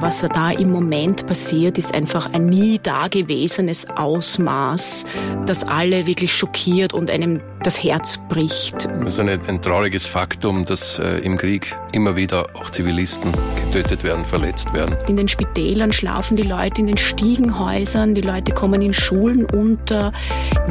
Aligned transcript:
was 0.00 0.24
da 0.32 0.50
im 0.50 0.70
Moment 0.70 1.26
passiert, 1.26 1.76
ist 1.76 1.94
einfach 1.94 2.32
ein 2.32 2.46
nie 2.46 2.78
dagewesenes 2.82 3.86
Ausmaß, 3.90 5.04
das 5.46 5.64
alle 5.64 6.06
wirklich 6.06 6.34
schockiert 6.34 6.94
und 6.94 7.10
einem 7.10 7.42
das 7.62 7.82
Herz 7.82 8.18
bricht. 8.28 8.88
Es 9.02 9.14
ist 9.14 9.20
ein, 9.20 9.28
ein 9.28 9.60
trauriges 9.60 10.06
Faktum, 10.06 10.64
dass 10.64 10.98
äh, 10.98 11.18
im 11.18 11.36
Krieg 11.36 11.76
immer 11.92 12.16
wieder 12.16 12.46
auch 12.54 12.70
Zivilisten 12.70 13.32
getötet 13.66 14.02
werden, 14.02 14.24
verletzt 14.24 14.72
werden. 14.72 14.96
In 15.08 15.16
den 15.16 15.28
Spitälern 15.28 15.92
schlafen 15.92 16.36
die 16.36 16.42
Leute, 16.42 16.80
in 16.80 16.86
den 16.86 16.96
Stiegenhäusern, 16.96 18.14
die 18.14 18.22
Leute 18.22 18.52
kommen 18.52 18.80
in 18.80 18.92
Schulen 18.92 19.44
unter. 19.44 20.12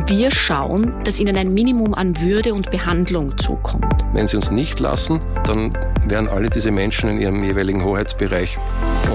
Wir 0.07 0.31
schauen, 0.31 0.93
dass 1.04 1.19
ihnen 1.19 1.37
ein 1.37 1.54
Minimum 1.54 1.93
an 1.93 2.19
Würde 2.21 2.54
und 2.54 2.71
Behandlung 2.71 3.37
zukommt. 3.37 4.03
Wenn 4.13 4.25
sie 4.25 4.37
uns 4.37 4.49
nicht 4.49 4.79
lassen, 4.79 5.19
dann 5.45 5.77
werden 6.07 6.27
alle 6.27 6.49
diese 6.49 6.71
Menschen 6.71 7.09
in 7.09 7.21
ihrem 7.21 7.43
jeweiligen 7.43 7.83
Hoheitsbereich 7.83 8.57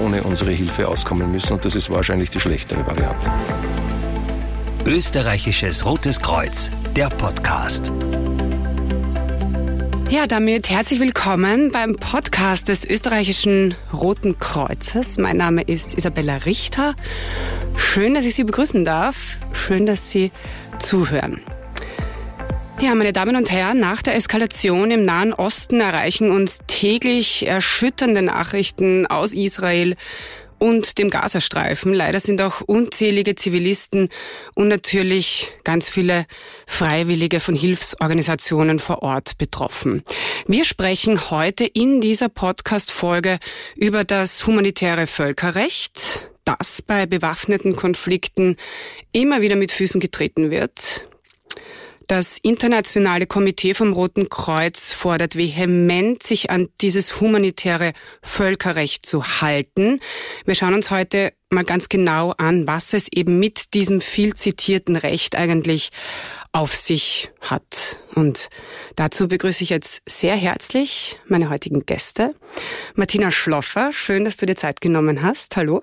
ohne 0.03 0.23
unsere 0.23 0.51
Hilfe 0.51 0.87
auskommen 0.87 1.31
müssen. 1.31 1.53
Und 1.53 1.65
das 1.65 1.75
ist 1.75 1.89
wahrscheinlich 1.89 2.29
die 2.29 2.39
schlechtere 2.39 2.85
Variante. 2.87 3.31
Österreichisches 4.85 5.83
Rotes 5.85 6.21
Kreuz, 6.21 6.71
der 6.95 7.09
Podcast. 7.09 7.91
Ja, 10.09 10.27
damit 10.27 10.69
herzlich 10.69 11.01
willkommen 11.01 11.69
beim 11.73 11.97
Podcast 11.97 12.69
des 12.69 12.89
österreichischen 12.89 13.75
Roten 13.91 14.39
Kreuzes. 14.39 15.17
Mein 15.17 15.35
Name 15.35 15.63
ist 15.63 15.97
Isabella 15.97 16.37
Richter. 16.37 16.95
Schön, 17.75 18.13
dass 18.13 18.25
ich 18.25 18.35
Sie 18.35 18.45
begrüßen 18.45 18.85
darf. 18.85 19.39
Schön, 19.51 19.85
dass 19.85 20.09
Sie 20.09 20.31
zuhören. 20.79 21.41
Ja, 22.79 22.95
meine 22.95 23.11
Damen 23.11 23.35
und 23.35 23.51
Herren, 23.51 23.81
nach 23.81 24.01
der 24.01 24.15
Eskalation 24.15 24.89
im 24.89 25.03
Nahen 25.03 25.33
Osten 25.33 25.81
erreichen 25.81 26.31
uns 26.31 26.59
täglich 26.67 27.45
erschütternde 27.45 28.21
Nachrichten 28.21 29.05
aus 29.05 29.33
Israel 29.33 29.97
und 30.65 30.97
dem 30.97 31.11
Gazastreifen. 31.11 31.93
Leider 31.93 32.19
sind 32.19 32.41
auch 32.41 32.61
unzählige 32.61 33.35
Zivilisten 33.35 34.09
und 34.55 34.67
natürlich 34.67 35.51
ganz 35.63 35.89
viele 35.89 36.25
Freiwillige 36.65 37.39
von 37.39 37.55
Hilfsorganisationen 37.55 38.79
vor 38.79 39.03
Ort 39.03 39.37
betroffen. 39.37 40.03
Wir 40.47 40.65
sprechen 40.65 41.29
heute 41.29 41.65
in 41.65 42.01
dieser 42.01 42.29
Podcast-Folge 42.29 43.37
über 43.75 44.03
das 44.03 44.47
humanitäre 44.47 45.05
Völkerrecht, 45.05 46.31
das 46.45 46.81
bei 46.81 47.05
bewaffneten 47.05 47.75
Konflikten 47.75 48.57
immer 49.11 49.41
wieder 49.41 49.55
mit 49.55 49.71
Füßen 49.71 50.01
getreten 50.01 50.49
wird. 50.49 51.07
Das 52.07 52.37
Internationale 52.37 53.25
Komitee 53.25 53.73
vom 53.73 53.93
Roten 53.93 54.29
Kreuz 54.29 54.91
fordert 54.91 55.35
vehement, 55.35 56.21
sich 56.21 56.51
an 56.51 56.69
dieses 56.81 57.19
humanitäre 57.19 57.93
Völkerrecht 58.21 59.05
zu 59.05 59.23
halten. 59.41 59.99
Wir 60.45 60.53
schauen 60.53 60.75
uns 60.75 60.91
heute 60.91 61.33
mal 61.49 61.63
ganz 61.63 61.89
genau 61.89 62.31
an, 62.37 62.67
was 62.67 62.93
es 62.93 63.07
eben 63.11 63.39
mit 63.39 63.73
diesem 63.73 64.01
viel 64.01 64.35
zitierten 64.35 64.95
Recht 64.95 65.35
eigentlich 65.35 65.89
auf 66.51 66.75
sich 66.75 67.31
hat. 67.41 67.97
Und 68.13 68.49
dazu 68.95 69.27
begrüße 69.27 69.63
ich 69.63 69.71
jetzt 69.71 70.03
sehr 70.07 70.35
herzlich 70.35 71.19
meine 71.27 71.49
heutigen 71.49 71.85
Gäste. 71.87 72.35
Martina 72.93 73.31
Schloffer, 73.31 73.91
schön, 73.91 74.25
dass 74.25 74.37
du 74.37 74.45
dir 74.45 74.55
Zeit 74.55 74.79
genommen 74.79 75.23
hast. 75.23 75.55
Hallo. 75.57 75.81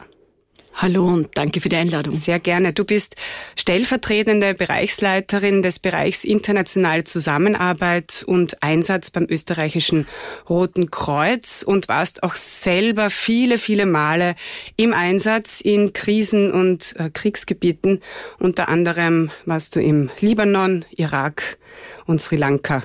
Hallo 0.75 1.05
und 1.05 1.29
danke 1.35 1.61
für 1.61 1.69
die 1.69 1.77
Einladung. 1.77 2.15
Sehr 2.15 2.41
gerne. 2.41 2.73
Du 2.73 2.85
bist 2.85 3.17
stellvertretende 3.57 4.55
Bereichsleiterin 4.55 5.63
des 5.63 5.79
Bereichs 5.79 6.25
internationale 6.25 7.05
Zusammenarbeit 7.05 8.25
und 8.27 8.63
Einsatz 8.63 9.11
beim 9.11 9.27
österreichischen 9.29 10.09
Roten 10.49 10.91
Kreuz 10.91 11.63
und 11.63 11.89
warst 11.89 12.23
auch 12.23 12.35
selber 12.35 13.11
viele, 13.11 13.59
viele 13.59 13.87
Male 13.87 14.35
im 14.77 14.95
Einsatz 14.95 15.61
in 15.61 15.93
Krisen- 15.93 16.53
und 16.53 16.97
äh, 16.99 17.11
Kriegsgebieten. 17.11 18.01
Unter 18.39 18.69
anderem 18.69 19.31
warst 19.45 19.77
du 19.77 19.81
im 19.81 20.11
Libanon, 20.21 20.85
Irak 20.91 21.59
und 22.07 22.21
Sri 22.21 22.37
Lanka. 22.37 22.83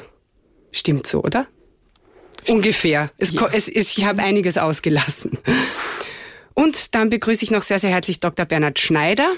Stimmt 0.72 1.08
so, 1.08 1.24
oder? 1.24 1.48
Ungefähr. 2.48 3.12
Es, 3.18 3.34
ja. 3.34 3.50
es, 3.52 3.68
ich 3.68 4.06
habe 4.06 4.22
einiges 4.22 4.58
ausgelassen. 4.58 5.38
Und 6.60 6.96
dann 6.96 7.12
begrüße 7.12 7.44
ich 7.44 7.52
noch 7.52 7.62
sehr, 7.62 7.78
sehr 7.78 7.92
herzlich 7.92 8.20
Dr. 8.20 8.48
Bernhard 8.48 8.80
Schneider. 8.80 9.32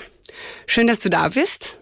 Schön, 0.68 0.88
dass 0.88 1.00
du 1.00 1.09
da 1.09 1.28
bist. 1.28 1.75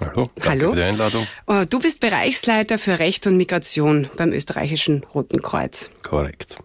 Hallo, 0.00 0.30
danke 0.36 0.48
Hallo. 0.48 0.70
für 0.70 0.76
die 0.76 0.86
Einladung. 0.86 1.26
Oh, 1.48 1.64
du 1.68 1.80
bist 1.80 1.98
Bereichsleiter 1.98 2.78
für 2.78 3.00
Recht 3.00 3.26
und 3.26 3.36
Migration 3.36 4.08
beim 4.16 4.32
österreichischen 4.32 5.02
Roten 5.12 5.42
Kreuz. 5.42 5.90
Korrekt. 6.04 6.58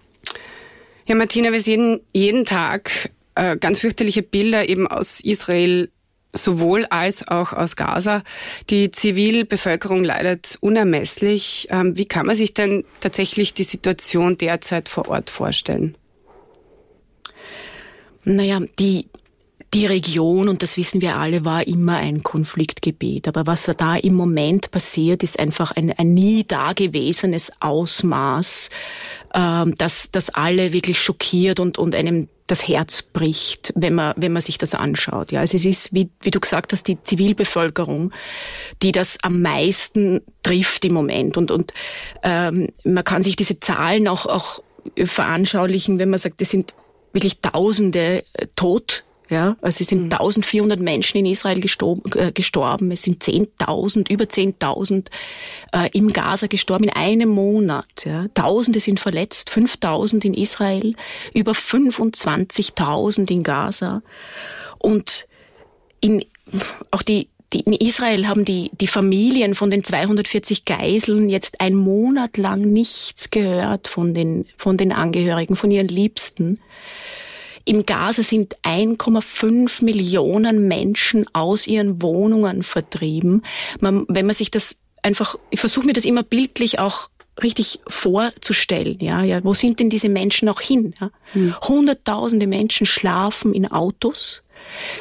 Ja, 1.07 1.15
Martina, 1.15 1.51
wir 1.51 1.61
sehen 1.61 1.99
jeden 2.13 2.45
Tag 2.45 3.09
äh, 3.33 3.57
ganz 3.57 3.79
fürchterliche 3.79 4.21
Bilder 4.21 4.69
eben 4.69 4.85
aus 4.85 5.21
Israel, 5.21 5.89
sowohl 6.31 6.85
als 6.91 7.27
auch 7.27 7.53
aus 7.53 7.75
Gaza. 7.75 8.23
Die 8.69 8.91
Zivilbevölkerung 8.91 10.03
leidet 10.03 10.59
unermesslich. 10.61 11.69
Ähm, 11.71 11.97
wie 11.97 12.05
kann 12.05 12.27
man 12.27 12.35
sich 12.35 12.53
denn 12.53 12.85
tatsächlich 12.99 13.55
die 13.55 13.63
Situation 13.63 14.37
derzeit 14.37 14.89
vor 14.89 15.09
Ort 15.09 15.31
vorstellen? 15.31 15.97
Naja, 18.23 18.59
die, 18.79 19.07
die 19.73 19.85
Region, 19.85 20.49
und 20.49 20.63
das 20.63 20.77
wissen 20.77 21.01
wir 21.01 21.15
alle, 21.15 21.45
war 21.45 21.65
immer 21.65 21.97
ein 21.97 22.23
Konfliktgebiet. 22.23 23.27
Aber 23.27 23.47
was 23.47 23.71
da 23.77 23.95
im 23.95 24.13
Moment 24.13 24.71
passiert, 24.71 25.23
ist 25.23 25.39
einfach 25.39 25.71
ein, 25.71 25.91
ein 25.91 26.13
nie 26.13 26.43
dagewesenes 26.43 27.51
Ausmaß, 27.61 28.69
äh, 29.33 29.65
das, 29.77 30.11
das 30.11 30.29
alle 30.29 30.73
wirklich 30.73 31.01
schockiert 31.01 31.59
und, 31.59 31.77
und 31.77 31.95
einem 31.95 32.27
das 32.47 32.67
Herz 32.67 33.01
bricht, 33.01 33.71
wenn 33.77 33.95
man, 33.95 34.13
wenn 34.17 34.33
man 34.33 34.41
sich 34.41 34.57
das 34.57 34.75
anschaut. 34.75 35.31
Ja, 35.31 35.39
also 35.39 35.55
es 35.55 35.63
ist, 35.63 35.93
wie, 35.93 36.09
wie 36.21 36.31
du 36.31 36.41
gesagt 36.41 36.73
hast, 36.73 36.85
die 36.89 37.01
Zivilbevölkerung, 37.01 38.11
die 38.81 38.91
das 38.91 39.17
am 39.21 39.41
meisten 39.41 40.19
trifft 40.43 40.83
im 40.83 40.93
Moment. 40.93 41.37
Und, 41.37 41.49
und 41.49 41.73
ähm, 42.23 42.67
man 42.83 43.05
kann 43.05 43.23
sich 43.23 43.37
diese 43.37 43.61
Zahlen 43.61 44.09
auch, 44.09 44.25
auch 44.25 44.61
veranschaulichen, 45.01 45.97
wenn 45.97 46.09
man 46.09 46.19
sagt, 46.19 46.41
das 46.41 46.49
sind 46.49 46.73
wirklich 47.13 47.39
Tausende 47.41 48.23
äh, 48.33 48.47
tot. 48.55 49.03
Ja, 49.29 49.55
also 49.61 49.81
es 49.81 49.87
sind 49.87 50.01
mhm. 50.01 50.11
1400 50.11 50.81
Menschen 50.81 51.19
in 51.19 51.25
Israel 51.25 51.61
gestorben, 51.61 52.03
äh, 52.15 52.33
gestorben. 52.33 52.91
Es 52.91 53.03
sind 53.03 53.23
10.000, 53.23 54.11
über 54.11 54.25
10.000 54.25 55.07
äh, 55.71 55.89
im 55.93 56.11
Gaza 56.11 56.47
gestorben 56.47 56.83
in 56.83 56.89
einem 56.89 57.29
Monat. 57.29 58.03
Ja. 58.03 58.27
Tausende 58.33 58.81
sind 58.81 58.99
verletzt, 58.99 59.49
5.000 59.49 60.25
in 60.25 60.33
Israel, 60.33 60.95
über 61.33 61.53
25.000 61.53 63.31
in 63.31 63.43
Gaza. 63.43 64.01
Und 64.79 65.27
in, 66.01 66.25
auch 66.89 67.01
die, 67.01 67.29
die, 67.53 67.61
in 67.61 67.73
Israel 67.73 68.27
haben 68.27 68.45
die, 68.45 68.71
die 68.73 68.87
Familien 68.87 69.55
von 69.55 69.69
den 69.69 69.83
240 69.83 70.65
Geiseln 70.65 71.29
jetzt 71.29 71.59
ein 71.59 71.75
Monat 71.75 72.37
lang 72.37 72.61
nichts 72.61 73.29
gehört 73.29 73.87
von 73.87 74.13
den, 74.13 74.45
von 74.57 74.77
den 74.77 74.91
Angehörigen, 74.91 75.55
von 75.55 75.71
ihren 75.71 75.87
Liebsten. 75.87 76.59
Im 77.65 77.85
Gaza 77.85 78.23
sind 78.23 78.57
1,5 78.63 79.83
Millionen 79.85 80.67
Menschen 80.67 81.25
aus 81.33 81.67
ihren 81.67 82.01
Wohnungen 82.01 82.63
vertrieben. 82.63 83.43
Man, 83.79 84.05
wenn 84.07 84.25
man 84.25 84.35
sich 84.35 84.49
das 84.49 84.79
einfach, 85.03 85.35
ich 85.49 85.59
versuche 85.59 85.85
mir 85.85 85.93
das 85.93 86.05
immer 86.05 86.23
bildlich 86.23 86.79
auch 86.79 87.09
richtig 87.41 87.79
vorzustellen, 87.87 88.97
ja, 88.99 89.23
ja, 89.23 89.43
wo 89.43 89.53
sind 89.53 89.79
denn 89.79 89.89
diese 89.89 90.09
Menschen 90.09 90.49
auch 90.49 90.61
hin? 90.61 90.93
Ja? 90.99 91.11
Hm. 91.33 91.55
Hunderttausende 91.61 92.45
Menschen 92.45 92.85
schlafen 92.85 93.53
in 93.53 93.71
Autos, 93.71 94.43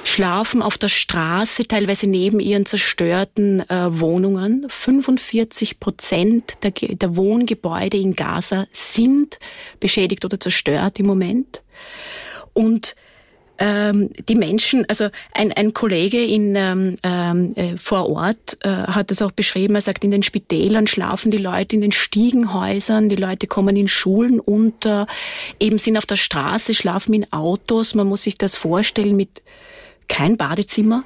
schlafen 0.05 0.63
auf 0.63 0.79
der 0.79 0.89
Straße, 0.89 1.67
teilweise 1.67 2.09
neben 2.09 2.41
ihren 2.41 2.67
zerstörten 2.67 3.61
äh, 3.69 4.01
Wohnungen. 4.01 4.67
45 4.69 5.81
Prozent 5.81 6.55
der, 6.63 6.73
der 6.73 7.17
Wohngebäude 7.17 7.97
in 7.97 8.15
Gaza 8.15 8.67
sind 8.73 9.39
beschädigt 9.79 10.25
oder 10.25 10.41
zerstört 10.41 10.99
im 10.99 11.07
Moment. 11.07 11.63
Und 12.53 12.95
ähm, 13.61 14.09
die 14.29 14.35
Menschen, 14.35 14.87
also 14.89 15.09
ein, 15.33 15.53
ein 15.53 15.75
Kollege 15.75 16.25
in, 16.25 16.57
ähm, 16.57 16.97
ähm, 17.03 17.55
äh, 17.57 17.77
vor 17.77 18.09
Ort 18.09 18.57
äh, 18.63 18.71
hat 18.71 19.11
das 19.11 19.21
auch 19.21 19.33
beschrieben, 19.33 19.75
er 19.75 19.83
sagt, 19.83 20.03
in 20.03 20.11
den 20.11 20.23
Spitälern 20.23 20.87
schlafen 20.87 21.31
die 21.31 21.39
Leute 21.39 21.77
in 21.77 21.83
den 21.83 21.93
Stiegenhäusern, 21.93 23.11
die 23.11 23.17
Leute 23.17 23.47
kommen 23.47 23.77
in 23.77 23.87
Schulen 23.87 24.41
unter, 24.41 25.07
eben 25.61 25.77
sind 25.77 25.99
auf 25.99 26.07
der 26.07 26.17
Straße, 26.17 26.73
schlafen 26.73 27.13
in 27.13 27.31
Autos, 27.33 27.95
man 27.95 28.07
muss 28.07 28.23
sich 28.23 28.39
das 28.39 28.57
vorstellen 28.57 29.15
mit 29.15 29.43
kein 30.09 30.39
Badezimmer, 30.39 31.05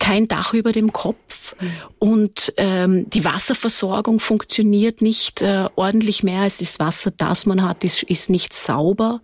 kein 0.00 0.26
Dach 0.26 0.54
über 0.54 0.72
dem 0.72 0.92
Kopf 0.92 1.54
mhm. 1.60 1.72
und 2.00 2.52
ähm, 2.56 3.08
die 3.10 3.24
Wasserversorgung 3.24 4.18
funktioniert 4.18 5.02
nicht 5.02 5.42
äh, 5.42 5.68
ordentlich 5.76 6.24
mehr. 6.24 6.40
als 6.40 6.56
das 6.56 6.80
Wasser, 6.80 7.12
das 7.12 7.46
man 7.46 7.62
hat, 7.62 7.84
ist, 7.84 8.02
ist 8.04 8.30
nicht 8.30 8.52
sauber. 8.52 9.20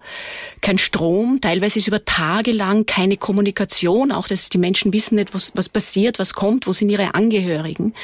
Kein 0.61 0.79
Strom, 0.79 1.41
teilweise 1.41 1.81
ist 1.81 1.89
über 1.89 2.05
Tage 2.05 2.53
lang 2.53 2.87
keine 2.87 3.17
Kommunikation, 3.17 4.13
auch 4.13 4.29
dass 4.29 4.51
die 4.51 4.59
Menschen 4.59 4.93
wissen 4.93 5.17
nicht, 5.17 5.35
was, 5.35 5.53
was 5.57 5.69
passiert, 5.69 6.19
was 6.21 6.35
kommt, 6.35 6.67
wo 6.67 6.73
sind 6.73 6.91
ihre 6.91 7.15
Angehörigen. 7.15 7.95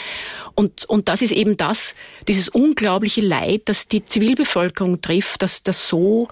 Und, 0.54 0.86
und 0.86 1.08
das 1.08 1.22
ist 1.22 1.32
eben 1.32 1.56
das, 1.56 1.94
dieses 2.26 2.48
unglaubliche 2.48 3.20
Leid, 3.20 3.62
das 3.66 3.86
die 3.86 4.04
Zivilbevölkerung 4.04 5.00
trifft, 5.02 5.42
dass 5.42 5.62
das 5.62 5.88
so 5.88 6.28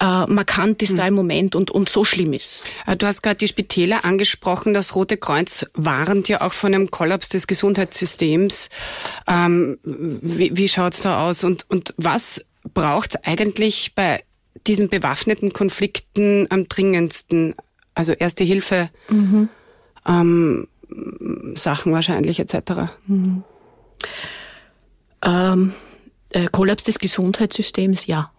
äh, 0.00 0.26
markant 0.26 0.82
ist 0.82 0.90
hm. 0.90 0.96
da 0.96 1.06
im 1.08 1.14
Moment 1.14 1.56
und, 1.56 1.70
und 1.70 1.88
so 1.88 2.04
schlimm 2.04 2.32
ist. 2.32 2.66
Äh, 2.86 2.96
du 2.96 3.06
hast 3.06 3.22
gerade 3.22 3.36
die 3.36 3.48
Spitäler 3.48 4.04
angesprochen. 4.04 4.74
Das 4.74 4.94
Rote 4.94 5.16
Kreuz 5.16 5.66
warnt 5.74 6.28
ja 6.28 6.40
auch 6.40 6.52
von 6.52 6.74
einem 6.74 6.90
Kollaps 6.90 7.28
des 7.28 7.46
Gesundheitssystems. 7.46 8.70
Ähm, 9.26 9.78
wie 9.82 10.56
wie 10.56 10.68
schaut's 10.68 11.02
da 11.02 11.28
aus? 11.28 11.44
Und, 11.44 11.68
und 11.68 11.94
was 11.96 12.44
braucht's 12.74 13.16
eigentlich 13.24 13.94
bei 13.94 14.22
diesen 14.66 14.88
bewaffneten 14.88 15.52
Konflikten 15.52 16.46
am 16.50 16.68
dringendsten? 16.68 17.54
Also 17.94 18.12
erste 18.12 18.44
Hilfe, 18.44 18.90
mhm. 19.08 19.48
ähm, 20.06 20.68
Sachen 21.54 21.92
wahrscheinlich 21.92 22.38
etc. 22.38 22.92
Mhm. 23.08 23.42
Ähm, 25.22 25.72
äh, 26.30 26.46
Kollaps 26.46 26.84
des 26.84 27.00
Gesundheitssystems, 27.00 28.06
ja. 28.06 28.32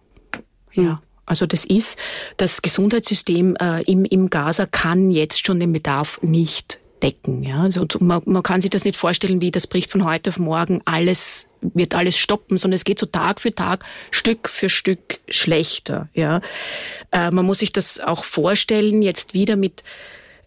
Ja. 0.72 1.02
Also 1.30 1.46
das 1.46 1.64
ist, 1.64 1.96
das 2.38 2.60
Gesundheitssystem 2.60 3.54
äh, 3.60 3.82
im, 3.82 4.04
im 4.04 4.30
Gaza 4.30 4.66
kann 4.66 5.12
jetzt 5.12 5.46
schon 5.46 5.60
den 5.60 5.72
Bedarf 5.72 6.20
nicht 6.22 6.80
decken. 7.04 7.44
Ja? 7.44 7.62
Also 7.62 7.86
man, 8.00 8.20
man 8.24 8.42
kann 8.42 8.60
sich 8.60 8.70
das 8.70 8.84
nicht 8.84 8.96
vorstellen, 8.96 9.40
wie 9.40 9.52
das 9.52 9.68
bricht 9.68 9.92
von 9.92 10.04
heute 10.04 10.30
auf 10.30 10.40
morgen 10.40 10.82
alles, 10.86 11.48
wird 11.60 11.94
alles 11.94 12.18
stoppen, 12.18 12.56
sondern 12.56 12.74
es 12.74 12.84
geht 12.84 12.98
so 12.98 13.06
Tag 13.06 13.40
für 13.40 13.54
Tag, 13.54 13.84
Stück 14.10 14.48
für 14.48 14.68
Stück 14.68 15.20
schlechter. 15.28 16.08
Ja? 16.14 16.40
Äh, 17.12 17.30
man 17.30 17.46
muss 17.46 17.60
sich 17.60 17.72
das 17.72 18.00
auch 18.00 18.24
vorstellen, 18.24 19.00
jetzt 19.00 19.32
wieder 19.32 19.54
mit 19.54 19.84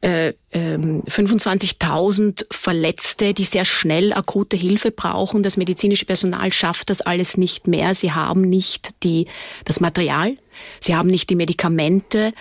äh, 0.03 0.33
25.000 0.53 2.21
ähm, 2.21 2.47
Verletzte, 2.51 3.33
die 3.33 3.45
sehr 3.45 3.65
schnell 3.65 4.13
akute 4.13 4.57
Hilfe 4.57 4.91
brauchen. 4.91 5.43
Das 5.43 5.57
medizinische 5.57 6.05
Personal 6.05 6.51
schafft 6.51 6.89
das 6.89 7.01
alles 7.01 7.37
nicht 7.37 7.67
mehr. 7.67 7.95
Sie 7.95 8.11
haben 8.11 8.41
nicht 8.41 9.03
die, 9.03 9.27
das 9.65 9.79
Material, 9.79 10.37
Sie 10.79 10.95
haben 10.95 11.09
nicht 11.09 11.29
die 11.29 11.35
Medikamente. 11.35 12.31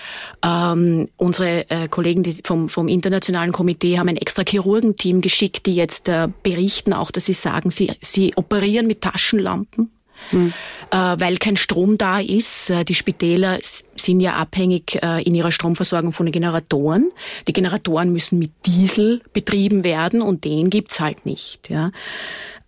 Ähm, 0.45 1.09
unsere 1.17 1.71
äh, 1.71 1.89
Kollegen 1.89 2.25
vom, 2.45 2.69
vom 2.69 2.89
internationalen 2.89 3.53
Komitee 3.53 3.99
haben 3.99 4.09
ein 4.09 4.19
extra 4.19 4.43
Chirurgenteam 4.47 5.21
geschickt, 5.23 5.65
die 5.65 5.75
jetzt 5.75 6.09
äh, 6.09 6.29
berichten, 6.43 6.93
auch 6.93 7.11
dass 7.11 7.25
sie 7.25 7.33
sagen, 7.33 7.71
sie, 7.71 7.93
sie 8.03 8.35
operieren 8.37 8.87
mit 8.87 9.01
Taschenlampen. 9.01 9.91
Mhm. 10.31 10.53
Weil 10.91 11.39
kein 11.39 11.57
Strom 11.57 11.97
da 11.97 12.21
ist. 12.21 12.69
Äh, 12.69 12.85
die 12.85 12.95
Spitäler 12.95 13.59
sind 13.97 14.21
ja 14.21 14.35
abhängig 14.35 15.03
äh, 15.03 15.23
in 15.23 15.35
ihrer 15.35 15.51
Stromversorgung 15.51 16.13
von 16.13 16.27
den 16.27 16.33
Generatoren. 16.33 17.11
Die 17.49 17.55
Generatoren 17.55 18.13
müssen 18.13 18.39
mit 18.39 18.53
Diesel 18.67 19.23
betrieben 19.33 19.85
werden 19.85 20.21
und 20.21 20.45
den 20.45 20.69
gibt's 20.69 21.01
halt 21.01 21.25
nicht. 21.25 21.71
Ja. 21.71 21.93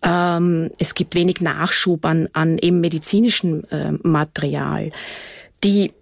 Ähm, 0.02 0.70
es 0.78 0.94
gibt 0.94 1.14
wenig 1.14 1.42
Nachschub 1.42 2.06
an, 2.06 2.28
an 2.32 2.56
eben 2.56 2.80
medizinischem 2.80 3.64
Material 4.02 4.90
die, 5.64 5.92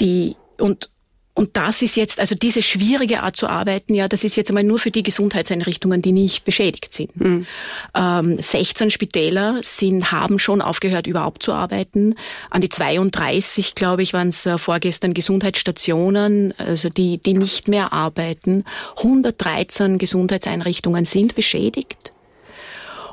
die, 0.00 0.36
und, 0.58 0.90
und 1.36 1.58
das 1.58 1.82
ist 1.82 1.96
jetzt, 1.96 2.18
also 2.18 2.34
diese 2.34 2.62
schwierige 2.62 3.22
Art 3.22 3.36
zu 3.36 3.46
arbeiten, 3.46 3.92
ja, 3.92 4.08
das 4.08 4.24
ist 4.24 4.36
jetzt 4.36 4.48
einmal 4.48 4.64
nur 4.64 4.78
für 4.78 4.90
die 4.90 5.02
Gesundheitseinrichtungen, 5.02 6.00
die 6.00 6.12
nicht 6.12 6.46
beschädigt 6.46 6.94
sind. 6.94 7.14
Mhm. 7.14 7.46
Ähm, 7.94 8.40
16 8.40 8.90
Spitäler 8.90 9.60
sind, 9.62 10.12
haben 10.12 10.38
schon 10.38 10.62
aufgehört, 10.62 11.06
überhaupt 11.06 11.42
zu 11.42 11.52
arbeiten. 11.52 12.14
An 12.48 12.62
die 12.62 12.70
32, 12.70 13.74
glaube 13.74 14.02
ich, 14.02 14.14
waren 14.14 14.28
es 14.28 14.46
äh, 14.46 14.56
vorgestern 14.56 15.12
Gesundheitsstationen, 15.12 16.54
also 16.56 16.88
die, 16.88 17.18
die 17.18 17.34
nicht 17.34 17.68
mehr 17.68 17.92
arbeiten. 17.92 18.64
113 18.96 19.98
Gesundheitseinrichtungen 19.98 21.04
sind 21.04 21.34
beschädigt. 21.34 22.14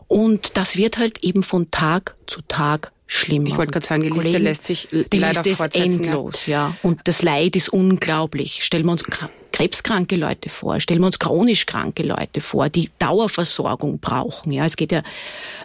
Und 0.07 0.55
das 0.55 0.77
wird 0.77 0.97
halt 0.97 1.25
eben 1.25 1.43
von 1.43 1.71
Tag 1.71 2.15
zu 2.25 2.39
Tag 2.47 2.92
schlimmer. 3.07 3.47
Ich 3.47 3.57
wollte 3.57 3.71
gerade 3.71 3.85
sagen, 3.85 4.01
die 4.01 4.09
Liste 4.09 4.23
Kollegen, 4.23 4.43
lässt 4.43 4.65
sich 4.65 4.87
die 4.91 5.17
leider 5.17 5.43
Liste 5.43 5.65
ist 5.65 5.75
endlos, 5.75 6.45
ja. 6.47 6.69
ja. 6.69 6.75
Und 6.83 7.01
das 7.05 7.21
Leid 7.21 7.55
ist 7.55 7.69
unglaublich. 7.69 8.63
Stellen 8.63 8.85
wir 8.85 8.91
uns 8.91 9.03
krebskranke 9.51 10.15
Leute 10.15 10.49
vor, 10.49 10.79
stellen 10.79 10.99
wir 10.99 11.05
uns 11.05 11.19
chronisch 11.19 11.65
kranke 11.65 12.03
Leute 12.03 12.41
vor, 12.41 12.69
die 12.69 12.89
Dauerversorgung 12.99 13.99
brauchen. 13.99 14.51
Ja, 14.51 14.65
es 14.65 14.75
geht 14.75 14.91
ja, 14.91 15.03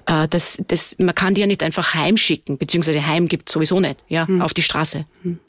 äh, 0.07 0.29
das, 0.29 0.63
das, 0.69 0.97
man 0.99 1.15
kann 1.15 1.35
die 1.35 1.41
ja 1.41 1.47
nicht 1.47 1.63
einfach 1.63 1.95
heimschicken, 1.95 2.59
beziehungsweise 2.59 3.07
heim 3.07 3.27
gibt 3.27 3.49
sowieso 3.49 3.81
nicht, 3.81 3.99
ja, 4.09 4.27
hm. 4.27 4.43
auf 4.43 4.55
die 4.55 4.63
Straße. 4.63 5.07
Hm. 5.23 5.41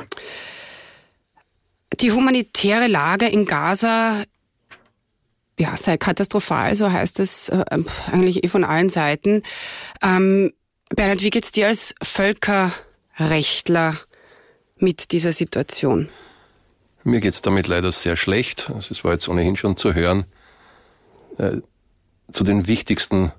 Die 2.00 2.12
humanitäre 2.12 2.88
Lage 2.88 3.28
in 3.28 3.46
Gaza 3.46 4.24
ja, 5.60 5.76
sei 5.76 5.98
katastrophal, 5.98 6.74
so 6.74 6.90
heißt 6.90 7.20
es 7.20 7.50
äh, 7.50 7.66
eigentlich 8.10 8.46
eh 8.46 8.48
von 8.48 8.64
allen 8.64 8.88
Seiten. 8.88 9.44
Ähm, 10.02 10.54
Bernhard, 10.96 11.22
wie 11.22 11.30
geht's 11.30 11.52
dir 11.52 11.68
als 11.68 11.96
Völkerrechtler 12.02 13.98
mit 14.78 15.12
dieser 15.12 15.32
Situation? 15.32 16.10
Mir 17.04 17.22
geht's 17.22 17.42
damit 17.42 17.68
leider 17.68 17.92
sehr 17.92 18.16
schlecht. 18.16 18.72
Es 18.78 19.04
war 19.04 19.14
jetzt 19.14 19.30
ohnehin 19.30 19.56
schon 19.56 19.78
zu 19.78 19.94
hören. 19.94 20.26
Äh, 21.38 21.58
zu 22.32 22.44
den 22.44 22.68
wichtigsten, 22.68 23.32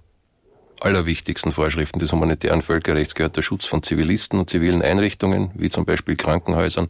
allerwichtigsten 0.80 1.52
Vorschriften 1.52 1.98
des 1.98 2.12
humanitären 2.12 2.62
Völkerrechts 2.62 3.14
gehört 3.14 3.36
der 3.36 3.42
Schutz 3.42 3.66
von 3.66 3.82
Zivilisten 3.82 4.38
und 4.38 4.48
zivilen 4.48 4.82
Einrichtungen, 4.82 5.50
wie 5.54 5.70
zum 5.70 5.84
Beispiel 5.84 6.16
Krankenhäusern. 6.16 6.88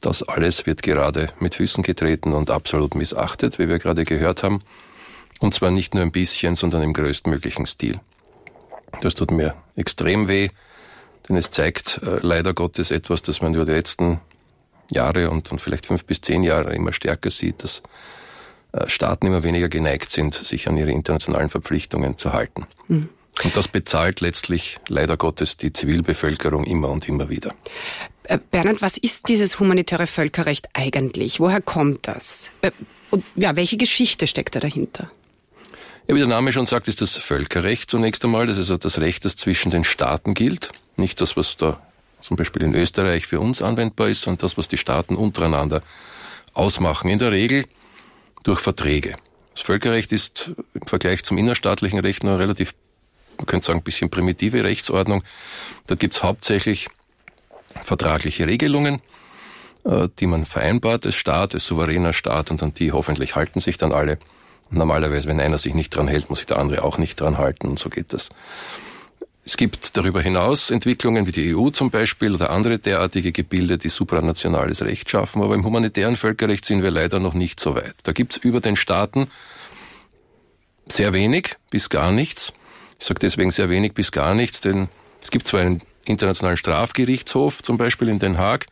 Das 0.00 0.22
alles 0.22 0.66
wird 0.66 0.82
gerade 0.82 1.28
mit 1.40 1.56
Füßen 1.56 1.82
getreten 1.82 2.32
und 2.32 2.50
absolut 2.50 2.94
missachtet, 2.94 3.58
wie 3.58 3.68
wir 3.68 3.78
gerade 3.78 4.04
gehört 4.04 4.42
haben. 4.42 4.62
Und 5.40 5.54
zwar 5.54 5.70
nicht 5.70 5.94
nur 5.94 6.02
ein 6.02 6.12
bisschen, 6.12 6.56
sondern 6.56 6.82
im 6.82 6.92
größtmöglichen 6.92 7.66
Stil. 7.66 8.00
Das 9.00 9.14
tut 9.14 9.30
mir 9.30 9.54
extrem 9.76 10.28
weh, 10.28 10.48
denn 11.28 11.36
es 11.36 11.50
zeigt 11.50 12.00
äh, 12.02 12.18
leider 12.22 12.54
Gottes 12.54 12.90
etwas, 12.90 13.22
das 13.22 13.42
man 13.42 13.54
über 13.54 13.64
die 13.64 13.72
letzten 13.72 14.20
Jahre 14.90 15.30
und, 15.30 15.50
und 15.52 15.60
vielleicht 15.60 15.86
fünf 15.86 16.04
bis 16.04 16.20
zehn 16.20 16.42
Jahre 16.42 16.74
immer 16.74 16.92
stärker 16.92 17.30
sieht, 17.30 17.62
dass 17.62 17.82
äh, 18.72 18.88
Staaten 18.88 19.26
immer 19.26 19.44
weniger 19.44 19.68
geneigt 19.68 20.10
sind, 20.10 20.34
sich 20.34 20.68
an 20.68 20.76
ihre 20.76 20.90
internationalen 20.90 21.50
Verpflichtungen 21.50 22.18
zu 22.18 22.32
halten. 22.32 22.66
Mhm. 22.88 23.08
Und 23.44 23.56
das 23.56 23.68
bezahlt 23.68 24.20
letztlich 24.20 24.78
leider 24.88 25.16
Gottes 25.16 25.56
die 25.56 25.72
Zivilbevölkerung 25.72 26.64
immer 26.64 26.88
und 26.88 27.08
immer 27.08 27.28
wieder. 27.28 27.54
Äh, 28.24 28.38
Bernhard, 28.50 28.82
was 28.82 28.98
ist 28.98 29.28
dieses 29.28 29.60
humanitäre 29.60 30.06
Völkerrecht 30.06 30.68
eigentlich? 30.72 31.38
Woher 31.38 31.60
kommt 31.60 32.08
das? 32.08 32.50
Äh, 32.62 32.72
und 33.10 33.24
ja, 33.36 33.56
welche 33.56 33.76
Geschichte 33.76 34.26
steckt 34.26 34.56
da 34.56 34.60
dahinter? 34.60 35.10
Ja, 36.08 36.14
wie 36.14 36.20
der 36.20 36.28
Name 36.28 36.52
schon 36.52 36.64
sagt, 36.64 36.88
ist 36.88 37.02
das 37.02 37.16
Völkerrecht 37.16 37.90
zunächst 37.90 38.24
einmal. 38.24 38.46
Das 38.46 38.56
ist 38.56 38.70
also 38.70 38.78
das 38.78 38.98
Recht, 38.98 39.26
das 39.26 39.36
zwischen 39.36 39.70
den 39.70 39.84
Staaten 39.84 40.32
gilt. 40.32 40.70
Nicht 40.96 41.20
das, 41.20 41.36
was 41.36 41.58
da 41.58 41.82
zum 42.18 42.38
Beispiel 42.38 42.62
in 42.62 42.74
Österreich 42.74 43.26
für 43.26 43.40
uns 43.40 43.60
anwendbar 43.60 44.08
ist, 44.08 44.22
sondern 44.22 44.40
das, 44.40 44.56
was 44.56 44.68
die 44.68 44.78
Staaten 44.78 45.16
untereinander 45.16 45.82
ausmachen. 46.54 47.10
In 47.10 47.18
der 47.18 47.30
Regel 47.30 47.66
durch 48.42 48.60
Verträge. 48.60 49.16
Das 49.54 49.60
Völkerrecht 49.60 50.10
ist 50.12 50.52
im 50.72 50.86
Vergleich 50.86 51.24
zum 51.24 51.36
innerstaatlichen 51.36 51.98
Recht 51.98 52.24
nur 52.24 52.38
relativ, 52.38 52.74
man 53.36 53.44
könnte 53.44 53.66
sagen, 53.66 53.80
ein 53.80 53.84
bisschen 53.84 54.08
primitive 54.08 54.64
Rechtsordnung. 54.64 55.22
Da 55.88 55.94
gibt's 55.94 56.22
hauptsächlich 56.22 56.88
vertragliche 57.84 58.46
Regelungen, 58.46 59.02
äh, 59.84 60.08
die 60.18 60.26
man 60.26 60.46
vereinbart 60.46 61.04
als 61.04 61.16
Staat, 61.16 61.52
als 61.52 61.66
souveräner 61.66 62.14
Staat 62.14 62.50
und 62.50 62.62
an 62.62 62.72
die 62.72 62.92
hoffentlich 62.92 63.36
halten 63.36 63.60
sich 63.60 63.76
dann 63.76 63.92
alle. 63.92 64.18
Normalerweise, 64.70 65.28
wenn 65.28 65.40
einer 65.40 65.58
sich 65.58 65.74
nicht 65.74 65.94
dran 65.94 66.08
hält, 66.08 66.28
muss 66.28 66.40
sich 66.40 66.46
der 66.46 66.58
andere 66.58 66.84
auch 66.84 66.98
nicht 66.98 67.20
dran 67.20 67.38
halten 67.38 67.68
und 67.68 67.78
so 67.78 67.88
geht 67.88 68.12
das. 68.12 68.30
Es 69.44 69.56
gibt 69.56 69.96
darüber 69.96 70.20
hinaus 70.20 70.70
Entwicklungen 70.70 71.26
wie 71.26 71.32
die 71.32 71.56
EU 71.56 71.70
zum 71.70 71.90
Beispiel 71.90 72.34
oder 72.34 72.50
andere 72.50 72.78
derartige 72.78 73.32
Gebilde, 73.32 73.78
die 73.78 73.88
supranationales 73.88 74.82
Recht 74.82 75.08
schaffen, 75.08 75.42
aber 75.42 75.54
im 75.54 75.64
humanitären 75.64 76.16
Völkerrecht 76.16 76.66
sind 76.66 76.82
wir 76.82 76.90
leider 76.90 77.18
noch 77.18 77.32
nicht 77.32 77.58
so 77.58 77.74
weit. 77.74 77.94
Da 78.02 78.12
gibt's 78.12 78.36
über 78.36 78.60
den 78.60 78.76
Staaten 78.76 79.30
sehr 80.86 81.14
wenig 81.14 81.54
bis 81.70 81.88
gar 81.88 82.12
nichts. 82.12 82.52
Ich 82.98 83.06
sage 83.06 83.20
deswegen 83.20 83.50
sehr 83.50 83.70
wenig 83.70 83.94
bis 83.94 84.12
gar 84.12 84.34
nichts, 84.34 84.60
denn 84.60 84.88
es 85.22 85.30
gibt 85.30 85.46
zwar 85.46 85.60
einen 85.60 85.80
internationalen 86.04 86.58
Strafgerichtshof 86.58 87.62
zum 87.62 87.78
Beispiel 87.78 88.08
in 88.08 88.18
Den 88.18 88.36
Haag, 88.36 88.66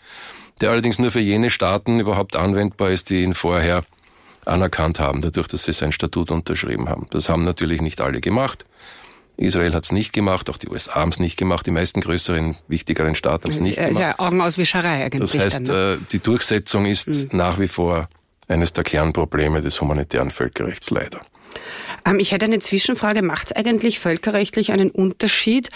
der 0.60 0.70
allerdings 0.70 0.98
nur 0.98 1.10
für 1.10 1.20
jene 1.20 1.48
Staaten 1.48 2.00
überhaupt 2.00 2.36
anwendbar 2.36 2.90
ist, 2.90 3.08
die 3.08 3.22
ihn 3.22 3.32
vorher 3.32 3.84
anerkannt 4.46 5.00
haben, 5.00 5.20
dadurch, 5.20 5.48
dass 5.48 5.64
sie 5.64 5.72
sein 5.72 5.92
Statut 5.92 6.30
unterschrieben 6.30 6.88
haben. 6.88 7.06
Das 7.10 7.28
haben 7.28 7.44
natürlich 7.44 7.82
nicht 7.82 8.00
alle 8.00 8.20
gemacht. 8.20 8.64
Israel 9.36 9.74
hat 9.74 9.84
es 9.84 9.92
nicht 9.92 10.14
gemacht, 10.14 10.48
auch 10.48 10.56
die 10.56 10.68
USA 10.68 10.94
haben 10.94 11.10
es 11.10 11.18
nicht 11.18 11.36
gemacht, 11.36 11.66
die 11.66 11.70
meisten 11.70 12.00
größeren, 12.00 12.56
wichtigeren 12.68 13.14
Staaten 13.14 13.44
haben 13.44 13.50
es 13.50 13.60
nicht 13.60 13.76
gemacht. 13.76 13.98
Ja 13.98 14.18
Augenauswischerei 14.18 15.04
eigentlich. 15.04 15.30
Das 15.30 15.38
heißt, 15.38 15.68
dann, 15.68 15.76
ne? 15.76 15.98
Äh, 16.00 16.04
die 16.10 16.20
Durchsetzung 16.20 16.86
ist 16.86 17.08
mhm. 17.08 17.28
nach 17.36 17.58
wie 17.58 17.68
vor 17.68 18.08
eines 18.48 18.72
der 18.72 18.84
Kernprobleme 18.84 19.60
des 19.60 19.80
humanitären 19.80 20.30
Völkerrechts 20.30 20.90
leider. 20.90 21.20
Ähm, 22.06 22.18
ich 22.18 22.32
hätte 22.32 22.46
eine 22.46 22.60
Zwischenfrage. 22.60 23.20
Macht 23.20 23.48
es 23.50 23.56
eigentlich 23.56 23.98
völkerrechtlich 23.98 24.72
einen 24.72 24.90
Unterschied, 24.90 25.70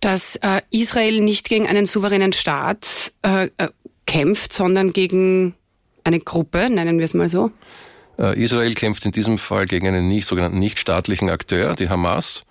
dass 0.00 0.36
äh, 0.36 0.60
Israel 0.70 1.22
nicht 1.22 1.48
gegen 1.48 1.66
einen 1.66 1.86
souveränen 1.86 2.32
Staat 2.32 3.12
äh 3.22 3.48
kämpft, 4.06 4.52
sondern 4.52 4.92
gegen 4.92 5.54
eine 6.04 6.20
Gruppe, 6.20 6.70
nennen 6.70 6.98
wir 6.98 7.04
es 7.04 7.14
mal 7.14 7.28
so? 7.28 7.50
Äh, 8.18 8.42
Israel 8.42 8.74
kämpft 8.74 9.04
in 9.04 9.12
diesem 9.12 9.38
Fall 9.38 9.66
gegen 9.66 9.86
einen 9.86 10.08
nicht, 10.08 10.26
sogenannten 10.26 10.58
nichtstaatlichen 10.58 11.30
Akteur, 11.30 11.74
die 11.74 11.88
Hamas. 11.88 12.44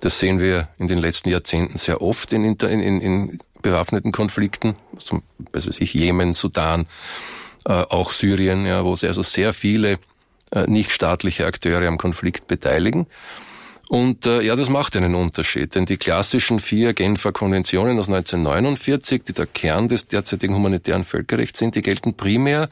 Das 0.00 0.18
sehen 0.18 0.40
wir 0.40 0.68
in 0.78 0.88
den 0.88 0.98
letzten 0.98 1.28
Jahrzehnten 1.28 1.76
sehr 1.76 2.00
oft 2.00 2.32
in, 2.32 2.44
in, 2.44 3.00
in 3.00 3.38
bewaffneten 3.60 4.12
Konflikten, 4.12 4.76
zum 4.98 5.22
was 5.52 5.66
weiß 5.66 5.80
ich, 5.80 5.92
Jemen, 5.92 6.32
Sudan, 6.32 6.86
äh, 7.66 7.72
auch 7.72 8.10
Syrien, 8.10 8.64
ja, 8.64 8.84
wo 8.84 8.96
sich 8.96 9.08
also 9.08 9.22
sehr 9.22 9.52
viele 9.52 9.98
äh, 10.52 10.66
nichtstaatliche 10.66 11.46
Akteure 11.46 11.86
am 11.86 11.98
Konflikt 11.98 12.46
beteiligen. 12.46 13.06
Und 13.88 14.24
äh, 14.24 14.40
ja, 14.42 14.54
das 14.54 14.70
macht 14.70 14.96
einen 14.96 15.14
Unterschied, 15.16 15.74
denn 15.74 15.84
die 15.84 15.96
klassischen 15.96 16.60
vier 16.60 16.94
Genfer 16.94 17.32
Konventionen 17.32 17.98
aus 17.98 18.08
1949, 18.08 19.24
die 19.24 19.32
der 19.32 19.46
Kern 19.46 19.88
des 19.88 20.06
derzeitigen 20.06 20.54
humanitären 20.54 21.04
Völkerrechts 21.04 21.58
sind, 21.58 21.74
die 21.74 21.82
gelten 21.82 22.14
primär 22.14 22.70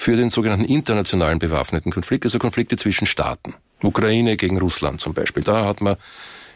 für 0.00 0.16
den 0.16 0.30
sogenannten 0.30 0.64
internationalen 0.64 1.38
bewaffneten 1.38 1.92
Konflikt, 1.92 2.24
also 2.24 2.38
Konflikte 2.38 2.78
zwischen 2.78 3.04
Staaten. 3.04 3.52
Ukraine 3.82 4.38
gegen 4.38 4.58
Russland 4.58 4.98
zum 4.98 5.12
Beispiel. 5.12 5.42
Da 5.42 5.66
hat 5.66 5.82
man 5.82 5.96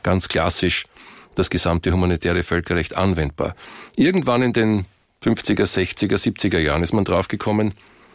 ganz 0.02 0.28
klassisch 0.28 0.86
das 1.34 1.50
gesamte 1.50 1.92
humanitäre 1.92 2.42
Völkerrecht 2.42 2.96
anwendbar. 2.96 3.54
Irgendwann 3.96 4.40
in 4.40 4.54
den 4.54 4.86
50er, 5.22 5.64
60er, 5.64 6.14
70er 6.14 6.58
Jahren 6.58 6.82
ist 6.82 6.94
man 6.94 7.04
draufgekommen, 7.04 7.74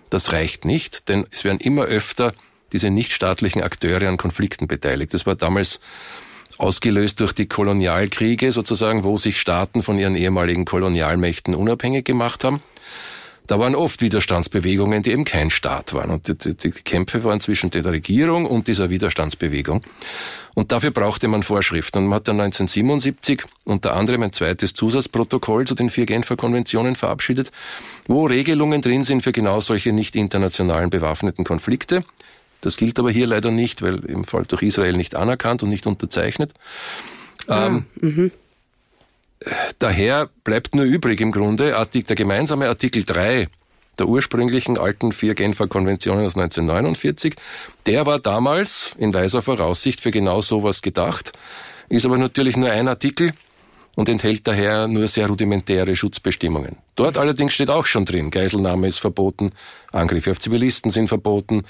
das 0.09 0.31
reicht 0.31 0.65
nicht, 0.65 1.09
denn 1.09 1.27
es 1.29 1.43
werden 1.43 1.59
immer 1.59 1.83
öfter 1.83 2.33
diese 2.71 2.89
nichtstaatlichen 2.89 3.62
Akteure 3.62 4.07
an 4.07 4.17
Konflikten 4.17 4.65
beteiligt. 4.67 5.13
Das 5.13 5.27
war 5.27 5.36
damals 5.36 5.79
ausgelöst 6.57 7.19
durch 7.19 7.33
die 7.33 7.45
Kolonialkriege 7.45 8.51
sozusagen, 8.51 9.03
wo 9.03 9.15
sich 9.17 9.39
Staaten 9.39 9.83
von 9.83 10.00
ihren 10.00 10.15
ehemaligen 10.15 10.65
Kolonialmächten 10.65 11.53
unabhängig 11.53 12.03
gemacht 12.03 12.43
haben. 12.43 12.63
Da 13.50 13.58
waren 13.58 13.74
oft 13.74 14.03
Widerstandsbewegungen, 14.03 15.01
die 15.01 15.10
eben 15.10 15.25
kein 15.25 15.50
Staat 15.50 15.96
waren. 15.96 16.12
Und 16.12 16.27
die, 16.27 16.38
die, 16.38 16.56
die 16.56 16.84
Kämpfe 16.84 17.24
waren 17.24 17.41
zwischen 17.41 17.72
der 17.72 17.84
Regierung 17.84 18.46
und 18.46 18.68
dieser 18.68 18.91
Widerstandsbewegung. 18.91 19.82
Und 20.53 20.72
dafür 20.72 20.91
brauchte 20.91 21.27
man 21.27 21.41
Vorschriften. 21.41 21.98
Und 21.98 22.10
man 22.10 22.18
hat 22.18 22.27
dann 22.27 22.39
1977 22.39 23.41
unter 23.63 23.96
anderem 23.96 24.22
ein 24.22 24.34
zweites 24.34 24.75
Zusatzprotokoll 24.75 25.65
zu 25.65 25.74
den 25.74 25.89
vier 25.89 26.06
Genfer 26.06 26.36
Konventionen 26.36 26.94
verabschiedet, 26.94 27.51
wo 28.06 28.27
Regelungen 28.27 28.84
drin 28.84 29.03
sind 29.03 29.24
für 29.24 29.32
genau 29.32 29.60
solche 29.62 29.94
nicht 29.94 30.15
internationalen 30.15 30.91
bewaffneten 30.91 31.44
Konflikte. 31.44 32.06
Das 32.62 32.77
gilt 32.77 33.00
aber 33.00 33.10
hier 33.10 33.25
leider 33.25 33.50
nicht, 33.50 33.82
weil 33.82 34.06
im 34.06 34.25
Fall 34.25 34.46
durch 34.48 34.62
Israel 34.62 34.96
nicht 34.96 35.15
anerkannt 35.15 35.63
und 35.63 35.70
nicht 35.70 35.88
unterzeichnet. 35.88 36.53
Ah, 37.48 37.65
ähm, 37.65 37.86
mhm. 38.00 38.32
Daher 39.79 40.29
bleibt 40.43 40.75
nur 40.75 40.86
übrig 40.86 41.22
im 41.22 41.31
Grunde 41.31 41.75
der 41.93 42.15
gemeinsame 42.15 42.67
Artikel 42.67 43.03
3 43.03 43.48
der 44.00 44.08
ursprünglichen 44.08 44.77
alten 44.77 45.12
vier 45.12 45.36
Genfer 45.36 45.67
Konventionen 45.67 46.25
aus 46.25 46.36
1949. 46.36 47.36
Der 47.86 48.05
war 48.05 48.19
damals 48.19 48.96
in 48.98 49.13
weiser 49.13 49.41
Voraussicht 49.41 50.01
für 50.01 50.12
genau 50.12 50.41
sowas 50.41 50.81
gedacht, 50.81 51.34
ist 51.89 52.05
aber 52.05 52.17
natürlich 52.17 52.55
nur 52.55 52.72
ein 52.72 52.88
Artikel 52.88 53.31
und 53.96 54.08
enthält 54.08 54.48
daher 54.48 54.88
nur 54.88 55.08
sehr 55.08 55.27
rudimentäre 55.27 55.96
Schutzbestimmungen. 55.96 56.77
Dort 56.96 57.17
allerdings 57.17 57.53
steht 57.53 57.69
auch 57.69 57.86
schon 57.86 58.05
drin, 58.05 58.31
Geiselnahme 58.31 58.88
ist 58.88 59.00
verboten, 59.00 59.51
Angriffe 59.91 60.31
auf 60.31 60.39
Zivilisten 60.39 60.91
sind 60.91 61.08
verboten, 61.08 61.65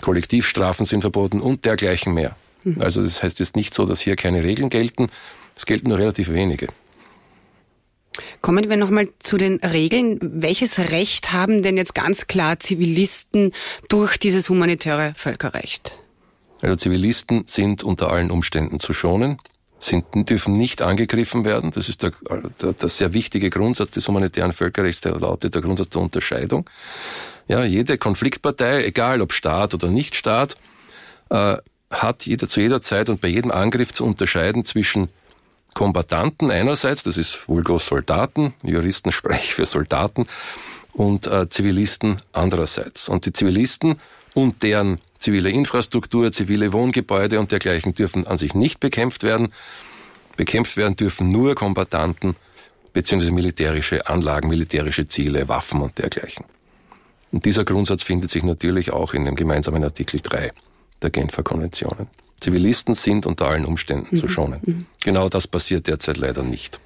Kollektivstrafen 0.00 0.86
sind 0.86 1.00
verboten 1.00 1.40
und 1.40 1.64
dergleichen 1.64 2.14
mehr. 2.14 2.36
Mhm. 2.62 2.76
Also 2.80 3.02
das 3.02 3.22
heißt 3.22 3.40
jetzt 3.40 3.56
nicht 3.56 3.74
so, 3.74 3.86
dass 3.86 4.00
hier 4.00 4.16
keine 4.16 4.44
Regeln 4.44 4.70
gelten. 4.70 5.08
Es 5.56 5.66
gelten 5.66 5.88
nur 5.88 5.98
relativ 5.98 6.32
wenige. 6.32 6.68
Kommen 8.40 8.68
wir 8.68 8.76
nochmal 8.76 9.08
zu 9.18 9.36
den 9.36 9.56
Regeln. 9.56 10.18
Welches 10.20 10.90
Recht 10.90 11.32
haben 11.32 11.62
denn 11.62 11.76
jetzt 11.76 11.94
ganz 11.94 12.26
klar 12.26 12.58
Zivilisten 12.58 13.52
durch 13.88 14.18
dieses 14.18 14.48
humanitäre 14.48 15.14
Völkerrecht? 15.16 15.98
Also 16.62 16.76
Zivilisten 16.76 17.44
sind 17.46 17.82
unter 17.82 18.10
allen 18.10 18.30
Umständen 18.30 18.80
zu 18.80 18.92
schonen, 18.92 19.38
sind, 19.78 20.06
dürfen 20.14 20.54
nicht 20.54 20.80
angegriffen 20.80 21.44
werden. 21.44 21.72
Das 21.72 21.88
ist 21.88 22.02
der, 22.02 22.12
der, 22.62 22.72
der 22.72 22.88
sehr 22.88 23.12
wichtige 23.12 23.50
Grundsatz 23.50 23.90
des 23.90 24.08
humanitären 24.08 24.52
Völkerrechts, 24.52 25.02
der 25.02 25.18
lautet 25.18 25.54
der 25.54 25.62
Grundsatz 25.62 25.90
der 25.90 26.02
Unterscheidung. 26.02 26.68
Ja, 27.48 27.64
jede 27.64 27.98
Konfliktpartei, 27.98 28.84
egal 28.84 29.20
ob 29.20 29.32
Staat 29.32 29.74
oder 29.74 29.88
Nichtstaat, 29.88 30.56
äh, 31.30 31.56
hat 31.90 32.26
jeder, 32.26 32.48
zu 32.48 32.60
jeder 32.60 32.80
Zeit 32.80 33.08
und 33.08 33.20
bei 33.20 33.28
jedem 33.28 33.50
Angriff 33.50 33.92
zu 33.92 34.04
unterscheiden 34.04 34.64
zwischen 34.64 35.08
Kombatanten 35.74 36.50
einerseits, 36.50 37.02
das 37.02 37.16
ist 37.16 37.48
vulgo 37.48 37.78
Soldaten, 37.78 38.54
Juristen 38.62 39.12
sprechen 39.12 39.52
für 39.52 39.66
Soldaten, 39.66 40.26
und 40.94 41.26
äh, 41.26 41.48
Zivilisten 41.48 42.22
andererseits. 42.32 43.08
Und 43.08 43.26
die 43.26 43.32
Zivilisten 43.32 43.96
und 44.32 44.62
deren 44.62 45.00
zivile 45.18 45.50
Infrastruktur, 45.50 46.32
zivile 46.32 46.72
Wohngebäude 46.72 47.40
und 47.40 47.52
dergleichen 47.52 47.94
dürfen 47.94 48.26
an 48.26 48.36
sich 48.36 48.54
nicht 48.54 48.80
bekämpft 48.80 49.22
werden. 49.22 49.52
Bekämpft 50.36 50.76
werden 50.76 50.96
dürfen 50.96 51.30
nur 51.30 51.54
Kombatanten 51.54 52.36
beziehungsweise 52.92 53.32
militärische 53.32 54.06
Anlagen, 54.06 54.48
militärische 54.48 55.08
Ziele, 55.08 55.48
Waffen 55.48 55.82
und 55.82 55.98
dergleichen. 55.98 56.44
Und 57.32 57.44
dieser 57.44 57.64
Grundsatz 57.64 58.04
findet 58.04 58.30
sich 58.30 58.44
natürlich 58.44 58.92
auch 58.92 59.14
in 59.14 59.24
dem 59.24 59.34
gemeinsamen 59.34 59.82
Artikel 59.82 60.20
3 60.20 60.52
der 61.02 61.10
Genfer 61.10 61.42
Konventionen. 61.42 62.06
Zivilisten 62.44 62.94
sind 62.94 63.24
unter 63.24 63.46
allen 63.46 63.64
Umständen 63.64 64.08
mhm. 64.10 64.16
zu 64.18 64.28
schonen. 64.28 64.60
Mhm. 64.62 64.86
Genau 65.02 65.30
das 65.30 65.46
passiert 65.46 65.86
derzeit 65.86 66.18
leider 66.18 66.42
nicht. 66.42 66.78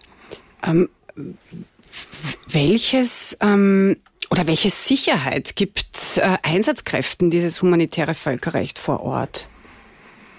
Ähm, 0.62 0.88
welches 2.46 3.36
ähm, 3.40 3.96
oder 4.30 4.46
welche 4.46 4.70
Sicherheit 4.70 5.56
gibt 5.56 6.18
äh, 6.18 6.38
Einsatzkräften 6.42 7.30
dieses 7.30 7.60
humanitäre 7.60 8.14
Völkerrecht 8.14 8.78
vor 8.78 9.00
Ort? 9.00 9.48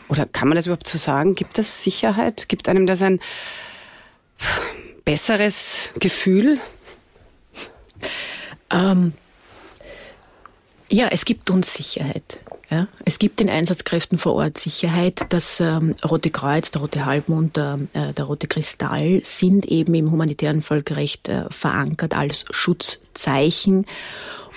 Oder 0.08 0.26
kann 0.26 0.48
man 0.48 0.56
das 0.56 0.68
überhaupt 0.68 0.88
so 0.88 0.98
sagen? 0.98 1.36
Gibt 1.36 1.58
das 1.58 1.84
Sicherheit? 1.84 2.48
Gibt 2.48 2.70
einem 2.70 2.86
das 2.86 3.02
ein 3.02 3.20
besseres 5.04 5.90
Gefühl? 6.00 6.60
Ähm, 8.72 9.12
ja, 10.88 11.10
es 11.12 11.26
gibt 11.26 11.50
uns 11.50 11.74
Sicherheit. 11.74 12.40
Ja, 12.72 12.88
es 13.04 13.18
gibt 13.18 13.40
den 13.40 13.50
Einsatzkräften 13.50 14.20
vor 14.20 14.36
Ort 14.36 14.60
Sicherheit. 14.60 15.26
Das 15.30 15.60
ähm, 15.60 15.96
Rote 16.08 16.30
Kreuz, 16.30 16.70
der 16.70 16.82
Rote 16.82 17.06
Halbmond, 17.06 17.58
der, 17.58 17.80
äh, 17.94 18.14
der 18.14 18.26
Rote 18.26 18.46
Kristall 18.46 19.22
sind 19.24 19.66
eben 19.66 19.96
im 19.96 20.12
humanitären 20.12 20.62
Völkerrecht 20.62 21.30
äh, 21.30 21.46
verankert 21.50 22.16
als 22.16 22.46
Schutzzeichen. 22.52 23.88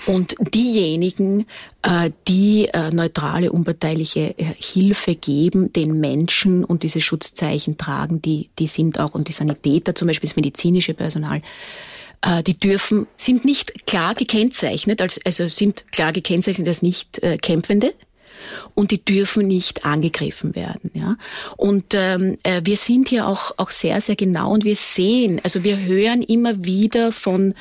Und 0.05 0.35
diejenigen, 0.53 1.47
äh, 1.81 2.11
die 2.27 2.67
äh, 2.71 2.91
neutrale, 2.91 3.51
unparteiliche 3.51 4.35
Hilfe 4.59 5.15
geben, 5.15 5.73
den 5.73 5.99
Menschen 5.99 6.63
und 6.65 6.83
diese 6.83 7.01
Schutzzeichen 7.01 7.77
tragen, 7.77 8.21
die, 8.21 8.49
die 8.59 8.67
sind 8.67 8.99
auch, 8.99 9.15
und 9.15 9.27
die 9.27 9.33
Sanitäter, 9.33 9.95
zum 9.95 10.07
Beispiel 10.07 10.27
das 10.29 10.35
medizinische 10.35 10.93
Personal, 10.93 11.41
die 12.45 12.57
dürfen, 12.57 13.07
sind 13.17 13.45
nicht 13.45 13.85
klar 13.85 14.15
gekennzeichnet, 14.15 15.01
also 15.25 15.47
sind 15.47 15.91
klar 15.91 16.11
gekennzeichnet 16.11 16.67
als 16.67 16.81
nicht 16.81 17.21
äh, 17.21 17.37
Kämpfende 17.37 17.93
und 18.73 18.91
die 18.91 19.03
dürfen 19.03 19.47
nicht 19.47 19.85
angegriffen 19.85 20.55
werden. 20.55 20.91
Ja? 20.93 21.17
Und 21.57 21.93
ähm, 21.93 22.37
äh, 22.43 22.61
wir 22.63 22.77
sind 22.77 23.09
hier 23.09 23.27
auch, 23.27 23.51
auch 23.57 23.69
sehr, 23.69 23.99
sehr 24.01 24.15
genau 24.15 24.51
und 24.51 24.63
wir 24.63 24.75
sehen, 24.75 25.41
also 25.43 25.63
wir 25.63 25.79
hören 25.79 26.21
immer 26.21 26.63
wieder 26.63 27.11
von 27.11 27.55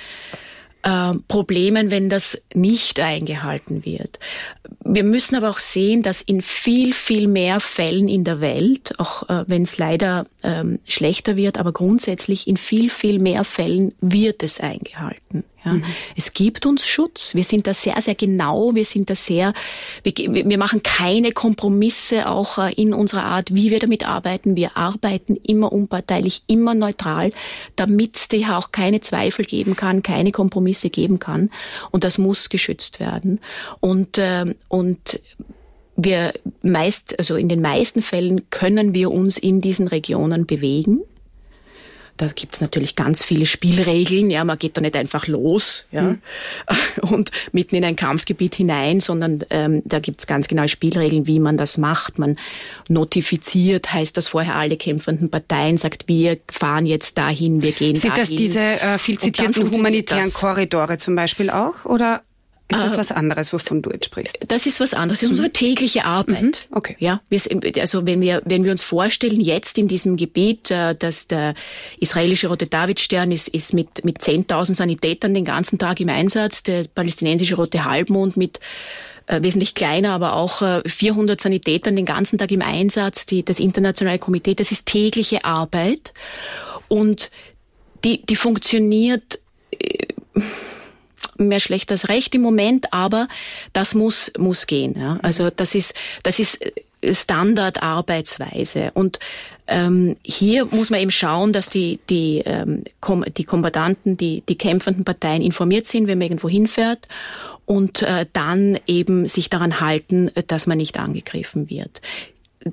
äh, 0.83 1.14
Problemen, 1.28 1.90
wenn 1.90 2.09
das 2.09 2.45
nicht 2.54 3.00
eingehalten 3.00 3.85
wird. 3.85 4.19
Wir 4.95 5.05
müssen 5.05 5.37
aber 5.37 5.49
auch 5.49 5.59
sehen, 5.59 6.03
dass 6.03 6.21
in 6.21 6.43
viel, 6.43 6.93
viel 6.93 7.27
mehr 7.27 7.61
Fällen 7.61 8.09
in 8.09 8.25
der 8.25 8.43
Welt, 8.43 8.93
auch 8.99 9.27
äh, 9.31 9.45
wenn 9.47 9.63
es 9.63 9.79
leider 9.79 10.27
ähm, 10.43 10.81
schlechter 10.87 11.35
wird, 11.35 11.57
aber 11.57 11.73
grundsätzlich 11.73 12.47
in 12.47 12.59
viel, 12.59 12.91
viel 12.91 13.19
mehr 13.19 13.45
Fällen 13.45 13.95
wird 14.03 14.43
es 14.43 14.61
eingehalten. 14.61 15.45
Ja. 15.65 15.75
Mhm. 15.75 15.85
Es 16.17 16.33
gibt 16.33 16.67
uns 16.67 16.87
Schutz. 16.87 17.35
Wir 17.35 17.45
sind 17.45 17.67
da 17.67 17.75
sehr, 17.75 18.01
sehr 18.01 18.15
genau. 18.15 18.75
Wir 18.75 18.85
sind 18.85 19.11
da 19.11 19.15
sehr, 19.15 19.53
wir, 20.03 20.13
wir 20.17 20.59
machen 20.59 20.83
keine 20.83 21.33
Kompromisse 21.33 22.29
auch 22.29 22.59
äh, 22.59 22.73
in 22.73 22.93
unserer 22.93 23.25
Art, 23.25 23.55
wie 23.55 23.71
wir 23.71 23.79
damit 23.79 24.07
arbeiten. 24.07 24.57
Wir 24.57 24.77
arbeiten 24.77 25.37
immer 25.37 25.73
unparteilich, 25.73 26.43
immer 26.47 26.75
neutral, 26.75 27.33
damit 27.77 28.17
es 28.17 28.29
da 28.29 28.59
auch 28.59 28.73
keine 28.73 29.01
Zweifel 29.01 29.45
geben 29.45 29.77
kann, 29.77 30.03
keine 30.03 30.33
Kompromisse 30.33 30.91
geben 30.91 31.19
kann. 31.19 31.51
Und 31.91 32.05
das 32.05 32.19
muss 32.19 32.49
geschützt 32.49 32.99
werden. 32.99 33.41
Und, 33.81 34.19
äh, 34.19 34.55
und 34.69 34.82
wir 35.97 36.33
meist, 36.62 37.19
also 37.19 37.37
in 37.37 37.49
den 37.49 37.61
meisten 37.61 38.03
Fällen 38.03 38.51
können 38.51 38.95
wir 38.95 39.11
uns 39.11 39.39
in 39.39 39.61
diesen 39.61 39.89
Regionen 39.89 40.47
bewegen. 40.47 41.03
Da 42.19 42.27
gibt's 42.27 42.61
natürlich 42.61 42.95
ganz 42.95 43.25
viele 43.25 43.47
Spielregeln. 43.47 44.31
Ja, 44.31 44.45
man 44.45 44.59
geht 44.59 44.77
da 44.77 44.81
nicht 44.81 44.97
einfach 44.97 45.27
los 45.27 45.87
ja, 45.91 46.03
mhm. 46.03 46.21
und 47.11 47.31
mitten 47.53 47.75
in 47.75 47.85
ein 47.85 47.97
Kampfgebiet 47.97 48.55
hinein, 48.55 49.01
sondern 49.01 49.43
ähm, 49.51 49.83
da 49.87 49.99
gibt's 49.99 50.27
ganz 50.27 50.47
genaue 50.47 50.69
Spielregeln, 50.69 51.27
wie 51.27 51.41
man 51.41 51.57
das 51.57 51.79
macht. 51.79 52.19
Man 52.19 52.37
notifiziert, 52.89 53.93
heißt 53.93 54.17
das 54.17 54.29
vorher 54.29 54.57
alle 54.57 54.77
kämpfenden 54.77 55.31
Parteien, 55.31 55.79
sagt, 55.79 56.07
wir 56.07 56.39
fahren 56.51 56.87
jetzt 56.87 57.17
dahin, 57.17 57.62
wir 57.62 57.73
gehen 57.73 57.97
Sind 57.97 58.12
dahin. 58.12 58.27
Sind 58.27 58.39
das 58.39 58.47
diese 58.47 58.61
äh, 58.61 58.99
viel 58.99 59.19
zitierten 59.19 59.71
humanitären. 59.71 60.33
Korridore 60.33 60.99
zum 60.99 61.17
Beispiel 61.17 61.49
auch? 61.49 61.85
Oder 61.87 62.23
ist 62.73 62.85
das 62.85 62.95
äh, 62.95 62.99
was 62.99 63.12
anderes, 63.12 63.52
wovon 63.52 63.83
du 63.83 63.91
jetzt 63.91 64.07
sprichst? 64.07 64.38
Das 64.49 64.67
ist 64.67 64.81
was 64.81 64.95
anderes. 64.95 65.21
Das 65.21 65.25
ist 65.25 65.31
unsere 65.31 65.49
mhm. 65.49 65.52
tägliche 65.52 66.05
Arbeit. 66.05 66.43
Mhm. 66.43 66.76
Okay. 66.76 66.97
Ja, 66.99 67.21
also 67.79 68.07
wenn 68.07 68.21
wir, 68.21 68.43
wenn 68.45 68.64
wir 68.64 68.73
uns 68.73 68.83
vorstellen, 68.83 69.41
jetzt 69.41 69.79
in 69.79 69.88
diesem 69.88 70.17
Gebiet, 70.17 70.71
äh, 70.71 70.95
dass 70.95 71.29
der 71.29 71.55
israelische 71.99 72.49
Rote 72.49 72.67
Davidstern 72.67 73.33
ist, 73.33 73.49
ist 73.49 73.75
mit, 73.75 74.05
mit 74.05 74.19
10.000 74.19 74.75
Sanitätern 74.75 75.35
den 75.35 75.45
ganzen 75.45 75.79
Tag 75.79 76.00
im 76.00 76.09
Einsatz, 76.09 76.62
der 76.62 76.85
palästinensische 76.85 77.57
Rote 77.57 77.85
Halbmond 77.85 78.37
mit 78.37 78.61
äh, 79.26 79.43
wesentlich 79.43 79.75
kleiner, 79.75 80.12
aber 80.12 80.35
auch 80.35 80.62
äh, 80.62 80.83
400 80.87 81.41
Sanitätern 81.41 81.97
den 81.97 82.07
ganzen 82.07 82.38
Tag 82.38 82.50
im 82.50 82.62
Einsatz, 82.62 83.26
die, 83.26 83.45
das 83.45 83.61
internationale 83.61 84.19
Komitee, 84.19 84.55
das 84.55 84.73
ist 84.73 84.87
tägliche 84.87 85.45
Arbeit 85.45 86.12
und 86.88 87.31
die, 88.05 88.25
die 88.26 88.37
funktioniert 88.37 89.38
mehr 91.49 91.61
schlecht 91.61 91.91
als 91.91 92.09
recht 92.09 92.35
im 92.35 92.43
Moment, 92.43 92.93
aber 92.93 93.29
das 93.73 93.95
muss, 93.95 94.33
muss 94.39 94.67
gehen. 94.67 94.95
Ja. 94.99 95.19
Also 95.23 95.51
das 95.51 95.75
ist, 95.75 95.95
das 96.23 96.39
ist 96.39 96.59
Standardarbeitsweise. 97.11 98.93
Und 98.95 99.19
ähm, 99.67 100.17
hier 100.23 100.67
muss 100.67 100.91
man 100.91 101.01
eben 101.01 101.11
schauen, 101.11 101.53
dass 101.53 101.69
die, 101.69 101.99
die, 102.09 102.43
ähm, 102.45 102.85
die 103.37 103.45
Kombatanten, 103.45 104.17
die, 104.17 104.43
die 104.49 104.57
kämpfenden 104.57 105.05
Parteien 105.05 105.43
informiert 105.43 105.87
sind, 105.87 106.07
wenn 106.07 106.19
man 106.19 106.27
irgendwo 106.27 106.49
hinfährt 106.49 107.09
und 107.67 108.03
äh, 108.03 108.27
dann 108.33 108.79
eben 108.87 109.27
sich 109.27 109.51
daran 109.51 109.81
halten, 109.81 110.31
dass 110.49 110.67
man 110.67 110.79
nicht 110.79 110.99
angegriffen 110.99 111.71
wird 111.71 112.01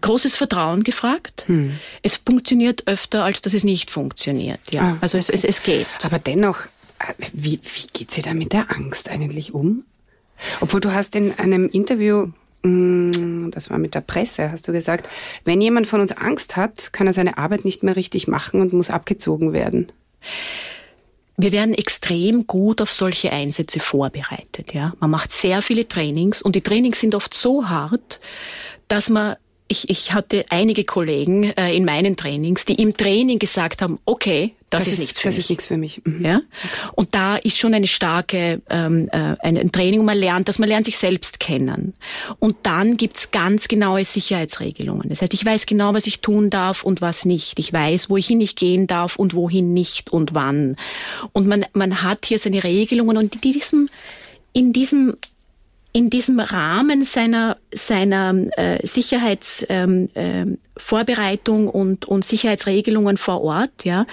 großes 0.02 0.36
Vertrauen 0.36 0.84
gefragt. 0.84 1.46
Hm. 1.48 1.80
Es 2.04 2.18
funktioniert 2.18 2.88
öfter, 2.88 3.24
als 3.24 3.42
dass 3.42 3.54
es 3.54 3.64
nicht 3.64 3.90
funktioniert. 3.90 4.60
Ja, 4.72 4.82
ah, 4.82 4.98
also 5.02 5.18
es, 5.18 5.30
es, 5.30 5.44
es 5.44 5.64
geht. 5.64 5.88
Aber 6.04 6.20
dennoch, 6.20 6.60
äh, 6.60 6.68
wie, 7.34 7.60
wie 7.64 7.88
geht 7.94 8.12
sie 8.12 8.22
da 8.22 8.34
mit 8.34 8.54
der 8.54 8.72
Angst 8.72 9.10
eigentlich 9.10 9.54
um? 9.54 9.84
Obwohl 10.62 10.80
du 10.80 10.94
hast 10.94 11.16
in 11.16 11.38
einem 11.38 11.70
Interview, 11.70 12.28
mm, 12.64 13.52
das 13.52 13.70
war 13.70 13.78
mit 13.78 13.96
der 13.96 14.02
Presse, 14.02 14.52
hast 14.52 14.68
du 14.68 14.72
gesagt, 14.72 15.10
wenn 15.46 15.62
jemand 15.62 15.88
von 15.88 16.02
uns 16.02 16.12
Angst 16.12 16.56
hat, 16.56 16.94
kann 16.94 17.08
er 17.08 17.14
seine 17.14 17.38
Arbeit 17.38 17.66
nicht 17.66 17.84
mehr 17.84 17.96
richtig 17.96 18.28
machen 18.28 18.62
und 18.62 18.74
muss 18.74 18.90
abgezogen 18.90 19.54
werden. 19.54 19.92
Wir 21.38 21.52
werden 21.54 21.74
extrem 21.74 22.48
gut 22.48 22.82
auf 22.82 22.92
solche 22.92 23.32
Einsätze 23.32 23.80
vorbereitet. 23.80 24.74
Ja, 24.74 24.94
man 25.00 25.10
macht 25.10 25.32
sehr 25.32 25.62
viele 25.62 25.88
Trainings 25.88 26.42
und 26.42 26.56
die 26.56 26.62
Trainings 26.62 27.00
sind 27.00 27.16
oft 27.16 27.34
so 27.34 27.70
hart, 27.70 28.20
dass 28.90 29.10
man 29.10 29.36
ich, 29.70 29.90
ich 29.90 30.14
hatte 30.14 30.46
einige 30.50 30.84
Kollegen 30.84 31.44
äh, 31.44 31.74
in 31.74 31.86
meinen 31.86 32.18
Trainings, 32.18 32.66
die 32.66 32.82
im 32.82 32.98
Training 32.98 33.38
gesagt 33.38 33.82
haben, 33.82 34.00
okay, 34.04 34.56
das, 34.70 34.86
das 34.86 34.94
ist, 34.94 35.00
nichts 35.00 35.20
für 35.20 35.28
das 35.28 35.36
mich. 35.36 35.46
ist 35.46 35.50
nichts 35.50 35.66
für 35.66 35.78
mich. 35.78 36.02
Mhm. 36.06 36.26
Ja? 36.26 36.42
Und 36.94 37.16
da 37.16 37.38
ist 37.38 37.58
schon 37.58 37.74
eine 37.74 37.88
starke 37.88 38.62
ähm, 38.70 39.10
äh, 39.12 39.36
ein 39.42 39.72
Training, 39.72 40.00
wo 40.00 40.04
man 40.04 40.18
lernt, 40.18 40.48
dass 40.48 40.60
man 40.60 40.70
lernt 40.70 40.86
sich 40.86 40.98
selbst 40.98 41.40
kennen. 41.40 41.94
Und 42.40 42.58
dann 42.64 42.98
gibt's 42.98 43.32
ganz 43.32 43.68
genaue 43.68 44.06
Sicherheitsregelungen. 44.06 45.10
Das 45.10 45.22
heißt, 45.22 45.34
ich 45.34 45.46
weiß 45.46 45.66
genau, 45.66 45.94
was 45.94 46.08
ich 46.08 46.22
tun 46.22 46.50
darf 46.50 46.84
und 46.84 47.02
was 47.02 47.26
nicht. 47.26 47.60
Ich 47.60 47.74
weiß, 47.74 48.10
wohin 48.10 48.42
ich 48.42 48.56
gehen 48.56 48.88
darf 48.88 49.16
und 49.16 49.34
wohin 49.34 49.74
nicht 49.74 50.12
und 50.12 50.34
wann. 50.34 50.76
Und 51.34 51.48
man, 51.48 51.66
man 51.74 52.04
hat 52.04 52.26
hier 52.26 52.38
seine 52.38 52.64
Regelungen 52.64 53.18
und 53.18 53.36
in 53.36 53.42
diesem 53.42 53.90
in 54.54 54.74
diesem 54.74 55.16
in 55.92 56.10
diesem 56.10 56.40
Rahmen 56.40 57.04
seiner, 57.04 57.58
seiner 57.74 58.36
äh, 58.58 58.86
Sicherheitsvorbereitung 58.86 61.62
ähm, 61.62 61.68
äh, 61.68 61.72
und, 61.72 62.06
und 62.06 62.24
Sicherheitsregelungen 62.24 63.18
vor 63.18 63.42
Ort, 63.42 63.86
ja, 63.86 64.06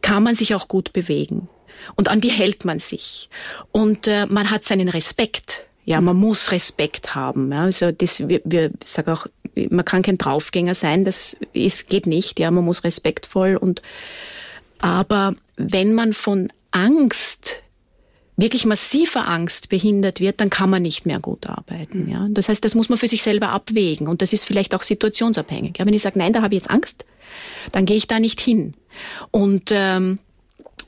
kann 0.00 0.22
man 0.22 0.34
sich 0.34 0.54
auch 0.54 0.68
gut 0.68 0.92
bewegen. 0.92 1.48
Und 1.96 2.08
an 2.08 2.20
die 2.20 2.30
hält 2.30 2.64
man 2.64 2.78
sich. 2.78 3.28
Und 3.72 4.06
äh, 4.06 4.26
man 4.26 4.50
hat 4.50 4.64
seinen 4.64 4.88
Respekt. 4.88 5.64
Ja, 5.84 6.00
man 6.00 6.16
muss 6.16 6.52
Respekt 6.52 7.14
haben. 7.14 7.52
Ja. 7.52 7.62
Also 7.62 7.92
das, 7.92 8.28
wir, 8.28 8.40
wir 8.44 8.70
sagen 8.84 9.10
auch, 9.10 9.26
man 9.70 9.84
kann 9.84 10.02
kein 10.02 10.18
Draufgänger 10.18 10.74
sein, 10.74 11.04
das 11.04 11.36
ist, 11.52 11.88
geht 11.88 12.06
nicht. 12.06 12.38
Ja, 12.38 12.50
man 12.50 12.64
muss 12.64 12.84
respektvoll 12.84 13.56
und, 13.56 13.82
aber 14.80 15.34
wenn 15.56 15.94
man 15.94 16.12
von 16.12 16.52
Angst 16.70 17.62
wirklich 18.38 18.64
massiver 18.64 19.28
Angst 19.28 19.68
behindert 19.68 20.20
wird, 20.20 20.40
dann 20.40 20.48
kann 20.48 20.70
man 20.70 20.80
nicht 20.80 21.04
mehr 21.04 21.18
gut 21.18 21.46
arbeiten. 21.46 22.08
Ja? 22.08 22.26
Das 22.30 22.48
heißt, 22.48 22.64
das 22.64 22.76
muss 22.76 22.88
man 22.88 22.96
für 22.96 23.08
sich 23.08 23.22
selber 23.22 23.50
abwägen 23.50 24.06
und 24.06 24.22
das 24.22 24.32
ist 24.32 24.44
vielleicht 24.44 24.74
auch 24.74 24.82
situationsabhängig. 24.82 25.78
Ja? 25.78 25.84
Wenn 25.84 25.92
ich 25.92 26.02
sage, 26.02 26.18
nein, 26.18 26.32
da 26.32 26.40
habe 26.40 26.54
ich 26.54 26.60
jetzt 26.62 26.70
Angst, 26.70 27.04
dann 27.72 27.84
gehe 27.84 27.96
ich 27.96 28.06
da 28.06 28.20
nicht 28.20 28.40
hin. 28.40 28.74
Und 29.32 29.70
ähm, 29.72 30.20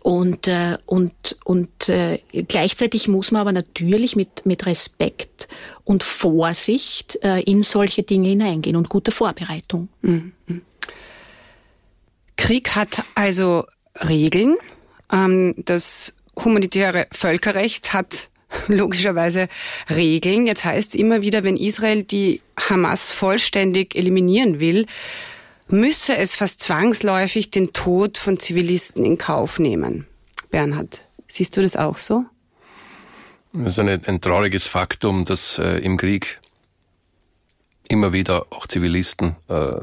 und 0.02 0.48
äh, 0.48 0.78
und 0.86 1.36
und 1.44 1.88
äh, 1.88 2.20
gleichzeitig 2.48 3.08
muss 3.08 3.32
man 3.32 3.42
aber 3.42 3.52
natürlich 3.52 4.16
mit 4.16 4.46
mit 4.46 4.64
Respekt 4.64 5.48
und 5.84 6.02
Vorsicht 6.04 7.18
äh, 7.22 7.40
in 7.42 7.62
solche 7.62 8.04
Dinge 8.04 8.28
hineingehen 8.28 8.76
und 8.76 8.88
gute 8.88 9.10
Vorbereitung. 9.10 9.88
Mhm. 10.02 10.32
Krieg 12.36 12.74
hat 12.76 13.02
also 13.14 13.66
Regeln. 14.08 14.56
Ähm, 15.12 15.54
das 15.58 16.14
humanitäre 16.44 17.06
Völkerrecht 17.12 17.92
hat 17.92 18.28
logischerweise 18.68 19.48
Regeln. 19.88 20.46
Jetzt 20.46 20.64
heißt 20.64 20.90
es 20.90 20.94
immer 20.94 21.22
wieder, 21.22 21.44
wenn 21.44 21.56
Israel 21.56 22.02
die 22.02 22.40
Hamas 22.58 23.12
vollständig 23.12 23.94
eliminieren 23.94 24.60
will, 24.60 24.86
müsse 25.68 26.16
es 26.16 26.34
fast 26.34 26.60
zwangsläufig 26.60 27.50
den 27.50 27.72
Tod 27.72 28.18
von 28.18 28.38
Zivilisten 28.38 29.04
in 29.04 29.18
Kauf 29.18 29.58
nehmen. 29.58 30.06
Bernhard, 30.50 31.04
siehst 31.28 31.56
du 31.56 31.62
das 31.62 31.76
auch 31.76 31.96
so? 31.96 32.24
Das 33.52 33.74
ist 33.74 33.78
eine, 33.78 34.00
ein 34.06 34.20
trauriges 34.20 34.66
Faktum, 34.66 35.24
dass 35.24 35.58
äh, 35.58 35.78
im 35.78 35.96
Krieg 35.96 36.40
immer 37.88 38.12
wieder 38.12 38.46
auch 38.50 38.66
Zivilisten 38.66 39.36
äh, 39.48 39.80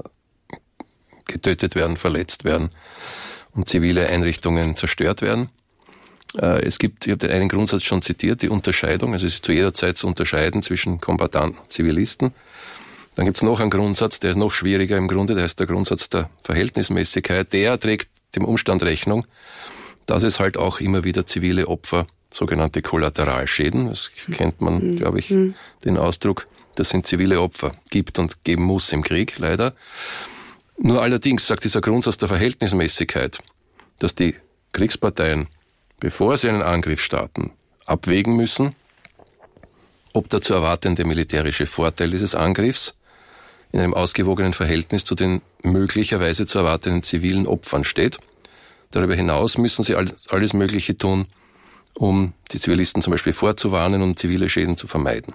getötet 1.25 1.75
werden, 1.75 1.97
verletzt 1.97 2.45
werden 2.45 2.69
und 3.53 3.67
zivile 3.67 4.09
Einrichtungen 4.09 4.75
zerstört 4.77 5.21
werden. 5.21 5.49
Äh, 6.35 6.65
es 6.65 6.79
gibt, 6.79 7.05
ich 7.05 7.11
habe 7.11 7.19
den 7.19 7.31
einen 7.31 7.49
Grundsatz 7.49 7.83
schon 7.83 8.01
zitiert, 8.01 8.41
die 8.41 8.49
Unterscheidung. 8.49 9.13
Also 9.13 9.25
es 9.25 9.35
ist 9.35 9.45
zu 9.45 9.51
jeder 9.51 9.73
Zeit 9.73 9.97
zu 9.97 10.07
unterscheiden 10.07 10.61
zwischen 10.61 10.99
Kombattanten 10.99 11.59
und 11.59 11.71
Zivilisten. 11.71 12.33
Dann 13.15 13.25
gibt 13.25 13.37
es 13.37 13.43
noch 13.43 13.59
einen 13.59 13.71
Grundsatz, 13.71 14.19
der 14.19 14.31
ist 14.31 14.37
noch 14.37 14.51
schwieriger 14.51 14.95
im 14.95 15.07
Grunde, 15.07 15.33
der 15.33 15.43
heißt 15.43 15.59
der 15.59 15.65
Grundsatz 15.65 16.09
der 16.09 16.29
Verhältnismäßigkeit. 16.39 17.51
Der 17.51 17.79
trägt 17.79 18.09
dem 18.35 18.45
Umstand 18.45 18.83
Rechnung, 18.83 19.25
dass 20.05 20.21
es 20.21 20.39
halt 20.39 20.55
auch 20.55 20.79
immer 20.79 21.03
wieder 21.03 21.25
zivile 21.25 21.67
Opfer, 21.67 22.05
sogenannte 22.31 22.83
Kollateralschäden, 22.83 23.89
das 23.89 24.11
kennt 24.31 24.61
man, 24.61 24.91
mhm. 24.91 24.95
glaube 24.97 25.17
ich, 25.17 25.31
mhm. 25.31 25.55
den 25.83 25.97
Ausdruck, 25.97 26.47
das 26.75 26.89
sind 26.89 27.07
zivile 27.07 27.41
Opfer, 27.41 27.71
gibt 27.89 28.19
und 28.19 28.43
geben 28.43 28.63
muss 28.63 28.93
im 28.93 29.01
Krieg, 29.01 29.39
leider. 29.39 29.73
Nur 30.77 31.01
allerdings 31.01 31.47
sagt 31.47 31.63
dieser 31.63 31.81
Grundsatz 31.81 32.17
der 32.17 32.27
Verhältnismäßigkeit, 32.27 33.39
dass 33.97 34.13
die 34.13 34.35
Kriegsparteien 34.73 35.47
bevor 35.99 36.37
sie 36.37 36.49
einen 36.49 36.61
Angriff 36.61 37.01
starten, 37.01 37.51
abwägen 37.85 38.35
müssen, 38.35 38.75
ob 40.13 40.29
der 40.29 40.41
zu 40.41 40.53
erwartende 40.53 41.05
militärische 41.05 41.65
Vorteil 41.65 42.09
dieses 42.09 42.35
Angriffs 42.35 42.95
in 43.71 43.79
einem 43.79 43.93
ausgewogenen 43.93 44.53
Verhältnis 44.53 45.05
zu 45.05 45.15
den 45.15 45.41
möglicherweise 45.61 46.45
zu 46.47 46.59
erwartenden 46.59 47.03
zivilen 47.03 47.47
Opfern 47.47 47.83
steht. 47.83 48.17
Darüber 48.91 49.15
hinaus 49.15 49.57
müssen 49.57 49.83
sie 49.83 49.95
alles 49.95 50.53
Mögliche 50.53 50.97
tun, 50.97 51.27
um 51.93 52.33
die 52.51 52.59
Zivilisten 52.59 53.01
zum 53.01 53.11
Beispiel 53.11 53.33
vorzuwarnen 53.33 54.01
und 54.01 54.17
zivile 54.17 54.49
Schäden 54.49 54.77
zu 54.77 54.87
vermeiden. 54.87 55.33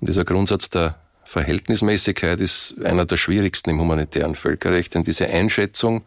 Und 0.00 0.08
dieser 0.08 0.24
Grundsatz 0.24 0.70
der 0.70 1.00
Verhältnismäßigkeit 1.24 2.40
ist 2.40 2.76
einer 2.84 3.06
der 3.06 3.16
schwierigsten 3.16 3.70
im 3.70 3.80
humanitären 3.80 4.34
Völkerrecht, 4.34 4.94
denn 4.94 5.02
diese 5.02 5.26
Einschätzung 5.26 6.04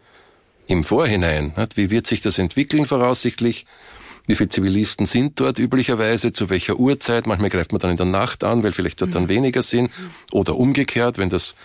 im 0.67 0.84
Vorhinein. 0.84 1.54
Wie 1.75 1.91
wird 1.91 2.08
sich 2.08 2.21
das 2.21 2.39
entwickeln 2.39 2.86
voraussichtlich? 2.86 3.65
Wie 4.28 4.36
viele 4.36 4.49
Zivilisten 4.49 5.06
sind 5.06 5.39
dort 5.39 5.60
üblicherweise? 5.60 6.34
Zu 6.34 6.49
welcher 6.49 6.78
Uhrzeit? 6.78 7.28
Manchmal 7.28 7.49
greift 7.49 7.71
man 7.71 7.80
dann 7.80 7.91
in 7.91 7.97
der 7.97 8.08
Nacht 8.08 8.43
an, 8.43 8.63
weil 8.63 8.71
vielleicht 8.71 9.01
dort 9.01 9.13
dann 9.13 9.23
mhm. 9.23 9.30
weniger 9.30 9.62
sind. 9.62 9.91
Oder 10.32 10.56
umgekehrt, 10.56 11.17
wenn 11.17 11.30
das 11.30 11.56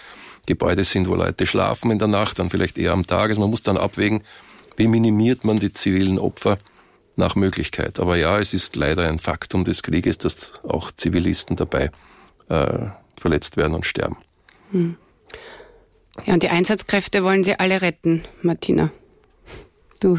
Gebäude 0.46 0.84
sind, 0.84 1.08
wo 1.08 1.14
Leute 1.14 1.46
schlafen 1.46 1.90
in 1.90 1.98
der 1.98 2.08
Nacht, 2.08 2.38
dann 2.38 2.50
vielleicht 2.50 2.76
eher 2.76 2.92
am 2.92 3.06
Tag. 3.06 3.30
Also 3.30 3.40
man 3.40 3.50
muss 3.50 3.62
dann 3.62 3.78
abwägen, 3.78 4.22
wie 4.76 4.88
minimiert 4.88 5.44
man 5.44 5.58
die 5.58 5.72
zivilen 5.72 6.18
Opfer 6.18 6.58
nach 7.16 7.34
Möglichkeit. 7.34 8.00
Aber 8.00 8.16
ja, 8.16 8.38
es 8.38 8.52
ist 8.52 8.76
leider 8.76 9.08
ein 9.08 9.18
Faktum 9.18 9.64
des 9.64 9.82
Krieges, 9.82 10.18
dass 10.18 10.62
auch 10.64 10.90
Zivilisten 10.90 11.56
dabei 11.56 11.90
äh, 12.48 12.88
verletzt 13.16 13.56
werden 13.56 13.74
und 13.74 13.86
sterben. 13.86 14.16
Hm. 14.72 14.96
Ja, 16.26 16.34
und 16.34 16.42
die 16.42 16.48
Einsatzkräfte 16.48 17.24
wollen 17.24 17.44
sie 17.44 17.58
alle 17.58 17.82
retten, 17.82 18.24
Martina. 18.42 18.90
Du 20.00 20.18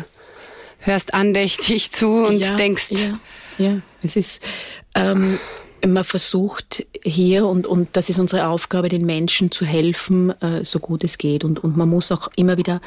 hörst 0.80 1.14
andächtig 1.14 1.92
zu 1.92 2.10
und 2.26 2.40
ja, 2.40 2.56
denkst. 2.56 2.92
Ja, 2.92 3.20
ja, 3.58 3.82
es 4.02 4.16
ist, 4.16 4.44
ähm, 4.96 5.40
man 5.86 6.04
versucht 6.04 6.86
hier, 7.04 7.48
und, 7.48 7.66
und 7.66 7.90
das 7.94 8.10
ist 8.10 8.20
unsere 8.20 8.48
Aufgabe, 8.48 8.90
den 8.90 9.06
Menschen 9.06 9.52
zu 9.52 9.66
helfen, 9.66 10.30
äh, 10.42 10.64
so 10.64 10.80
gut 10.80 11.04
es 11.04 11.18
geht. 11.18 11.44
Und, 11.44 11.64
und 11.64 11.78
man 11.78 11.90
muss 11.90 12.12
auch 12.12 12.30
immer 12.36 12.58
wieder, 12.58 12.82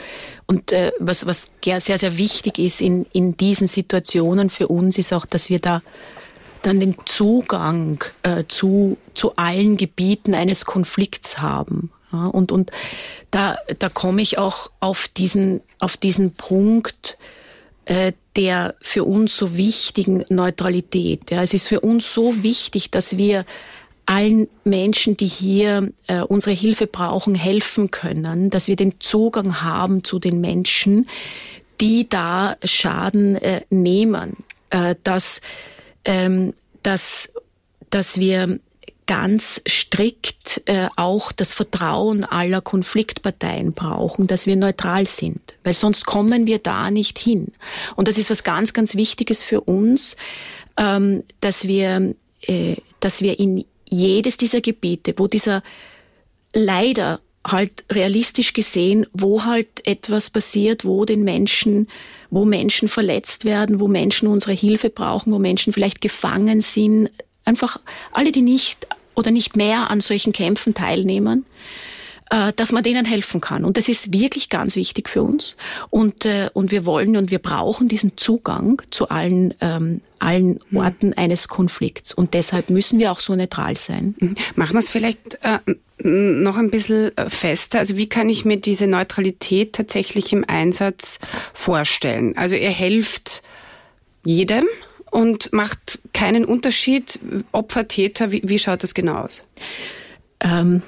und 0.46 0.72
äh, 0.72 0.92
was, 0.98 1.26
was 1.26 1.52
sehr, 1.62 1.80
sehr 1.80 2.18
wichtig 2.18 2.58
ist 2.58 2.80
in, 2.80 3.06
in 3.12 3.36
diesen 3.36 3.66
Situationen 3.66 4.50
für 4.50 4.68
uns, 4.68 4.98
ist 4.98 5.12
auch, 5.12 5.26
dass 5.26 5.50
wir 5.50 5.58
da 5.58 5.82
dann 6.62 6.80
den 6.80 6.96
Zugang 7.04 8.02
äh, 8.22 8.44
zu, 8.48 8.96
zu 9.14 9.36
allen 9.36 9.76
Gebieten 9.76 10.34
eines 10.34 10.64
Konflikts 10.64 11.40
haben. 11.40 11.90
Und, 12.22 12.52
und 12.52 12.70
da, 13.30 13.56
da 13.78 13.88
komme 13.88 14.22
ich 14.22 14.38
auch 14.38 14.70
auf 14.80 15.08
diesen, 15.08 15.60
auf 15.78 15.96
diesen 15.96 16.32
Punkt, 16.32 17.18
äh, 17.86 18.12
der 18.36 18.74
für 18.80 19.04
uns 19.04 19.36
so 19.36 19.56
wichtigen 19.56 20.24
Neutralität. 20.28 21.30
Ja, 21.30 21.42
es 21.42 21.54
ist 21.54 21.68
für 21.68 21.80
uns 21.80 22.12
so 22.12 22.42
wichtig, 22.42 22.90
dass 22.90 23.16
wir 23.16 23.44
allen 24.06 24.48
Menschen, 24.64 25.16
die 25.16 25.26
hier 25.26 25.92
äh, 26.06 26.20
unsere 26.20 26.54
Hilfe 26.54 26.86
brauchen, 26.86 27.34
helfen 27.34 27.90
können, 27.90 28.50
dass 28.50 28.68
wir 28.68 28.76
den 28.76 29.00
Zugang 29.00 29.62
haben 29.62 30.04
zu 30.04 30.18
den 30.18 30.40
Menschen, 30.40 31.08
die 31.80 32.08
da 32.08 32.56
Schaden 32.64 33.36
äh, 33.36 33.62
nehmen, 33.70 34.36
äh, 34.70 34.94
dass, 35.04 35.40
ähm, 36.04 36.54
dass, 36.82 37.32
dass 37.90 38.18
wir 38.18 38.58
ganz 39.06 39.60
strikt 39.68 40.62
äh, 40.66 40.88
auch 40.96 41.32
das 41.32 41.52
Vertrauen 41.52 42.24
aller 42.24 42.60
Konfliktparteien 42.60 43.72
brauchen, 43.72 44.26
dass 44.26 44.46
wir 44.46 44.56
neutral 44.56 45.06
sind, 45.06 45.54
weil 45.62 45.74
sonst 45.74 46.06
kommen 46.06 46.46
wir 46.46 46.58
da 46.58 46.90
nicht 46.90 47.18
hin. 47.18 47.48
Und 47.96 48.08
das 48.08 48.18
ist 48.18 48.30
was 48.30 48.44
ganz, 48.44 48.72
ganz 48.72 48.94
Wichtiges 48.94 49.42
für 49.42 49.60
uns, 49.60 50.16
ähm, 50.76 51.22
dass 51.40 51.68
wir, 51.68 52.14
äh, 52.42 52.76
dass 53.00 53.20
wir 53.20 53.38
in 53.38 53.64
jedes 53.88 54.36
dieser 54.36 54.60
Gebiete, 54.60 55.14
wo 55.16 55.28
dieser 55.28 55.62
leider 56.52 57.20
halt 57.46 57.84
realistisch 57.92 58.54
gesehen, 58.54 59.06
wo 59.12 59.44
halt 59.44 59.86
etwas 59.86 60.30
passiert, 60.30 60.84
wo 60.84 61.04
den 61.04 61.24
Menschen, 61.24 61.88
wo 62.30 62.46
Menschen 62.46 62.88
verletzt 62.88 63.44
werden, 63.44 63.80
wo 63.80 63.88
Menschen 63.88 64.28
unsere 64.28 64.52
Hilfe 64.52 64.88
brauchen, 64.88 65.32
wo 65.32 65.38
Menschen 65.38 65.72
vielleicht 65.72 66.00
gefangen 66.00 66.62
sind, 66.62 67.10
einfach 67.44 67.78
alle, 68.12 68.32
die 68.32 68.42
nicht 68.42 68.86
oder 69.14 69.30
nicht 69.30 69.56
mehr 69.56 69.90
an 69.90 70.00
solchen 70.00 70.32
Kämpfen 70.32 70.74
teilnehmen, 70.74 71.46
äh, 72.30 72.52
dass 72.54 72.72
man 72.72 72.82
denen 72.82 73.04
helfen 73.04 73.40
kann. 73.40 73.64
Und 73.64 73.76
das 73.76 73.88
ist 73.88 74.12
wirklich 74.12 74.48
ganz 74.48 74.76
wichtig 74.76 75.08
für 75.08 75.22
uns. 75.22 75.56
Und, 75.90 76.24
äh, 76.24 76.50
und 76.52 76.70
wir 76.70 76.86
wollen 76.86 77.16
und 77.16 77.30
wir 77.30 77.38
brauchen 77.38 77.86
diesen 77.86 78.16
Zugang 78.16 78.82
zu 78.90 79.08
allen, 79.08 79.54
ähm, 79.60 80.00
allen 80.18 80.58
mhm. 80.70 80.78
Orten 80.78 81.12
eines 81.14 81.48
Konflikts. 81.48 82.14
Und 82.14 82.34
deshalb 82.34 82.70
müssen 82.70 82.98
wir 82.98 83.12
auch 83.12 83.20
so 83.20 83.36
neutral 83.36 83.76
sein. 83.76 84.14
Mhm. 84.18 84.34
Machen 84.56 84.74
wir 84.74 84.80
es 84.80 84.90
vielleicht 84.90 85.38
äh, 85.42 85.58
noch 85.98 86.56
ein 86.56 86.70
bisschen 86.70 87.16
äh, 87.16 87.28
fester. 87.28 87.78
Also 87.78 87.96
wie 87.96 88.08
kann 88.08 88.28
ich 88.28 88.44
mir 88.44 88.56
diese 88.56 88.86
Neutralität 88.86 89.74
tatsächlich 89.74 90.32
im 90.32 90.44
Einsatz 90.46 91.18
vorstellen? 91.52 92.36
Also 92.36 92.56
ihr 92.56 92.70
helft 92.70 93.42
jedem 94.24 94.64
und 95.10 95.52
macht 95.52 95.98
keinen 96.12 96.44
Unterschied, 96.44 97.18
Opfer, 97.52 97.88
Täter, 97.88 98.32
wie, 98.32 98.42
wie 98.44 98.58
schaut 98.58 98.82
das 98.82 98.94
genau 98.94 99.16
aus? 99.16 99.42
Ähm, 100.40 100.82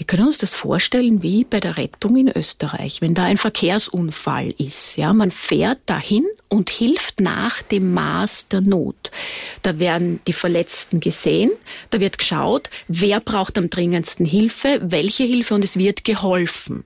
wir 0.00 0.06
können 0.06 0.28
uns 0.28 0.38
das 0.38 0.54
vorstellen 0.54 1.22
wie 1.22 1.44
bei 1.44 1.60
der 1.60 1.76
Rettung 1.76 2.16
in 2.16 2.34
Österreich, 2.34 3.02
wenn 3.02 3.12
da 3.12 3.24
ein 3.24 3.36
Verkehrsunfall 3.36 4.54
ist. 4.56 4.96
Ja, 4.96 5.12
man 5.12 5.30
fährt 5.30 5.78
dahin 5.84 6.24
und 6.48 6.70
hilft 6.70 7.20
nach 7.20 7.60
dem 7.60 7.92
Maß 7.92 8.48
der 8.48 8.62
Not. 8.62 9.10
Da 9.60 9.78
werden 9.78 10.20
die 10.26 10.32
Verletzten 10.32 11.00
gesehen, 11.00 11.50
da 11.90 12.00
wird 12.00 12.16
geschaut, 12.16 12.70
wer 12.88 13.20
braucht 13.20 13.58
am 13.58 13.68
dringendsten 13.68 14.24
Hilfe, 14.24 14.80
welche 14.82 15.24
Hilfe 15.24 15.54
und 15.54 15.64
es 15.64 15.76
wird 15.76 16.04
geholfen. 16.04 16.84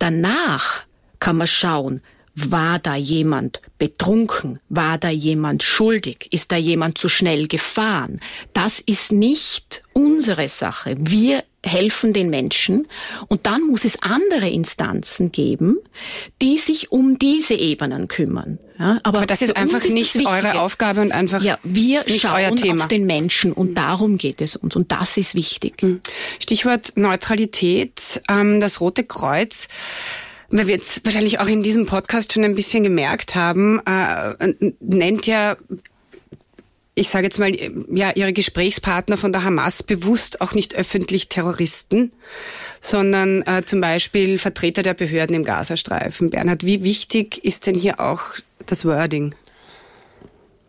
Danach 0.00 0.82
kann 1.20 1.36
man 1.36 1.46
schauen, 1.46 2.02
war 2.48 2.78
da 2.78 2.94
jemand 2.96 3.60
betrunken? 3.78 4.60
War 4.68 4.98
da 4.98 5.10
jemand 5.10 5.62
schuldig? 5.62 6.28
Ist 6.30 6.52
da 6.52 6.56
jemand 6.56 6.98
zu 6.98 7.08
schnell 7.08 7.46
gefahren? 7.48 8.20
Das 8.52 8.80
ist 8.80 9.12
nicht 9.12 9.82
unsere 9.92 10.48
Sache. 10.48 10.96
Wir 10.98 11.44
helfen 11.64 12.12
den 12.12 12.30
Menschen 12.30 12.88
und 13.28 13.44
dann 13.44 13.62
muss 13.66 13.84
es 13.84 14.02
andere 14.02 14.48
Instanzen 14.48 15.30
geben, 15.30 15.76
die 16.40 16.56
sich 16.56 16.90
um 16.90 17.18
diese 17.18 17.54
Ebenen 17.54 18.08
kümmern. 18.08 18.58
Ja, 18.78 18.98
aber, 19.02 19.18
aber, 19.18 19.26
das 19.26 19.42
ist 19.42 19.56
einfach 19.56 19.76
ist 19.76 19.92
nicht 19.92 20.16
eure 20.24 20.58
Aufgabe 20.60 21.02
und 21.02 21.12
einfach 21.12 21.42
ja, 21.42 21.58
wir 21.62 22.04
nicht 22.04 22.22
schauen 22.22 22.36
euer 22.36 22.56
Thema. 22.56 22.84
auf 22.84 22.88
den 22.88 23.04
Menschen 23.04 23.52
und 23.52 23.74
darum 23.74 24.16
geht 24.16 24.40
es 24.40 24.56
uns 24.56 24.74
und 24.74 24.90
das 24.90 25.18
ist 25.18 25.34
wichtig. 25.34 25.82
Hm. 25.82 26.00
Stichwort 26.38 26.96
Neutralität. 26.96 28.22
Ähm, 28.28 28.60
das 28.60 28.80
Rote 28.80 29.04
Kreuz 29.04 29.68
weil 30.50 30.66
wir 30.66 30.74
jetzt 30.74 31.04
wahrscheinlich 31.04 31.40
auch 31.40 31.46
in 31.46 31.62
diesem 31.62 31.86
Podcast 31.86 32.32
schon 32.32 32.44
ein 32.44 32.54
bisschen 32.54 32.82
gemerkt 32.82 33.34
haben, 33.34 33.80
äh, 33.86 34.54
nennt 34.80 35.26
ja 35.26 35.56
ich 37.00 37.08
sage 37.08 37.24
jetzt 37.24 37.38
mal, 37.38 37.50
ja, 37.90 38.10
ihre 38.10 38.34
Gesprächspartner 38.34 39.16
von 39.16 39.32
der 39.32 39.42
Hamas 39.42 39.82
bewusst 39.82 40.42
auch 40.42 40.52
nicht 40.52 40.74
öffentlich 40.74 41.28
Terroristen, 41.28 42.12
sondern 42.80 43.40
äh, 43.42 43.64
zum 43.64 43.80
Beispiel 43.80 44.38
Vertreter 44.38 44.82
der 44.82 44.92
Behörden 44.92 45.34
im 45.34 45.44
Gazastreifen. 45.44 46.28
Bernhard, 46.28 46.66
wie 46.66 46.84
wichtig 46.84 47.42
ist 47.42 47.66
denn 47.66 47.74
hier 47.74 48.00
auch 48.00 48.20
das 48.66 48.84
Wording? 48.84 49.34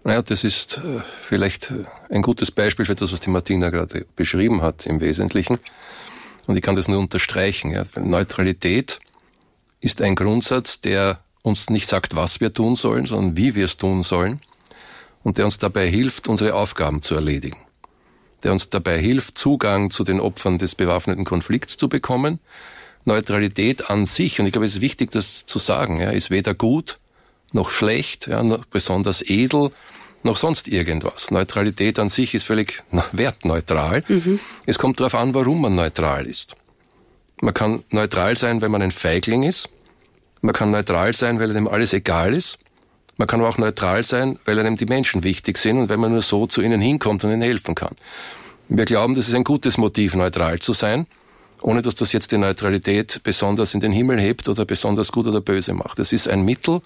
Naja, 0.06 0.22
das 0.22 0.46
ist 0.46 0.78
äh, 0.78 1.02
vielleicht 1.22 1.72
äh, 1.72 1.84
ein 2.10 2.22
gutes 2.22 2.50
Beispiel 2.50 2.86
für 2.86 2.96
das, 2.96 3.12
was 3.12 3.20
die 3.20 3.30
Martina 3.30 3.70
gerade 3.70 4.06
beschrieben 4.16 4.62
hat 4.62 4.86
im 4.86 5.02
Wesentlichen. 5.02 5.60
Und 6.48 6.56
ich 6.56 6.62
kann 6.62 6.76
das 6.78 6.88
nur 6.88 7.00
unterstreichen. 7.00 7.72
Ja. 7.72 7.84
Neutralität 8.00 9.00
ist 9.82 10.02
ein 10.02 10.16
Grundsatz, 10.16 10.80
der 10.80 11.20
uns 11.42 11.70
nicht 11.70 11.88
sagt, 11.88 12.16
was 12.16 12.40
wir 12.40 12.54
tun 12.54 12.76
sollen, 12.76 13.06
sondern 13.06 13.36
wie 13.36 13.56
wir 13.56 13.66
es 13.66 13.78
tun 13.78 14.04
sollen 14.04 14.40
und 15.24 15.38
der 15.38 15.46
uns 15.46 15.58
dabei 15.58 15.90
hilft, 15.90 16.28
unsere 16.28 16.54
Aufgaben 16.54 17.02
zu 17.02 17.16
erledigen. 17.16 17.58
Der 18.44 18.52
uns 18.52 18.70
dabei 18.70 19.00
hilft, 19.00 19.38
Zugang 19.38 19.92
zu 19.92 20.04
den 20.04 20.20
Opfern 20.20 20.58
des 20.58 20.76
bewaffneten 20.76 21.26
Konflikts 21.26 21.78
zu 21.78 21.90
bekommen. 21.90 22.40
Neutralität 23.06 23.90
an 23.90 24.06
sich, 24.06 24.40
und 24.40 24.46
ich 24.46 24.52
glaube, 24.52 24.66
es 24.66 24.76
ist 24.76 24.82
wichtig, 24.82 25.12
das 25.12 25.46
zu 25.46 25.60
sagen, 25.60 26.00
ja, 26.00 26.12
ist 26.12 26.30
weder 26.30 26.54
gut 26.54 27.00
noch 27.54 27.70
schlecht, 27.70 28.28
ja, 28.28 28.44
noch 28.44 28.66
besonders 28.66 29.22
edel, 29.22 29.72
noch 30.24 30.38
sonst 30.38 30.68
irgendwas. 30.68 31.32
Neutralität 31.32 32.00
an 32.00 32.10
sich 32.10 32.34
ist 32.34 32.44
völlig 32.44 32.84
wertneutral. 33.12 34.04
Mhm. 34.08 34.40
Es 34.66 34.78
kommt 34.78 35.00
darauf 35.00 35.16
an, 35.16 35.34
warum 35.34 35.62
man 35.62 35.76
neutral 35.76 36.28
ist. 36.28 36.56
Man 37.42 37.54
kann 37.56 37.84
neutral 37.90 38.36
sein, 38.38 38.62
wenn 38.62 38.72
man 38.72 38.82
ein 38.82 38.92
Feigling 38.92 39.44
ist. 39.44 39.68
Man 40.42 40.54
kann 40.54 40.72
neutral 40.72 41.14
sein, 41.14 41.40
weil 41.40 41.50
einem 41.50 41.68
alles 41.68 41.92
egal 41.92 42.34
ist. 42.34 42.60
Man 43.18 43.28
kann 43.28 43.40
aber 43.40 43.50
auch 43.50 43.58
neutral 43.58 44.04
sein, 44.04 44.40
weil 44.46 44.60
einem 44.60 44.78
die 44.78 44.86
Menschen 44.86 45.24
wichtig 45.24 45.58
sind 45.58 45.78
und 45.78 45.90
wenn 45.90 46.00
man 46.00 46.12
nur 46.12 46.22
so 46.22 46.48
zu 46.48 46.62
ihnen 46.62 46.82
hinkommt 46.82 47.24
und 47.24 47.32
ihnen 47.32 47.42
helfen 47.42 47.76
kann. 47.76 47.96
Wir 48.70 48.86
glauben, 48.86 49.16
das 49.16 49.28
ist 49.28 49.34
ein 49.34 49.44
gutes 49.44 49.78
Motiv, 49.78 50.16
neutral 50.16 50.60
zu 50.60 50.74
sein, 50.74 51.08
ohne 51.62 51.82
dass 51.82 51.96
das 51.96 52.14
jetzt 52.14 52.32
die 52.32 52.38
Neutralität 52.38 53.22
besonders 53.24 53.74
in 53.74 53.80
den 53.80 53.92
Himmel 53.92 54.20
hebt 54.20 54.48
oder 54.48 54.66
besonders 54.66 55.12
gut 55.12 55.28
oder 55.28 55.42
böse 55.42 55.74
macht. 55.74 56.00
Es 56.00 56.14
ist 56.14 56.30
ein 56.30 56.44
Mittel, 56.44 56.82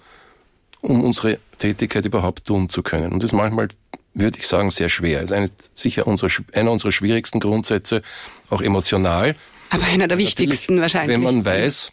um 0.80 1.04
unsere 1.04 1.38
Tätigkeit 1.58 2.04
überhaupt 2.04 2.46
tun 2.46 2.68
zu 2.68 2.82
können. 2.82 3.12
Und 3.12 3.22
das 3.22 3.30
ist 3.30 3.36
manchmal, 3.36 3.68
würde 4.14 4.38
ich 4.38 4.46
sagen, 4.46 4.70
sehr 4.70 4.88
schwer. 4.88 5.22
Es 5.22 5.30
ist 5.30 5.32
eine, 5.32 5.48
sicher 5.74 6.06
unsere, 6.06 6.30
einer 6.52 6.72
unserer 6.72 6.92
schwierigsten 6.92 7.40
Grundsätze, 7.40 8.02
auch 8.50 8.62
emotional. 8.62 9.36
Aber 9.70 9.84
einer 9.84 10.08
der 10.08 10.18
wichtigsten 10.18 10.80
wahrscheinlich. 10.80 11.16
Wenn 11.16 11.22
man 11.22 11.44
weiß, 11.44 11.92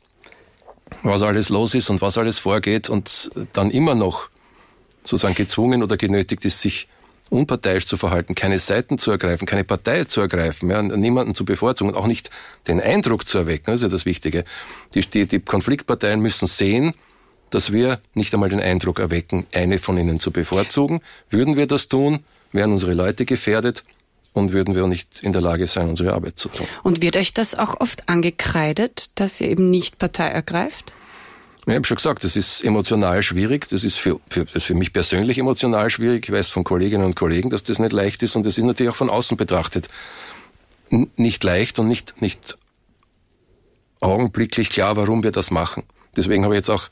was 1.01 1.21
alles 1.21 1.49
los 1.49 1.75
ist 1.75 1.89
und 1.89 2.01
was 2.01 2.17
alles 2.17 2.39
vorgeht 2.39 2.89
und 2.89 3.31
dann 3.53 3.71
immer 3.71 3.95
noch 3.95 4.29
sozusagen 5.03 5.35
gezwungen 5.35 5.83
oder 5.83 5.97
genötigt 5.97 6.45
ist, 6.45 6.61
sich 6.61 6.87
unparteiisch 7.29 7.87
zu 7.87 7.97
verhalten, 7.97 8.35
keine 8.35 8.59
Seiten 8.59 8.97
zu 8.97 9.11
ergreifen, 9.11 9.47
keine 9.47 9.63
Partei 9.63 10.03
zu 10.03 10.21
ergreifen, 10.21 10.69
ja, 10.69 10.81
niemanden 10.81 11.33
zu 11.33 11.45
bevorzugen 11.45 11.91
und 11.91 11.97
auch 11.97 12.05
nicht 12.05 12.29
den 12.67 12.79
Eindruck 12.79 13.27
zu 13.27 13.39
erwecken, 13.39 13.65
das 13.67 13.75
ist 13.75 13.83
ja 13.83 13.89
das 13.89 14.05
Wichtige. 14.05 14.45
Die, 14.93 15.01
die, 15.01 15.25
die 15.25 15.39
Konfliktparteien 15.39 16.19
müssen 16.19 16.47
sehen, 16.47 16.93
dass 17.49 17.71
wir 17.71 17.99
nicht 18.13 18.33
einmal 18.33 18.49
den 18.49 18.59
Eindruck 18.59 18.99
erwecken, 18.99 19.45
eine 19.53 19.79
von 19.79 19.97
ihnen 19.97 20.19
zu 20.19 20.31
bevorzugen. 20.31 21.01
Würden 21.29 21.55
wir 21.55 21.67
das 21.67 21.87
tun, 21.87 22.23
wären 22.51 22.71
unsere 22.71 22.93
Leute 22.93 23.25
gefährdet 23.25 23.83
und 24.33 24.51
würden 24.51 24.75
wir 24.75 24.85
nicht 24.87 25.21
in 25.21 25.31
der 25.31 25.41
Lage 25.41 25.67
sein, 25.67 25.89
unsere 25.89 26.13
Arbeit 26.13 26.37
zu 26.37 26.49
tun. 26.49 26.67
Und 26.83 27.01
wird 27.01 27.15
euch 27.15 27.33
das 27.33 27.55
auch 27.55 27.79
oft 27.79 28.09
angekreidet, 28.09 29.11
dass 29.15 29.39
ihr 29.39 29.49
eben 29.49 29.69
nicht 29.69 29.99
Partei 29.99 30.27
ergreift? 30.27 30.91
Ich 31.65 31.73
habe 31.73 31.85
schon 31.85 31.95
gesagt, 31.95 32.25
das 32.25 32.35
ist 32.35 32.61
emotional 32.63 33.23
schwierig. 33.23 33.69
Das 33.69 33.85
ist 33.85 33.97
für, 33.97 34.19
für, 34.29 34.43
das 34.43 34.55
ist 34.55 34.65
für 34.65 34.73
mich 34.73 34.91
persönlich 34.91 35.37
emotional 35.37 35.89
schwierig. 35.89 36.25
Ich 36.27 36.33
weiß 36.33 36.49
von 36.49 36.65
Kolleginnen 36.65 37.05
und 37.05 37.15
Kollegen, 37.15 37.49
dass 37.49 37.63
das 37.63 37.79
nicht 37.79 37.93
leicht 37.93 38.21
ist 38.21 38.35
und 38.35 38.45
das 38.45 38.57
ist 38.57 38.65
natürlich 38.65 38.91
auch 38.91 38.97
von 38.97 39.09
außen 39.09 39.37
betrachtet 39.37 39.87
nicht 41.15 41.43
leicht 41.43 41.79
und 41.79 41.87
nicht, 41.87 42.21
nicht 42.21 42.57
augenblicklich 43.99 44.69
klar, 44.69 44.95
warum 44.95 45.23
wir 45.23 45.31
das 45.31 45.51
machen. 45.51 45.83
Deswegen 46.15 46.43
habe 46.43 46.55
ich 46.55 46.59
jetzt 46.59 46.69
auch 46.69 46.89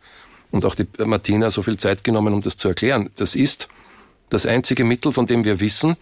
und 0.51 0.65
auch 0.65 0.75
die 0.75 0.88
Martina 1.06 1.49
so 1.49 1.62
viel 1.62 1.77
Zeit 1.77 2.04
genommen, 2.04 2.34
um 2.34 2.41
das 2.41 2.58
zu 2.58 2.67
erklären. 2.67 3.10
Das 3.15 3.36
ist 3.36 3.69
das 4.30 4.45
einzige 4.45 4.84
Mittel, 4.84 5.13
von 5.13 5.25
dem 5.25 5.45
wir 5.45 5.62
wissen, 5.62 5.95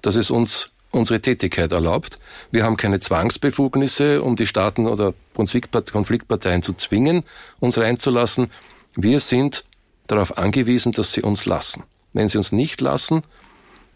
dass 0.00 0.16
es 0.16 0.30
uns 0.30 0.70
unsere 0.90 1.20
Tätigkeit 1.20 1.72
erlaubt. 1.72 2.18
Wir 2.50 2.64
haben 2.64 2.76
keine 2.76 3.00
Zwangsbefugnisse, 3.00 4.22
um 4.22 4.36
die 4.36 4.46
Staaten 4.46 4.86
oder 4.86 5.14
Konfliktparteien 5.34 6.62
zu 6.62 6.72
zwingen, 6.74 7.24
uns 7.60 7.78
reinzulassen. 7.78 8.50
Wir 8.96 9.20
sind 9.20 9.64
darauf 10.06 10.36
angewiesen, 10.38 10.92
dass 10.92 11.12
sie 11.12 11.22
uns 11.22 11.46
lassen. 11.46 11.84
Wenn 12.12 12.28
sie 12.28 12.38
uns 12.38 12.50
nicht 12.52 12.80
lassen, 12.80 13.22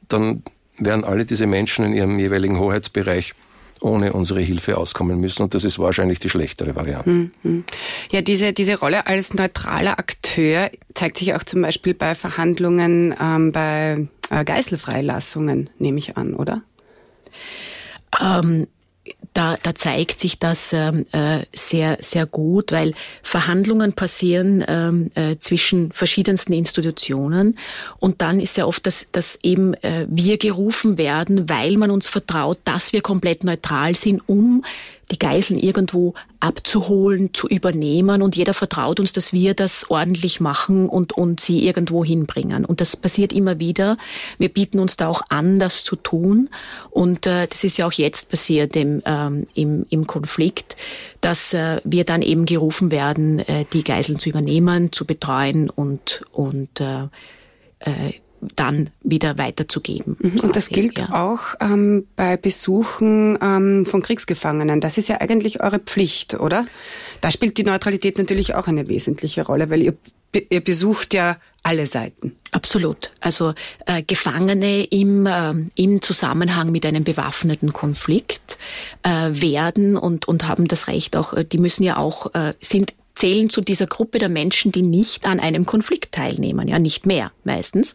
dann 0.08 0.42
werden 0.78 1.04
alle 1.04 1.24
diese 1.24 1.46
Menschen 1.46 1.84
in 1.84 1.92
ihrem 1.92 2.18
jeweiligen 2.18 2.58
Hoheitsbereich 2.58 3.34
ohne 3.80 4.12
unsere 4.12 4.40
Hilfe 4.40 4.78
auskommen 4.78 5.20
müssen. 5.20 5.42
Und 5.42 5.54
das 5.54 5.64
ist 5.64 5.78
wahrscheinlich 5.78 6.18
die 6.18 6.30
schlechtere 6.30 6.74
Variante. 6.74 7.30
Mhm. 7.42 7.64
Ja, 8.10 8.22
diese, 8.22 8.52
diese 8.52 8.78
Rolle 8.78 9.06
als 9.06 9.34
neutraler 9.34 9.98
Akteur 9.98 10.70
zeigt 10.94 11.18
sich 11.18 11.34
auch 11.34 11.42
zum 11.42 11.62
Beispiel 11.62 11.92
bei 11.92 12.14
Verhandlungen 12.14 13.14
ähm, 13.20 13.52
bei 13.52 14.08
äh, 14.30 14.44
Geiselfreilassungen, 14.44 15.70
nehme 15.78 15.98
ich 15.98 16.16
an, 16.16 16.34
oder? 16.34 16.62
Ähm, 18.20 18.66
da, 19.34 19.56
da 19.62 19.74
zeigt 19.74 20.18
sich 20.18 20.38
das 20.38 20.72
ähm, 20.72 21.06
äh, 21.12 21.40
sehr, 21.52 21.98
sehr 22.00 22.24
gut, 22.24 22.72
weil 22.72 22.94
Verhandlungen 23.22 23.92
passieren 23.92 24.64
ähm, 24.66 25.10
äh, 25.14 25.36
zwischen 25.38 25.92
verschiedensten 25.92 26.52
Institutionen. 26.52 27.58
Und 27.98 28.22
dann 28.22 28.40
ist 28.40 28.56
ja 28.56 28.64
oft, 28.64 28.86
dass, 28.86 29.08
dass 29.12 29.38
eben 29.42 29.74
äh, 29.74 30.06
wir 30.08 30.38
gerufen 30.38 30.96
werden, 30.96 31.48
weil 31.50 31.76
man 31.76 31.90
uns 31.90 32.08
vertraut, 32.08 32.58
dass 32.64 32.92
wir 32.92 33.02
komplett 33.02 33.44
neutral 33.44 33.94
sind, 33.94 34.22
um 34.26 34.64
die 35.10 35.18
Geiseln 35.18 35.58
irgendwo 35.58 36.14
abzuholen, 36.40 37.32
zu 37.32 37.48
übernehmen 37.48 38.22
und 38.22 38.36
jeder 38.36 38.54
vertraut 38.54 39.00
uns, 39.00 39.12
dass 39.12 39.32
wir 39.32 39.54
das 39.54 39.90
ordentlich 39.90 40.40
machen 40.40 40.88
und, 40.88 41.12
und 41.12 41.40
sie 41.40 41.66
irgendwo 41.66 42.04
hinbringen. 42.04 42.64
Und 42.64 42.80
das 42.80 42.96
passiert 42.96 43.32
immer 43.32 43.58
wieder. 43.58 43.96
Wir 44.38 44.48
bieten 44.48 44.78
uns 44.78 44.96
da 44.96 45.08
auch 45.08 45.22
an, 45.28 45.58
das 45.58 45.84
zu 45.84 45.96
tun. 45.96 46.50
Und 46.90 47.26
äh, 47.26 47.46
das 47.46 47.64
ist 47.64 47.76
ja 47.76 47.86
auch 47.86 47.92
jetzt 47.92 48.30
passiert 48.30 48.76
im, 48.76 49.02
ähm, 49.04 49.46
im, 49.54 49.86
im 49.90 50.06
Konflikt, 50.06 50.76
dass 51.20 51.54
äh, 51.54 51.80
wir 51.84 52.04
dann 52.04 52.22
eben 52.22 52.46
gerufen 52.46 52.90
werden, 52.90 53.38
äh, 53.40 53.64
die 53.72 53.84
Geiseln 53.84 54.18
zu 54.18 54.28
übernehmen, 54.28 54.92
zu 54.92 55.06
betreuen 55.06 55.70
und, 55.70 56.22
und 56.32 56.80
äh, 56.80 57.04
äh, 57.80 58.12
dann 58.56 58.90
wieder 59.02 59.38
weiterzugeben. 59.38 60.16
Mhm. 60.20 60.40
Und 60.40 60.56
das 60.56 60.68
gilt 60.68 60.98
ja. 60.98 61.12
auch 61.12 61.54
ähm, 61.60 62.06
bei 62.16 62.36
Besuchen 62.36 63.38
ähm, 63.40 63.86
von 63.86 64.02
Kriegsgefangenen. 64.02 64.80
Das 64.80 64.98
ist 64.98 65.08
ja 65.08 65.20
eigentlich 65.20 65.62
eure 65.62 65.78
Pflicht, 65.78 66.34
oder? 66.34 66.66
Da 67.20 67.30
spielt 67.30 67.58
die 67.58 67.64
Neutralität 67.64 68.18
natürlich 68.18 68.54
auch 68.54 68.66
eine 68.66 68.88
wesentliche 68.88 69.46
Rolle, 69.46 69.70
weil 69.70 69.82
ihr, 69.82 69.96
ihr 70.50 70.60
besucht 70.62 71.14
ja 71.14 71.36
alle 71.62 71.86
Seiten. 71.86 72.36
Absolut. 72.50 73.10
Also 73.20 73.54
äh, 73.86 74.02
Gefangene 74.02 74.84
im, 74.84 75.26
äh, 75.26 75.54
im 75.74 76.02
Zusammenhang 76.02 76.70
mit 76.70 76.84
einem 76.86 77.04
bewaffneten 77.04 77.72
Konflikt 77.72 78.58
äh, 79.02 79.30
werden 79.32 79.96
und, 79.96 80.28
und 80.28 80.46
haben 80.46 80.68
das 80.68 80.86
Recht 80.88 81.16
auch, 81.16 81.32
äh, 81.32 81.44
die 81.44 81.58
müssen 81.58 81.82
ja 81.82 81.96
auch, 81.96 82.34
äh, 82.34 82.54
sind 82.60 82.94
zählen 83.14 83.48
zu 83.48 83.60
dieser 83.60 83.86
Gruppe 83.86 84.18
der 84.18 84.28
Menschen, 84.28 84.72
die 84.72 84.82
nicht 84.82 85.26
an 85.26 85.40
einem 85.40 85.64
Konflikt 85.64 86.12
teilnehmen, 86.12 86.68
ja 86.68 86.78
nicht 86.78 87.06
mehr 87.06 87.32
meistens. 87.44 87.94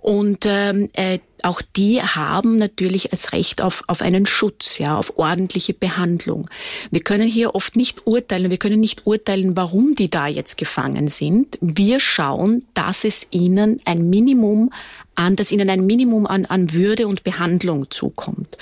Und 0.00 0.44
ähm, 0.46 0.90
äh, 0.92 1.18
auch 1.44 1.62
die 1.76 2.02
haben 2.02 2.58
natürlich 2.58 3.12
als 3.12 3.32
Recht 3.32 3.60
auf, 3.60 3.84
auf 3.86 4.00
einen 4.00 4.26
Schutz, 4.26 4.78
ja, 4.78 4.96
auf 4.96 5.18
ordentliche 5.18 5.74
Behandlung. 5.74 6.48
Wir 6.90 7.00
können 7.00 7.28
hier 7.28 7.54
oft 7.54 7.76
nicht 7.76 8.06
urteilen, 8.06 8.50
wir 8.50 8.58
können 8.58 8.80
nicht 8.80 9.06
urteilen, 9.06 9.56
warum 9.56 9.94
die 9.94 10.10
da 10.10 10.26
jetzt 10.26 10.56
gefangen 10.56 11.08
sind. 11.08 11.58
Wir 11.60 12.00
schauen, 12.00 12.64
dass 12.74 13.04
es 13.04 13.26
ihnen 13.30 13.80
ein 13.84 14.08
Minimum 14.08 14.70
an, 15.14 15.36
dass 15.36 15.52
ihnen 15.52 15.70
ein 15.70 15.86
Minimum 15.86 16.26
an, 16.26 16.46
an 16.46 16.72
Würde 16.72 17.06
und 17.06 17.24
Behandlung 17.24 17.90
zukommt. 17.90 18.56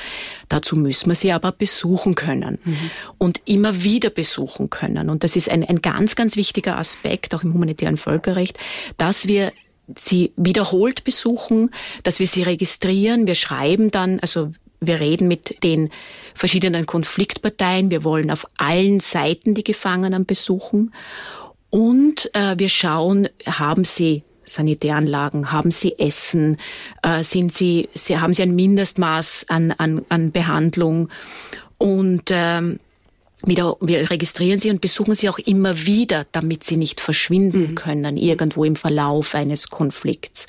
Dazu 0.48 0.76
müssen 0.76 1.08
wir 1.08 1.14
sie 1.14 1.32
aber 1.32 1.52
besuchen 1.52 2.14
können 2.14 2.58
mhm. 2.64 2.90
und 3.18 3.40
immer 3.44 3.84
wieder 3.84 4.10
besuchen 4.10 4.70
können. 4.70 5.08
Und 5.08 5.24
das 5.24 5.36
ist 5.36 5.48
ein, 5.48 5.64
ein 5.64 5.80
ganz, 5.80 6.14
ganz 6.14 6.36
wichtiger 6.36 6.78
Aspekt, 6.78 7.34
auch 7.34 7.42
im 7.42 7.54
humanitären 7.54 7.96
Völkerrecht, 7.96 8.58
dass 8.98 9.28
wir 9.28 9.52
sie 9.96 10.32
wiederholt 10.36 11.04
besuchen, 11.04 11.70
dass 12.02 12.18
wir 12.18 12.26
sie 12.26 12.42
registrieren. 12.42 13.26
Wir 13.26 13.34
schreiben 13.34 13.90
dann, 13.90 14.20
also 14.20 14.52
wir 14.80 15.00
reden 15.00 15.28
mit 15.28 15.62
den 15.62 15.90
verschiedenen 16.34 16.86
Konfliktparteien. 16.86 17.90
Wir 17.90 18.04
wollen 18.04 18.30
auf 18.30 18.46
allen 18.58 19.00
Seiten 19.00 19.54
die 19.54 19.64
Gefangenen 19.64 20.26
besuchen. 20.26 20.92
Und 21.70 22.34
äh, 22.34 22.58
wir 22.58 22.68
schauen, 22.68 23.28
haben 23.46 23.84
sie 23.84 24.24
Sanitäranlagen? 24.44 25.52
Haben 25.52 25.70
Sie 25.70 25.98
Essen? 25.98 26.58
Äh, 27.02 27.22
sind 27.22 27.52
Sie, 27.52 27.88
Sie, 27.94 28.18
haben 28.18 28.34
Sie 28.34 28.42
ein 28.42 28.54
Mindestmaß 28.54 29.46
an, 29.48 29.72
an, 29.72 30.04
an 30.08 30.32
Behandlung? 30.32 31.08
Und 31.78 32.30
ähm, 32.30 32.80
wieder, 33.46 33.76
wir 33.80 34.10
registrieren 34.10 34.60
sie 34.60 34.70
und 34.70 34.80
besuchen 34.80 35.14
sie 35.14 35.28
auch 35.28 35.38
immer 35.38 35.86
wieder, 35.86 36.26
damit 36.32 36.64
sie 36.64 36.76
nicht 36.76 37.00
verschwinden 37.00 37.70
mhm. 37.70 37.74
können 37.74 38.16
irgendwo 38.16 38.64
im 38.64 38.76
Verlauf 38.76 39.34
eines 39.34 39.68
Konflikts. 39.68 40.46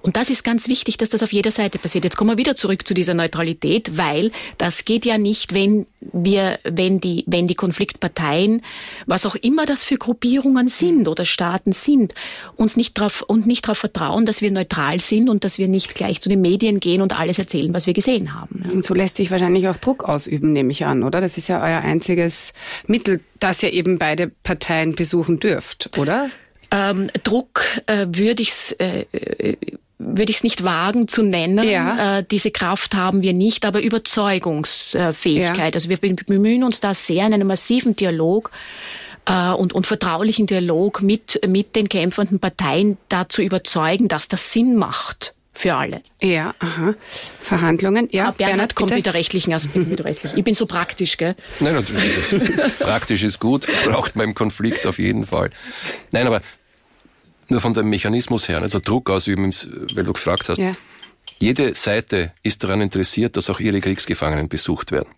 Und 0.00 0.16
das 0.16 0.30
ist 0.30 0.42
ganz 0.42 0.68
wichtig, 0.68 0.98
dass 0.98 1.10
das 1.10 1.22
auf 1.22 1.32
jeder 1.32 1.50
Seite 1.50 1.78
passiert. 1.78 2.04
Jetzt 2.04 2.16
kommen 2.16 2.30
wir 2.30 2.38
wieder 2.38 2.56
zurück 2.56 2.86
zu 2.86 2.94
dieser 2.94 3.14
Neutralität, 3.14 3.96
weil 3.96 4.32
das 4.58 4.84
geht 4.84 5.06
ja 5.06 5.18
nicht, 5.18 5.54
wenn 5.54 5.86
wir, 6.00 6.58
wenn 6.64 7.00
die, 7.00 7.24
wenn 7.26 7.46
die 7.46 7.54
Konfliktparteien, 7.54 8.62
was 9.06 9.24
auch 9.24 9.36
immer 9.36 9.66
das 9.66 9.84
für 9.84 9.96
Gruppierungen 9.96 10.68
sind 10.68 11.06
oder 11.06 11.24
Staaten 11.24 11.72
sind, 11.72 12.14
uns 12.56 12.76
nicht 12.76 12.98
darauf 12.98 13.22
und 13.22 13.46
nicht 13.46 13.66
darauf 13.66 13.78
vertrauen, 13.78 14.26
dass 14.26 14.42
wir 14.42 14.50
neutral 14.50 14.98
sind 15.00 15.28
und 15.28 15.44
dass 15.44 15.58
wir 15.58 15.68
nicht 15.68 15.94
gleich 15.94 16.20
zu 16.20 16.28
den 16.28 16.40
Medien 16.40 16.80
gehen 16.80 17.02
und 17.02 17.18
alles 17.18 17.38
erzählen, 17.38 17.72
was 17.72 17.86
wir 17.86 17.94
gesehen 17.94 18.34
haben. 18.34 18.64
Und 18.72 18.84
so 18.84 18.94
lässt 18.94 19.16
sich 19.16 19.30
wahrscheinlich 19.30 19.68
auch 19.68 19.76
Druck 19.76 20.04
ausüben, 20.04 20.52
nehme 20.52 20.72
ich 20.72 20.84
an, 20.84 21.02
oder? 21.02 21.20
Das 21.20 21.38
ist 21.38 21.48
ja 21.48 21.62
euer 21.62 21.80
einziges 21.80 22.31
Mittel, 22.86 23.20
das 23.40 23.62
ihr 23.62 23.72
eben 23.72 23.98
beide 23.98 24.28
Parteien 24.28 24.94
besuchen 24.94 25.40
dürft, 25.40 25.96
oder? 25.98 26.28
Ähm, 26.70 27.08
Druck 27.22 27.64
äh, 27.86 28.06
würde 28.08 28.42
ich 28.42 28.76
äh, 28.78 29.06
äh 29.12 29.56
würde 30.04 30.30
ich 30.30 30.38
es 30.38 30.42
nicht 30.42 30.64
wagen 30.64 31.08
zu 31.08 31.22
nennen. 31.22 31.62
Ja. 31.68 32.18
Äh, 32.18 32.24
diese 32.28 32.50
Kraft 32.50 32.94
haben 32.94 33.22
wir 33.22 33.32
nicht, 33.32 33.64
aber 33.64 33.80
Überzeugungsfähigkeit. 33.80 35.74
Ja. 35.74 35.74
Also 35.74 35.88
wir 35.88 35.98
bemühen 35.98 36.64
uns 36.64 36.80
da 36.80 36.92
sehr 36.92 37.24
in 37.26 37.34
einem 37.34 37.46
massiven 37.46 37.94
Dialog 37.94 38.50
äh, 39.26 39.50
und, 39.50 39.72
und 39.72 39.86
vertraulichen 39.86 40.46
Dialog 40.46 41.02
mit, 41.02 41.40
mit 41.46 41.76
den 41.76 41.88
kämpfenden 41.88 42.40
Parteien 42.40 42.96
da 43.08 43.28
zu 43.28 43.42
überzeugen, 43.42 44.08
dass 44.08 44.28
das 44.28 44.52
Sinn 44.52 44.76
macht 44.76 45.34
für 45.62 45.76
alle. 45.76 46.02
Ja, 46.20 46.56
aha. 46.58 46.94
Verhandlungen. 47.40 48.08
Ja, 48.10 48.28
ah, 48.28 48.30
Bernhard, 48.32 48.38
Bernhard 48.38 48.74
kommt 48.74 48.94
mit 48.94 49.06
der 49.06 49.14
rechtlichen 49.14 49.52
Aspekt. 49.54 49.88
Mit 49.88 50.04
rechtlich. 50.04 50.32
Ich 50.34 50.42
bin 50.42 50.54
so 50.54 50.66
praktisch, 50.66 51.16
gell? 51.16 51.36
Nein, 51.60 51.74
natürlich. 51.74 52.78
praktisch 52.80 53.22
ist 53.22 53.38
gut, 53.38 53.68
braucht 53.84 54.16
man 54.16 54.30
im 54.30 54.34
Konflikt 54.34 54.88
auf 54.88 54.98
jeden 54.98 55.24
Fall. 55.24 55.50
Nein, 56.10 56.26
aber 56.26 56.42
nur 57.48 57.60
von 57.60 57.74
dem 57.74 57.88
Mechanismus 57.88 58.48
her, 58.48 58.60
also 58.60 58.80
Druck 58.80 59.08
ausüben, 59.08 59.54
weil 59.94 60.02
du 60.02 60.12
gefragt 60.12 60.48
hast. 60.48 60.58
Ja. 60.58 60.74
Jede 61.38 61.76
Seite 61.76 62.32
ist 62.42 62.64
daran 62.64 62.80
interessiert, 62.80 63.36
dass 63.36 63.48
auch 63.48 63.60
ihre 63.60 63.80
Kriegsgefangenen 63.80 64.48
besucht 64.48 64.90
werden. 64.90 65.10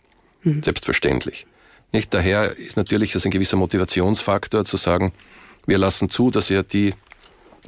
Mhm. 0.43 0.63
Selbstverständlich. 0.63 1.47
Nicht 1.91 2.13
daher 2.13 2.55
ist 2.59 2.77
natürlich 2.77 3.13
das 3.13 3.25
ein 3.25 3.31
gewisser 3.31 3.57
Motivationsfaktor 3.57 4.67
zu 4.67 4.77
sagen, 4.77 5.13
wir 5.65 5.79
lassen 5.79 6.11
zu, 6.11 6.31
dass 6.31 6.51
ihr 6.51 6.63
die 6.63 6.93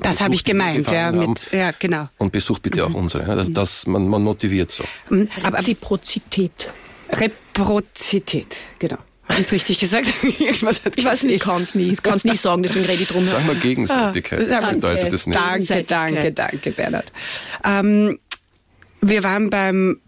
das 0.01 0.21
habe 0.21 0.35
ich 0.35 0.45
gemeint, 0.45 0.91
ja, 0.91 1.11
mit, 1.13 1.47
ja, 1.53 1.73
genau. 1.79 2.09
Und 2.19 2.33
besucht 2.33 2.63
bitte 2.63 2.85
auch 2.85 2.91
mhm. 2.91 2.97
unsere. 2.97 3.37
Das, 3.37 3.53
das, 3.53 3.87
man, 3.87 4.09
man 4.09 4.23
motiviert 4.23 4.71
so. 4.71 4.85
Mhm. 5.11 5.29
Aber 5.43 5.59
Reziprozität. 5.59 6.71
Reprozität, 7.11 8.57
genau. 8.79 8.99
Habe 9.29 9.41
ich 9.41 9.47
es 9.47 9.53
richtig 9.53 9.81
gesagt? 9.81 10.07
ich 10.23 10.63
weiß 10.63 11.25
nicht, 11.25 11.35
ich 11.35 11.41
kann 11.41 11.63
es 11.63 11.75
nie. 11.75 11.91
Ich 11.91 12.03
kann 12.03 12.15
es 12.15 12.25
nicht 12.25 12.41
sagen, 12.41 12.63
deswegen 12.63 12.85
rede 12.85 13.03
ich 13.03 13.09
drum. 13.09 13.27
Sag 13.27 13.45
mal 13.45 13.57
Gegenseitigkeit. 13.57 14.51
Ah, 14.51 14.71
bedeutet 14.71 15.13
das 15.13 15.27
nicht. 15.27 15.37
Danke, 15.37 15.85
danke, 15.85 16.33
danke, 16.33 16.71
Bernhard. 16.73 17.13
Ähm, 17.65 18.19
wir 19.01 19.23
waren 19.25 19.51
beim 19.51 20.01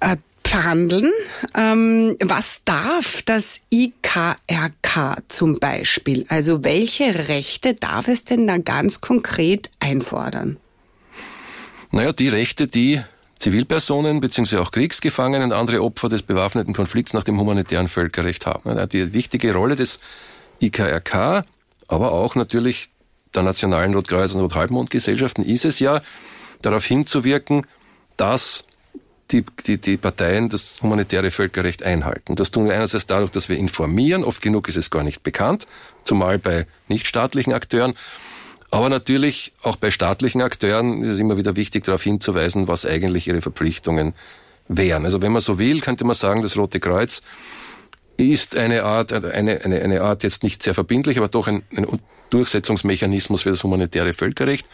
äh, 0.00 0.16
Verhandeln. 0.54 1.10
Ähm, 1.56 2.16
was 2.20 2.62
darf 2.64 3.22
das 3.22 3.60
IKRK 3.72 5.16
zum 5.26 5.58
Beispiel? 5.58 6.26
Also 6.28 6.62
welche 6.62 7.26
Rechte 7.26 7.74
darf 7.74 8.06
es 8.06 8.24
denn 8.24 8.46
da 8.46 8.58
ganz 8.58 9.00
konkret 9.00 9.72
einfordern? 9.80 10.58
Naja, 11.90 12.12
die 12.12 12.28
Rechte, 12.28 12.68
die 12.68 13.00
Zivilpersonen 13.40 14.20
bzw. 14.20 14.58
auch 14.58 14.70
Kriegsgefangenen 14.70 15.50
und 15.50 15.58
andere 15.58 15.82
Opfer 15.82 16.08
des 16.08 16.22
bewaffneten 16.22 16.72
Konflikts 16.72 17.14
nach 17.14 17.24
dem 17.24 17.40
humanitären 17.40 17.88
Völkerrecht 17.88 18.46
haben. 18.46 18.88
Die 18.90 19.12
wichtige 19.12 19.52
Rolle 19.54 19.74
des 19.74 19.98
IKRK, 20.60 21.44
aber 21.88 22.12
auch 22.12 22.36
natürlich 22.36 22.90
der 23.34 23.42
Nationalen 23.42 23.92
Rotkreuz- 23.92 24.34
und 24.36 24.40
Rothalbmondgesellschaften 24.40 25.44
ist 25.44 25.64
es 25.64 25.80
ja, 25.80 26.00
darauf 26.62 26.84
hinzuwirken, 26.84 27.66
dass 28.16 28.64
die, 29.30 29.44
die, 29.66 29.78
die 29.78 29.96
Parteien 29.96 30.48
das 30.48 30.82
humanitäre 30.82 31.30
Völkerrecht 31.30 31.82
einhalten. 31.82 32.36
Das 32.36 32.50
tun 32.50 32.66
wir 32.66 32.74
einerseits 32.74 33.06
dadurch, 33.06 33.30
dass 33.30 33.48
wir 33.48 33.56
informieren, 33.56 34.24
oft 34.24 34.42
genug 34.42 34.68
ist 34.68 34.76
es 34.76 34.90
gar 34.90 35.02
nicht 35.02 35.22
bekannt, 35.22 35.66
zumal 36.04 36.38
bei 36.38 36.66
nichtstaatlichen 36.88 37.52
Akteuren, 37.52 37.94
aber 38.70 38.88
natürlich 38.88 39.52
auch 39.62 39.76
bei 39.76 39.90
staatlichen 39.90 40.42
Akteuren 40.42 41.04
ist 41.04 41.14
es 41.14 41.18
immer 41.20 41.36
wieder 41.36 41.54
wichtig, 41.54 41.84
darauf 41.84 42.02
hinzuweisen, 42.02 42.66
was 42.66 42.84
eigentlich 42.84 43.28
ihre 43.28 43.40
Verpflichtungen 43.40 44.14
wären. 44.66 45.04
Also 45.04 45.22
wenn 45.22 45.32
man 45.32 45.40
so 45.40 45.58
will, 45.58 45.80
könnte 45.80 46.04
man 46.04 46.14
sagen, 46.14 46.42
das 46.42 46.56
Rote 46.56 46.80
Kreuz 46.80 47.22
ist 48.16 48.56
eine 48.56 48.84
Art, 48.84 49.12
eine, 49.12 49.60
eine, 49.62 49.80
eine 49.80 50.02
Art 50.02 50.22
jetzt 50.22 50.42
nicht 50.42 50.62
sehr 50.62 50.74
verbindlich, 50.74 51.18
aber 51.18 51.28
doch 51.28 51.46
ein, 51.46 51.62
ein 51.76 51.86
Durchsetzungsmechanismus 52.30 53.42
für 53.42 53.50
das 53.50 53.62
humanitäre 53.62 54.12
Völkerrecht, 54.12 54.68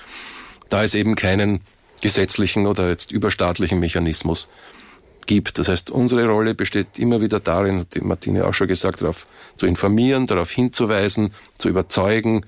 da 0.68 0.82
es 0.82 0.94
eben 0.94 1.14
keinen 1.14 1.60
gesetzlichen 2.00 2.66
oder 2.66 2.88
jetzt 2.88 3.12
überstaatlichen 3.12 3.78
Mechanismus 3.78 4.48
gibt. 5.26 5.58
Das 5.58 5.68
heißt, 5.68 5.90
unsere 5.90 6.26
Rolle 6.26 6.54
besteht 6.54 6.98
immer 6.98 7.20
wieder 7.20 7.40
darin, 7.40 7.80
hat 7.80 7.94
die 7.94 8.00
Martine 8.00 8.46
auch 8.46 8.54
schon 8.54 8.68
gesagt, 8.68 9.02
darauf 9.02 9.26
zu 9.56 9.66
informieren, 9.66 10.26
darauf 10.26 10.50
hinzuweisen, 10.50 11.32
zu 11.58 11.68
überzeugen, 11.68 12.46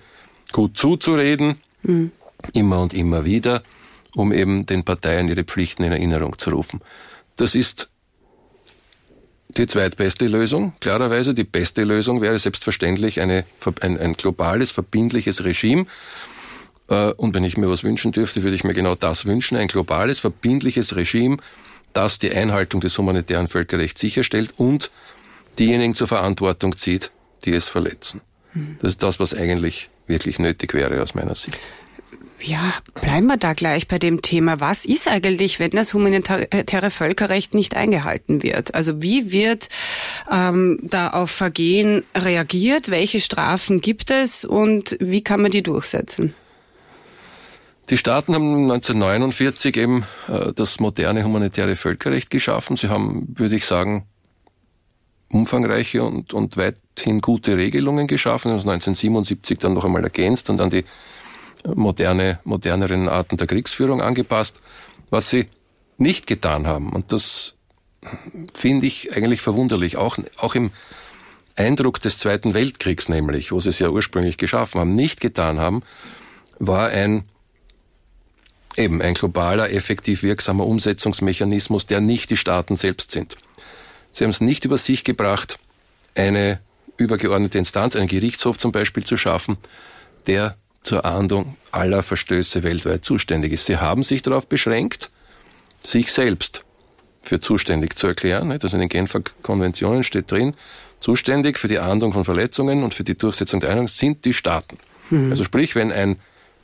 gut 0.53 0.77
zuzureden, 0.79 1.61
mhm. 1.83 2.11
immer 2.53 2.81
und 2.81 2.95
immer 2.95 3.25
wieder, 3.25 3.63
um 4.15 4.33
eben 4.33 4.67
den 4.67 4.85
Parteien 4.85 5.29
ihre 5.29 5.45
Pflichten 5.45 5.85
in 5.85 5.93
Erinnerung 5.93 6.39
zu 6.39 6.51
rufen. 6.51 6.81
Das 7.37 7.55
ist 7.55 7.91
die 9.57 9.67
zweitbeste 9.67 10.27
Lösung. 10.27 10.73
Klarerweise 10.81 11.35
die 11.35 11.45
beste 11.45 11.85
Lösung 11.85 12.21
wäre 12.21 12.39
selbstverständlich 12.39 13.21
eine, 13.21 13.45
ein, 13.81 13.99
ein 13.99 14.15
globales, 14.15 14.71
verbindliches 14.71 15.45
Regime. 15.45 15.87
Äh, 16.93 17.13
und 17.17 17.35
wenn 17.35 17.45
ich 17.45 17.57
mir 17.57 17.69
was 17.69 17.83
wünschen 17.83 18.13
dürfte, 18.13 18.43
würde 18.43 18.55
ich 18.55 18.65
mir 18.65 18.75
genau 18.75 18.95
das 18.95 19.27
wünschen. 19.27 19.57
Ein 19.57 19.69
globales, 19.69 20.21
verbindliches 20.21 20.95
Regime, 20.95 21.39
das 21.93 22.19
die 22.19 22.31
Einhaltung 22.31 22.81
des 22.81 22.97
humanitären 22.99 23.49
Völkerrechts 23.49 24.01
sicherstellt 24.01 24.55
und 24.59 24.91
diejenigen 25.59 25.95
zur 25.95 26.09
Verantwortung 26.09 26.77
zieht, 26.77 27.11
die 27.45 27.53
es 27.53 27.69
verletzen. 27.69 28.21
Hm. 28.53 28.77
Das 28.81 28.93
ist 28.93 29.03
das, 29.03 29.19
was 29.19 29.35
eigentlich 29.35 29.89
wirklich 30.07 30.39
nötig 30.39 30.75
wäre 30.75 31.03
aus 31.03 31.15
meiner 31.15 31.35
Sicht. 31.35 31.59
Ja, 32.45 32.75
bleiben 33.01 33.27
wir 33.27 33.37
da 33.37 33.53
gleich 33.53 33.87
bei 33.87 34.01
dem 34.01 34.21
Thema. 34.21 34.59
Was 34.59 34.85
ist 34.85 35.07
eigentlich, 35.07 35.61
wenn 35.61 35.71
das 35.71 35.95
humanitäre 35.95 36.91
Völkerrecht 36.91 37.55
nicht 37.55 37.77
eingehalten 37.77 38.43
wird? 38.43 38.75
Also 38.75 39.01
wie 39.01 39.31
wird 39.31 39.69
ähm, 40.29 40.81
da 40.83 41.11
auf 41.11 41.31
Vergehen 41.31 42.03
reagiert? 42.17 42.91
Welche 42.91 43.21
Strafen 43.21 43.81
gibt 43.81 44.11
es 44.11 44.45
und 44.45 44.97
wie 44.99 45.23
kann 45.23 45.41
man 45.41 45.53
die 45.53 45.63
durchsetzen? 45.63 46.35
Die 47.93 47.99
Staaten 47.99 48.35
haben 48.35 48.71
1949 48.71 49.77
eben 49.77 50.07
äh, 50.27 50.55
das 50.55 50.81
moderne 50.81 51.25
humanitäre 51.25 51.77
Völkerrecht 51.77 52.31
geschaffen. 52.31 52.79
Sie 52.79 52.89
haben, 52.89 53.35
würde 53.37 53.55
ich 53.55 53.67
sagen, 53.67 54.07
umfangreiche 55.29 56.03
und, 56.03 56.33
und 56.33 56.57
weithin 56.57 57.21
gute 57.21 57.59
Regelungen 57.59 58.07
geschaffen. 58.07 58.49
Sie 58.49 58.53
haben 58.55 58.71
1977 58.71 59.59
dann 59.59 59.75
noch 59.75 59.85
einmal 59.85 60.03
ergänzt 60.05 60.49
und 60.49 60.57
dann 60.57 60.71
die 60.71 60.87
moderne, 61.67 62.41
moderneren 62.45 63.11
Arten 63.11 63.37
der 63.37 63.47
Kriegsführung 63.47 64.01
angepasst. 64.01 64.63
Was 65.11 65.29
sie 65.29 65.49
nicht 65.99 66.27
getan 66.27 66.67
haben, 66.67 66.95
und 66.95 67.13
das 67.13 67.57
finde 68.55 68.87
ich 68.87 69.15
eigentlich 69.15 69.43
verwunderlich, 69.43 69.99
auch, 69.99 70.17
auch 70.39 70.55
im 70.55 70.71
Eindruck 71.57 72.01
des 72.01 72.17
Zweiten 72.17 72.55
Weltkriegs 72.55 73.11
nämlich, 73.11 73.53
wo 73.53 73.61
sie 73.61 73.69
es 73.69 73.81
ja 73.81 73.91
ursprünglich 73.91 74.39
geschaffen 74.39 74.81
haben, 74.81 74.95
nicht 74.95 75.21
getan 75.21 75.59
haben, 75.59 75.83
war 76.59 76.89
ein 76.89 77.25
eben 78.77 79.03
ein 79.03 79.15
globaler, 79.15 79.71
effektiv 79.71 80.23
wirksamer 80.23 80.67
Umsetzungsmechanismus, 80.67 81.87
der 81.87 82.01
nicht 82.01 82.31
die 82.31 82.37
Staaten 82.37 82.77
selbst 82.77 83.11
sind. 83.11 83.37
Sie 84.13 84.25
haben 84.25 84.31
es 84.31 84.41
nicht 84.41 84.65
über 84.65 84.79
sich 84.79 85.05
gebracht, 85.05 85.59
eine 86.15 86.61
übergeordnete 86.97 87.59
Instanz, 87.59 87.97
einen 87.97 88.09
Gerichtshof 88.09 88.59
zum 88.59 88.73
Beispiel 88.73 89.05
zu 89.05 89.17
schaffen, 89.17 89.57
der 90.27 90.57
zur 90.83 91.05
Ahndung 91.05 91.57
aller 91.71 92.03
Verstöße 92.03 92.63
weltweit 92.63 93.05
zuständig 93.05 93.53
ist. 93.53 93.67
Sie 93.67 93.77
haben 93.77 94.03
sich 94.03 94.23
darauf 94.23 94.47
beschränkt, 94.47 95.11
sich 95.85 96.13
selbst 96.13 96.65
für 97.23 97.41
zuständig 97.41 97.97
zu 97.97 98.09
erklären. 98.09 98.51
Also 98.51 98.77
in 98.77 98.81
den 98.81 98.89
Genfer 98.89 99.23
Konventionen 99.43 100.05
steht 100.05 100.31
drin, 100.31 100.55
zuständig 101.01 101.59
für 101.59 101.69
die 101.69 101.79
Ahndung 101.79 102.13
von 102.13 102.25
Verletzungen 102.25 102.83
und 102.83 102.95
für 102.95 103.05
die 103.05 103.17
Durchsetzung 103.17 103.61
der 103.61 103.71
Einung 103.71 103.89
sind 103.89 104.25
die 104.25 104.33
Staaten. 104.33 104.79
Mhm. 105.11 105.31
Also 105.31 105.45
sprich, 105.45 105.75
wenn 105.75 105.93
ein, 105.93 106.17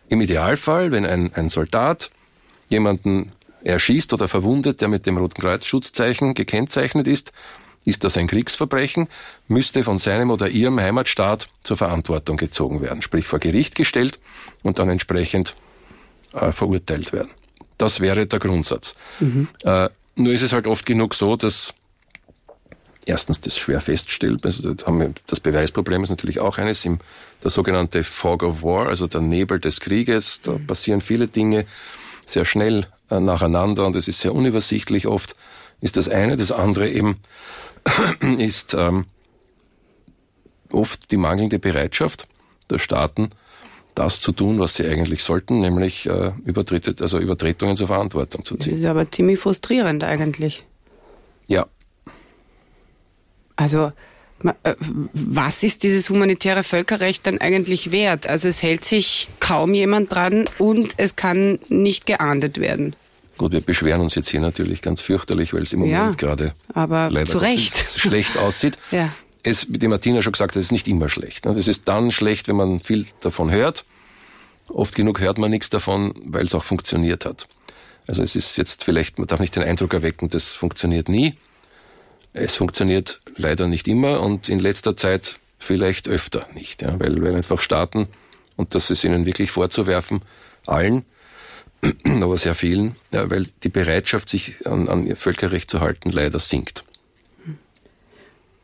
im 0.09 0.21
Idealfall, 0.21 0.90
wenn 0.90 1.05
ein, 1.07 1.33
ein 1.35 1.49
Soldat 1.49 2.11
jemanden 2.68 3.33
erschießt 3.64 4.12
oder 4.12 4.29
verwundet, 4.29 4.81
der 4.81 4.88
mit 4.88 5.07
dem 5.07 5.16
Roten 5.16 5.40
Kreuz-Schutzzeichen 5.40 6.35
gekennzeichnet 6.35 7.07
ist, 7.07 7.33
ist 7.85 8.05
das 8.05 8.16
ein 8.16 8.27
Kriegsverbrechen, 8.27 9.09
müsste 9.49 9.83
von 9.83 9.99
seinem 9.99 10.31
oder 10.31 10.49
ihrem 10.49 10.79
Heimatstaat 10.79 11.49
zur 11.62 11.77
Verantwortung 11.77 12.37
gezogen 12.37 12.83
werden, 12.83 13.03
sprich 13.03 13.27
vor 13.27 13.38
Gericht 13.38 13.75
gestellt 13.75 14.18
und 14.62 14.79
dann 14.79 14.90
entsprechend 14.90 15.55
äh, 16.35 16.53
verurteilt 16.53 17.12
werden. 17.12 17.31
Das 17.79 18.01
wäre 18.01 18.27
der 18.27 18.38
Grundsatz. 18.38 18.94
Mhm. 19.21 19.49
Äh, 19.64 19.88
nur 20.16 20.33
ist 20.33 20.42
es 20.42 20.53
halt 20.53 20.66
oft 20.66 20.85
genug 20.85 21.14
so, 21.14 21.37
dass 21.37 21.75
erstens 23.09 23.40
das 23.40 23.57
schwer 23.57 23.81
feststellt, 23.81 24.44
also 24.44 24.75
das, 24.75 24.87
wir, 24.87 25.14
das 25.27 25.40
Beweisproblem 25.40 26.03
ist 26.03 26.11
natürlich 26.11 26.40
auch 26.40 26.59
eines, 26.59 26.85
im, 26.85 26.99
der 27.42 27.51
sogenannte 27.51 28.05
Fog 28.05 28.42
of 28.42 28.62
War, 28.62 28.88
also 28.88 29.07
der 29.07 29.21
Nebel 29.21 29.59
des 29.59 29.81
Krieges, 29.81 30.42
da 30.42 30.53
mhm. 30.53 30.66
passieren 30.66 31.01
viele 31.01 31.27
Dinge 31.27 31.64
sehr 32.27 32.44
schnell 32.44 32.87
äh, 33.11 33.18
nacheinander 33.21 33.87
und 33.87 33.97
es 33.97 34.09
ist 34.09 34.21
sehr 34.21 34.35
unübersichtlich 34.35 35.07
oft, 35.07 35.35
ist 35.81 35.97
das 35.97 36.09
eine. 36.09 36.37
Das 36.37 36.53
andere 36.53 36.90
eben, 36.90 37.16
ist 38.38 38.75
ähm, 38.75 39.07
oft 40.71 41.11
die 41.11 41.16
mangelnde 41.16 41.59
Bereitschaft 41.59 42.27
der 42.68 42.79
Staaten, 42.79 43.31
das 43.94 44.21
zu 44.21 44.33
tun, 44.33 44.61
was 44.61 44.77
sie 44.77 44.87
eigentlich 44.87 45.23
sollten, 45.25 45.61
nämlich 45.61 46.07
äh, 46.07 46.33
Übertritte, 46.44 46.94
also 47.01 47.18
Übertretungen 47.18 47.77
zur 47.77 47.87
Verantwortung 47.87 48.44
zu 48.44 48.57
ziehen. 48.57 48.73
Das 48.73 48.81
ist 48.81 48.85
aber 48.85 49.11
ziemlich 49.11 49.38
frustrierend 49.38 50.05
eigentlich. 50.05 50.64
Ja. 51.47 51.66
Also 53.59 53.92
äh, 54.62 54.75
was 54.81 55.64
ist 55.64 55.83
dieses 55.83 56.09
humanitäre 56.09 56.62
Völkerrecht 56.62 57.27
dann 57.27 57.38
eigentlich 57.38 57.90
wert? 57.90 58.29
Also 58.29 58.49
es 58.49 58.62
hält 58.62 58.85
sich 58.85 59.29
kaum 59.40 59.75
jemand 59.75 60.14
dran 60.14 60.44
und 60.59 60.94
es 60.97 61.16
kann 61.16 61.59
nicht 61.68 62.07
geahndet 62.07 62.59
werden. 62.59 62.94
Gut, 63.37 63.53
wir 63.53 63.61
beschweren 63.61 64.01
uns 64.01 64.14
jetzt 64.14 64.29
hier 64.29 64.40
natürlich 64.40 64.81
ganz 64.81 65.01
fürchterlich, 65.01 65.53
weil 65.55 65.62
es 65.62 65.73
im 65.73 65.81
Moment 65.81 65.97
ja, 65.97 66.11
gerade 66.12 66.55
aber 66.73 67.11
leider 67.11 67.27
zu 67.27 67.38
Recht. 67.38 67.90
schlecht 68.01 68.38
aussieht. 68.38 68.79
ja. 68.92 69.12
Es, 69.42 69.73
wie 69.73 69.79
die 69.79 69.88
Martina 69.88 70.23
schon 70.23 70.33
gesagt 70.33 70.53
hat, 70.53 70.57
es 70.57 70.66
ist 70.66 70.73
nicht 70.73 70.88
immer 70.88 71.09
schlecht. 71.09 71.47
Es 71.47 71.68
ist 71.68 71.88
dann 71.88 72.11
schlecht, 72.11 72.49
wenn 72.49 72.57
man 72.57 72.81
viel 72.81 73.07
davon 73.21 73.51
hört. 73.51 73.85
Oft 74.68 74.94
genug 74.94 75.21
hört 75.21 75.38
man 75.38 75.51
nichts 75.51 75.71
davon, 75.71 76.14
weil 76.27 76.44
es 76.44 76.55
auch 76.55 76.64
funktioniert 76.64 77.25
hat. 77.25 77.49
Also 78.07 78.23
es 78.23 78.37
ist 78.37 78.57
jetzt 78.57 78.85
vielleicht, 78.85 79.18
man 79.18 79.27
darf 79.27 79.40
nicht 79.40 79.55
den 79.57 79.62
Eindruck 79.62 79.94
erwecken, 79.94 80.29
das 80.29 80.55
funktioniert 80.55 81.09
nie. 81.09 81.35
Es 82.38 82.57
funktioniert 82.57 83.20
leider 83.37 83.66
nicht 83.66 83.88
immer 83.88 84.20
und 84.20 84.48
in 84.48 84.59
letzter 84.59 84.96
Zeit 84.96 85.38
vielleicht 85.59 86.09
öfter 86.09 86.46
nicht, 86.55 86.83
ja, 86.83 86.98
weil, 87.01 87.20
weil 87.22 87.35
einfach 87.35 87.61
Staaten, 87.61 88.09
und 88.57 88.74
das 88.74 88.90
ist 88.90 89.05
ihnen 89.05 89.27
wirklich 89.27 89.51
vorzuwerfen, 89.51 90.22
allen, 90.66 91.05
aber 92.05 92.37
sehr 92.37 92.55
vielen, 92.55 92.94
ja, 93.12 93.31
weil 93.31 93.46
die 93.62 93.68
Bereitschaft, 93.68 94.29
sich 94.29 94.66
an, 94.66 94.88
an 94.88 95.07
ihr 95.07 95.16
Völkerrecht 95.16 95.70
zu 95.70 95.81
halten, 95.81 96.11
leider 96.11 96.38
sinkt. 96.38 96.85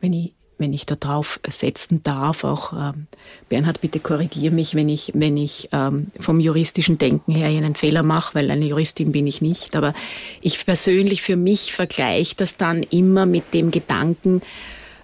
Wenn 0.01 0.13
ich, 0.13 0.33
wenn 0.57 0.73
ich 0.73 0.85
da 0.85 0.95
drauf 0.95 1.39
setzen 1.47 2.01
darf, 2.03 2.43
auch 2.43 2.73
ähm, 2.73 3.07
Bernhard, 3.49 3.81
bitte 3.81 3.99
korrigiere 3.99 4.53
mich, 4.53 4.75
wenn 4.75 4.89
ich, 4.89 5.11
wenn 5.13 5.37
ich 5.37 5.69
ähm, 5.71 6.11
vom 6.19 6.39
juristischen 6.39 6.97
Denken 6.97 7.33
her 7.33 7.47
einen 7.47 7.75
Fehler 7.75 8.03
mache, 8.03 8.35
weil 8.35 8.49
eine 8.49 8.65
Juristin 8.65 9.11
bin 9.11 9.27
ich 9.27 9.41
nicht. 9.41 9.75
Aber 9.75 9.93
ich 10.41 10.63
persönlich 10.65 11.21
für 11.21 11.35
mich 11.35 11.73
vergleiche 11.73 12.35
das 12.35 12.57
dann 12.57 12.83
immer 12.83 13.25
mit 13.25 13.53
dem 13.53 13.71
Gedanken, 13.71 14.41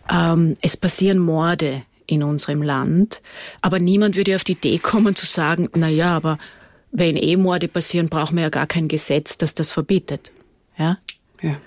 ähm, 0.10 0.58
es 0.62 0.78
passieren 0.78 1.20
Morde 1.20 1.84
in 2.08 2.24
unserem 2.24 2.62
Land, 2.62 3.22
aber 3.62 3.80
niemand 3.80 4.16
würde 4.16 4.36
auf 4.36 4.44
die 4.44 4.54
Idee 4.54 4.80
kommen 4.80 5.16
zu 5.16 5.26
sagen, 5.26 5.70
na 5.74 5.88
ja, 5.88 6.16
aber 6.16 6.38
wenn 6.92 7.16
eh 7.16 7.38
Morde 7.38 7.70
passieren, 7.70 8.10
brauchen 8.10 8.36
wir 8.36 8.44
ja 8.44 8.50
gar 8.50 8.68
kein 8.68 8.90
Gesetz, 8.90 9.38
das 9.38 9.56
das 9.56 9.72
verbietet. 9.72 10.32
Ja. 10.78 10.98
ja. 11.42 11.58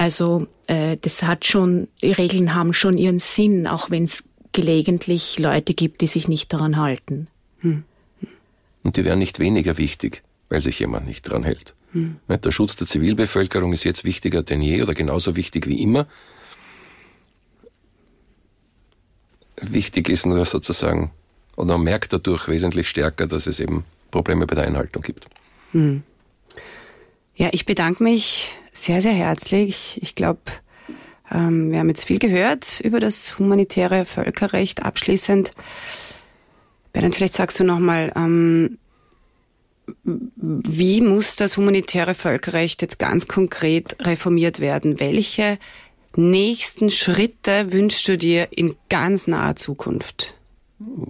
Also 0.00 0.46
äh, 0.66 0.96
das 0.98 1.24
hat 1.24 1.44
schon, 1.44 1.88
die 2.00 2.12
Regeln 2.12 2.54
haben 2.54 2.72
schon 2.72 2.96
ihren 2.96 3.18
Sinn, 3.18 3.66
auch 3.66 3.90
wenn 3.90 4.04
es 4.04 4.30
gelegentlich 4.52 5.38
Leute 5.38 5.74
gibt, 5.74 6.00
die 6.00 6.06
sich 6.06 6.26
nicht 6.26 6.50
daran 6.54 6.78
halten. 6.78 7.28
Hm. 7.58 7.84
Und 8.82 8.96
die 8.96 9.04
wären 9.04 9.18
nicht 9.18 9.40
weniger 9.40 9.76
wichtig, 9.76 10.22
weil 10.48 10.62
sich 10.62 10.78
jemand 10.78 11.06
nicht 11.06 11.28
daran 11.28 11.44
hält. 11.44 11.74
Hm. 11.92 12.16
Der 12.28 12.50
Schutz 12.50 12.76
der 12.76 12.86
Zivilbevölkerung 12.86 13.74
ist 13.74 13.84
jetzt 13.84 14.04
wichtiger 14.04 14.42
denn 14.42 14.62
je 14.62 14.82
oder 14.82 14.94
genauso 14.94 15.36
wichtig 15.36 15.66
wie 15.66 15.82
immer. 15.82 16.06
Wichtig 19.60 20.08
ist 20.08 20.24
nur 20.24 20.46
sozusagen, 20.46 21.10
und 21.56 21.66
man 21.66 21.82
merkt 21.82 22.14
dadurch 22.14 22.48
wesentlich 22.48 22.88
stärker, 22.88 23.26
dass 23.26 23.46
es 23.46 23.60
eben 23.60 23.84
Probleme 24.10 24.46
bei 24.46 24.54
der 24.54 24.64
Einhaltung 24.64 25.02
gibt. 25.02 25.26
Hm. 25.72 26.04
Ja, 27.36 27.50
ich 27.52 27.66
bedanke 27.66 28.02
mich 28.02 28.54
sehr, 28.72 29.02
sehr 29.02 29.12
herzlich. 29.12 29.98
Ich 30.02 30.14
glaube, 30.14 30.40
ähm, 31.30 31.70
wir 31.70 31.78
haben 31.78 31.88
jetzt 31.88 32.04
viel 32.04 32.18
gehört 32.18 32.80
über 32.80 33.00
das 33.00 33.38
humanitäre 33.38 34.04
Völkerrecht. 34.04 34.82
Abschließend, 34.82 35.52
Bernhard, 36.92 37.16
vielleicht 37.16 37.34
sagst 37.34 37.60
du 37.60 37.64
nochmal, 37.64 38.12
ähm, 38.16 38.78
wie 40.04 41.00
muss 41.00 41.36
das 41.36 41.56
humanitäre 41.56 42.14
Völkerrecht 42.14 42.82
jetzt 42.82 42.98
ganz 42.98 43.28
konkret 43.28 43.96
reformiert 44.00 44.60
werden? 44.60 45.00
Welche 45.00 45.58
nächsten 46.16 46.90
Schritte 46.90 47.72
wünschst 47.72 48.06
du 48.08 48.18
dir 48.18 48.48
in 48.50 48.76
ganz 48.88 49.26
naher 49.26 49.56
Zukunft? 49.56 50.34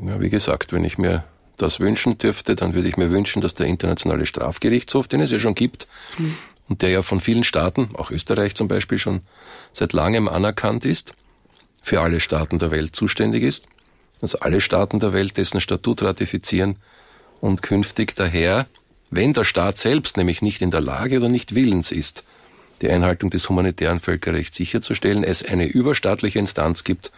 Ja, 0.04 0.20
wie 0.20 0.30
gesagt, 0.30 0.72
wenn 0.72 0.84
ich 0.84 0.98
mir 0.98 1.24
das 1.56 1.80
wünschen 1.80 2.18
dürfte, 2.18 2.56
dann 2.56 2.74
würde 2.74 2.88
ich 2.88 2.96
mir 2.96 3.10
wünschen, 3.10 3.42
dass 3.42 3.54
der 3.54 3.66
Internationale 3.66 4.26
Strafgerichtshof, 4.26 5.08
den 5.08 5.20
es 5.20 5.30
ja 5.30 5.38
schon 5.38 5.54
gibt, 5.54 5.86
mhm. 6.18 6.36
Und 6.70 6.82
der 6.82 6.90
ja 6.90 7.02
von 7.02 7.20
vielen 7.20 7.44
Staaten, 7.44 7.90
auch 7.94 8.10
Österreich 8.10 8.54
zum 8.54 8.68
Beispiel, 8.68 8.98
schon 8.98 9.22
seit 9.72 9.92
langem 9.92 10.28
anerkannt 10.28 10.86
ist, 10.86 11.12
für 11.82 12.00
alle 12.00 12.20
Staaten 12.20 12.58
der 12.60 12.70
Welt 12.70 12.94
zuständig 12.94 13.42
ist, 13.42 13.66
also 14.22 14.38
alle 14.38 14.60
Staaten 14.60 15.00
der 15.00 15.12
Welt 15.12 15.36
dessen 15.36 15.60
Statut 15.60 16.02
ratifizieren 16.02 16.76
und 17.40 17.60
künftig 17.62 18.14
daher, 18.14 18.66
wenn 19.10 19.32
der 19.32 19.44
Staat 19.44 19.78
selbst 19.78 20.16
nämlich 20.16 20.42
nicht 20.42 20.62
in 20.62 20.70
der 20.70 20.80
Lage 20.80 21.16
oder 21.16 21.28
nicht 21.28 21.56
willens 21.56 21.90
ist, 21.90 22.22
die 22.82 22.88
Einhaltung 22.88 23.30
des 23.30 23.48
humanitären 23.48 23.98
Völkerrechts 23.98 24.56
sicherzustellen, 24.56 25.24
es 25.24 25.44
eine 25.44 25.66
überstaatliche 25.66 26.38
Instanz 26.38 26.84
gibt, 26.84 27.10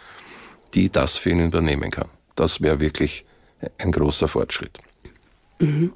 die 0.73 0.89
das 0.89 1.17
für 1.17 1.29
ihn 1.29 1.45
übernehmen 1.45 1.91
kann. 1.91 2.09
Das 2.35 2.61
wäre 2.61 2.79
wirklich 2.79 3.23
ein 3.77 3.91
großer 3.91 4.27
Fortschritt. 4.27 4.79
Mhm. 5.59 5.93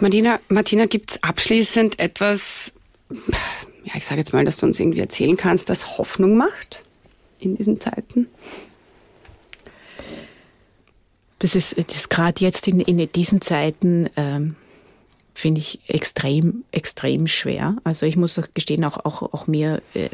Martina, 0.00 0.40
Martina 0.48 0.86
gibt 0.86 1.10
es 1.12 1.22
abschließend 1.22 1.98
etwas, 1.98 2.72
ja, 3.10 3.92
ich 3.94 4.04
sage 4.04 4.20
jetzt 4.20 4.32
mal, 4.32 4.44
dass 4.44 4.58
du 4.58 4.66
uns 4.66 4.78
irgendwie 4.78 5.00
erzählen 5.00 5.36
kannst, 5.36 5.68
das 5.68 5.98
Hoffnung 5.98 6.36
macht 6.36 6.82
in 7.40 7.56
diesen 7.56 7.80
Zeiten? 7.80 8.28
Das 11.40 11.54
ist, 11.54 11.76
das 11.78 12.08
gerade 12.08 12.40
jetzt 12.40 12.66
in, 12.68 12.80
in 12.80 13.10
diesen 13.12 13.40
Zeiten, 13.40 14.08
ähm, 14.16 14.56
finde 15.34 15.60
ich 15.60 15.78
extrem, 15.86 16.64
extrem 16.72 17.28
schwer. 17.28 17.76
Also 17.84 18.06
ich 18.06 18.16
muss 18.16 18.38
auch 18.38 18.48
gestehen, 18.54 18.84
auch, 18.84 19.04
auch, 19.04 19.22
auch 19.22 19.46
mir 19.46 19.80
äh, 19.94 20.08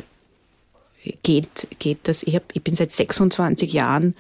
geht, 1.23 1.69
geht 1.79 1.99
das. 2.05 2.23
Ich, 2.25 2.35
hab, 2.35 2.45
ich 2.53 2.63
bin 2.63 2.75
seit 2.75 2.91
26 2.91 3.73
Jahren 3.73 4.15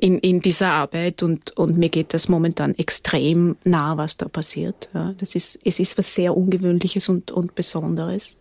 in, 0.00 0.18
in 0.18 0.40
dieser 0.40 0.72
Arbeit 0.72 1.22
und, 1.22 1.56
und 1.56 1.76
mir 1.76 1.88
geht 1.88 2.14
das 2.14 2.28
momentan 2.28 2.74
extrem 2.78 3.56
nah, 3.64 3.96
was 3.96 4.16
da 4.16 4.28
passiert. 4.28 4.88
Ja, 4.94 5.14
das 5.18 5.34
ist, 5.34 5.58
es 5.64 5.80
ist 5.80 5.98
was 5.98 6.14
sehr 6.14 6.36
Ungewöhnliches 6.36 7.08
und, 7.08 7.30
und 7.30 7.54
Besonderes. 7.54 8.36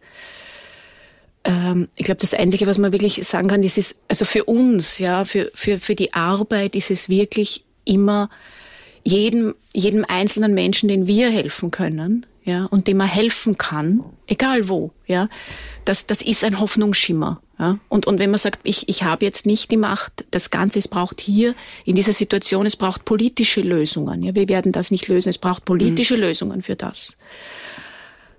Ähm, 1.44 1.88
ich 1.96 2.06
glaube, 2.06 2.22
das 2.22 2.34
Einzige, 2.34 2.68
was 2.68 2.78
man 2.78 2.92
wirklich 2.92 3.26
sagen 3.28 3.48
kann, 3.48 3.64
ist, 3.64 3.78
ist 3.78 4.02
also 4.08 4.26
für 4.26 4.46
uns, 4.46 5.00
ja, 5.00 5.26
für, 5.26 5.52
für, 5.54 5.80
für 5.80 5.96
die 5.96 6.14
Arbeit 6.14 6.76
ist 6.76 6.92
es 6.92 7.10
wirklich 7.10 7.66
immer 7.86 8.30
jedem, 9.04 9.56
jedem 9.74 10.06
einzelnen 10.08 10.54
Menschen, 10.54 10.90
den 10.90 11.08
wir 11.08 11.30
helfen 11.30 11.72
können, 11.72 12.26
ja, 12.44 12.66
und 12.66 12.88
dem 12.88 12.98
man 12.98 13.08
helfen 13.08 13.58
kann, 13.58 14.04
egal 14.28 14.70
wo, 14.70 14.92
ja, 15.08 15.30
das, 15.86 16.06
das 16.06 16.22
ist 16.22 16.44
ein 16.44 16.60
Hoffnungsschimmer. 16.60 17.42
Ja? 17.60 17.78
Und, 17.90 18.08
und 18.08 18.20
wenn 18.20 18.32
man 18.32 18.40
sagt, 18.40 18.62
ich, 18.64 18.88
ich 18.88 19.04
habe 19.04 19.26
jetzt 19.26 19.46
nicht 19.46 19.70
die 19.70 19.78
Macht, 19.78 20.26
das 20.32 20.50
Ganze, 20.50 20.80
es 20.80 20.88
braucht 20.88 21.20
hier 21.20 21.54
in 21.86 21.96
dieser 21.96 22.14
Situation, 22.14 22.66
es 22.66 22.78
braucht 22.78 23.06
politische 23.06 23.62
Lösungen. 23.62 24.24
Ja? 24.24 24.34
Wir 24.34 24.48
werden 24.48 24.72
das 24.72 24.92
nicht 24.92 25.08
lösen, 25.08 25.30
es 25.30 25.38
braucht 25.38 25.66
politische 25.66 26.16
mhm. 26.16 26.22
Lösungen 26.22 26.62
für 26.62 26.76
das. 26.76 27.18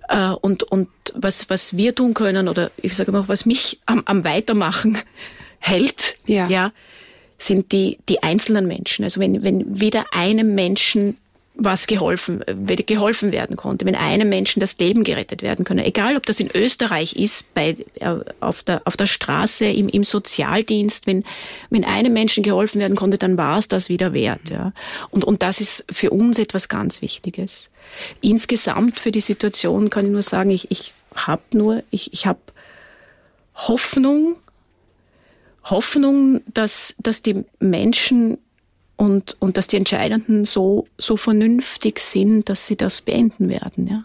Äh, 0.08 0.30
und, 0.30 0.62
und 0.64 0.88
was, 1.14 1.50
was 1.50 1.76
wir 1.76 1.94
tun 1.94 2.14
können, 2.14 2.48
oder 2.48 2.70
ich 2.78 2.96
sage 2.96 3.12
mal, 3.12 3.28
was 3.28 3.44
mich 3.44 3.78
am, 3.86 4.02
am 4.06 4.24
Weitermachen 4.24 4.98
hält, 5.58 6.16
ja. 6.26 6.48
ja, 6.48 6.72
sind 7.36 7.72
die, 7.72 7.98
die 8.08 8.22
einzelnen 8.22 8.66
Menschen. 8.66 9.04
Also 9.04 9.20
wenn, 9.20 9.44
wenn 9.44 9.80
wieder 9.80 10.06
einem 10.12 10.54
Menschen 10.54 11.18
was 11.62 11.86
geholfen, 11.86 12.42
geholfen 12.86 13.32
werden 13.32 13.54
konnte, 13.54 13.84
wenn 13.84 13.94
einem 13.94 14.30
Menschen 14.30 14.60
das 14.60 14.78
Leben 14.78 15.04
gerettet 15.04 15.42
werden 15.42 15.66
könne. 15.66 15.84
Egal, 15.84 16.16
ob 16.16 16.24
das 16.24 16.40
in 16.40 16.50
Österreich 16.54 17.14
ist, 17.16 17.52
bei, 17.52 17.76
äh, 17.96 18.16
auf, 18.40 18.62
der, 18.62 18.80
auf 18.86 18.96
der 18.96 19.04
Straße, 19.06 19.66
im, 19.66 19.88
im 19.90 20.02
Sozialdienst, 20.02 21.06
wenn, 21.06 21.22
wenn 21.68 21.84
einem 21.84 22.14
Menschen 22.14 22.42
geholfen 22.42 22.80
werden 22.80 22.96
konnte, 22.96 23.18
dann 23.18 23.36
war 23.36 23.58
es 23.58 23.68
das 23.68 23.90
wieder 23.90 24.14
wert. 24.14 24.48
Ja. 24.48 24.72
Und, 25.10 25.22
und 25.24 25.42
das 25.42 25.60
ist 25.60 25.84
für 25.92 26.10
uns 26.10 26.38
etwas 26.38 26.68
ganz 26.68 27.02
Wichtiges. 27.02 27.70
Insgesamt 28.22 28.98
für 28.98 29.12
die 29.12 29.20
Situation 29.20 29.90
kann 29.90 30.06
ich 30.06 30.12
nur 30.12 30.22
sagen, 30.22 30.50
ich, 30.50 30.70
ich 30.70 30.94
habe 31.14 31.42
nur, 31.52 31.82
ich, 31.90 32.14
ich 32.14 32.24
habe 32.24 32.40
Hoffnung, 33.54 34.36
Hoffnung, 35.64 36.40
dass, 36.46 36.94
dass 36.98 37.20
die 37.20 37.44
Menschen 37.58 38.38
und, 39.00 39.38
und 39.38 39.56
dass 39.56 39.66
die 39.66 39.78
Entscheidenden 39.78 40.44
so, 40.44 40.84
so 40.98 41.16
vernünftig 41.16 42.00
sind, 42.00 42.50
dass 42.50 42.66
sie 42.66 42.76
das 42.76 43.00
beenden 43.00 43.48
werden. 43.48 43.86
Ja. 43.86 44.04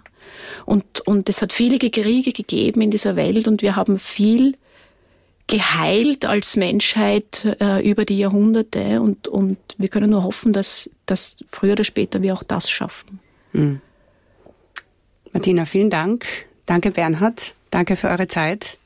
Und, 0.66 1.02
und 1.02 1.28
es 1.28 1.42
hat 1.42 1.52
viele 1.52 1.78
Kriege 1.78 2.32
gegeben 2.32 2.80
in 2.80 2.92
dieser 2.92 3.18
Welt 3.18 3.50
und 3.50 3.62
wir 3.62 3.76
haben 3.76 4.00
viel 4.00 4.56
geheilt 5.48 6.26
als 6.26 6.56
Menschheit 6.56 7.58
äh, 7.60 7.86
über 7.88 8.06
die 8.06 8.18
Jahrhunderte 8.18 9.02
und, 9.02 9.28
und 9.28 9.58
wir 9.78 9.90
können 9.90 10.12
nur 10.12 10.24
hoffen, 10.24 10.54
dass, 10.54 10.90
dass 11.06 11.44
früher 11.52 11.74
oder 11.74 11.84
später 11.84 12.22
wir 12.22 12.34
auch 12.34 12.44
das 12.44 12.70
schaffen. 12.70 13.20
Mhm. 13.52 13.82
Martina, 15.34 15.66
vielen 15.66 15.90
Dank. 15.90 16.26
Danke 16.66 16.92
Bernhard. 16.92 17.54
Danke 17.70 17.98
für 17.98 18.08
eure 18.08 18.30
Zeit. 18.30 18.78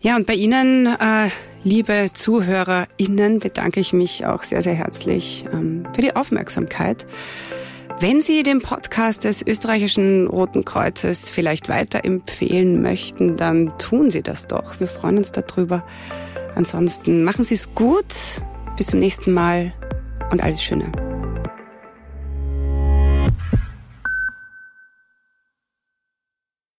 Ja, 0.00 0.16
und 0.16 0.26
bei 0.26 0.34
Ihnen 0.34 0.86
äh, 0.86 1.30
Liebe 1.66 2.10
ZuhörerInnen, 2.12 3.40
bedanke 3.40 3.80
ich 3.80 3.92
mich 3.92 4.24
auch 4.24 4.44
sehr, 4.44 4.62
sehr 4.62 4.74
herzlich 4.74 5.46
ähm, 5.52 5.84
für 5.92 6.00
die 6.00 6.14
Aufmerksamkeit. 6.14 7.08
Wenn 7.98 8.22
Sie 8.22 8.44
den 8.44 8.62
Podcast 8.62 9.24
des 9.24 9.44
österreichischen 9.44 10.28
Roten 10.28 10.64
Kreuzes 10.64 11.28
vielleicht 11.28 11.68
weiterempfehlen 11.68 12.80
möchten, 12.82 13.36
dann 13.36 13.76
tun 13.78 14.12
Sie 14.12 14.22
das 14.22 14.46
doch. 14.46 14.78
Wir 14.78 14.86
freuen 14.86 15.18
uns 15.18 15.32
darüber. 15.32 15.84
Ansonsten 16.54 17.24
machen 17.24 17.42
Sie 17.42 17.54
es 17.54 17.74
gut. 17.74 18.14
Bis 18.76 18.86
zum 18.86 19.00
nächsten 19.00 19.32
Mal 19.32 19.72
und 20.30 20.40
alles 20.44 20.62
Schöne. 20.62 21.15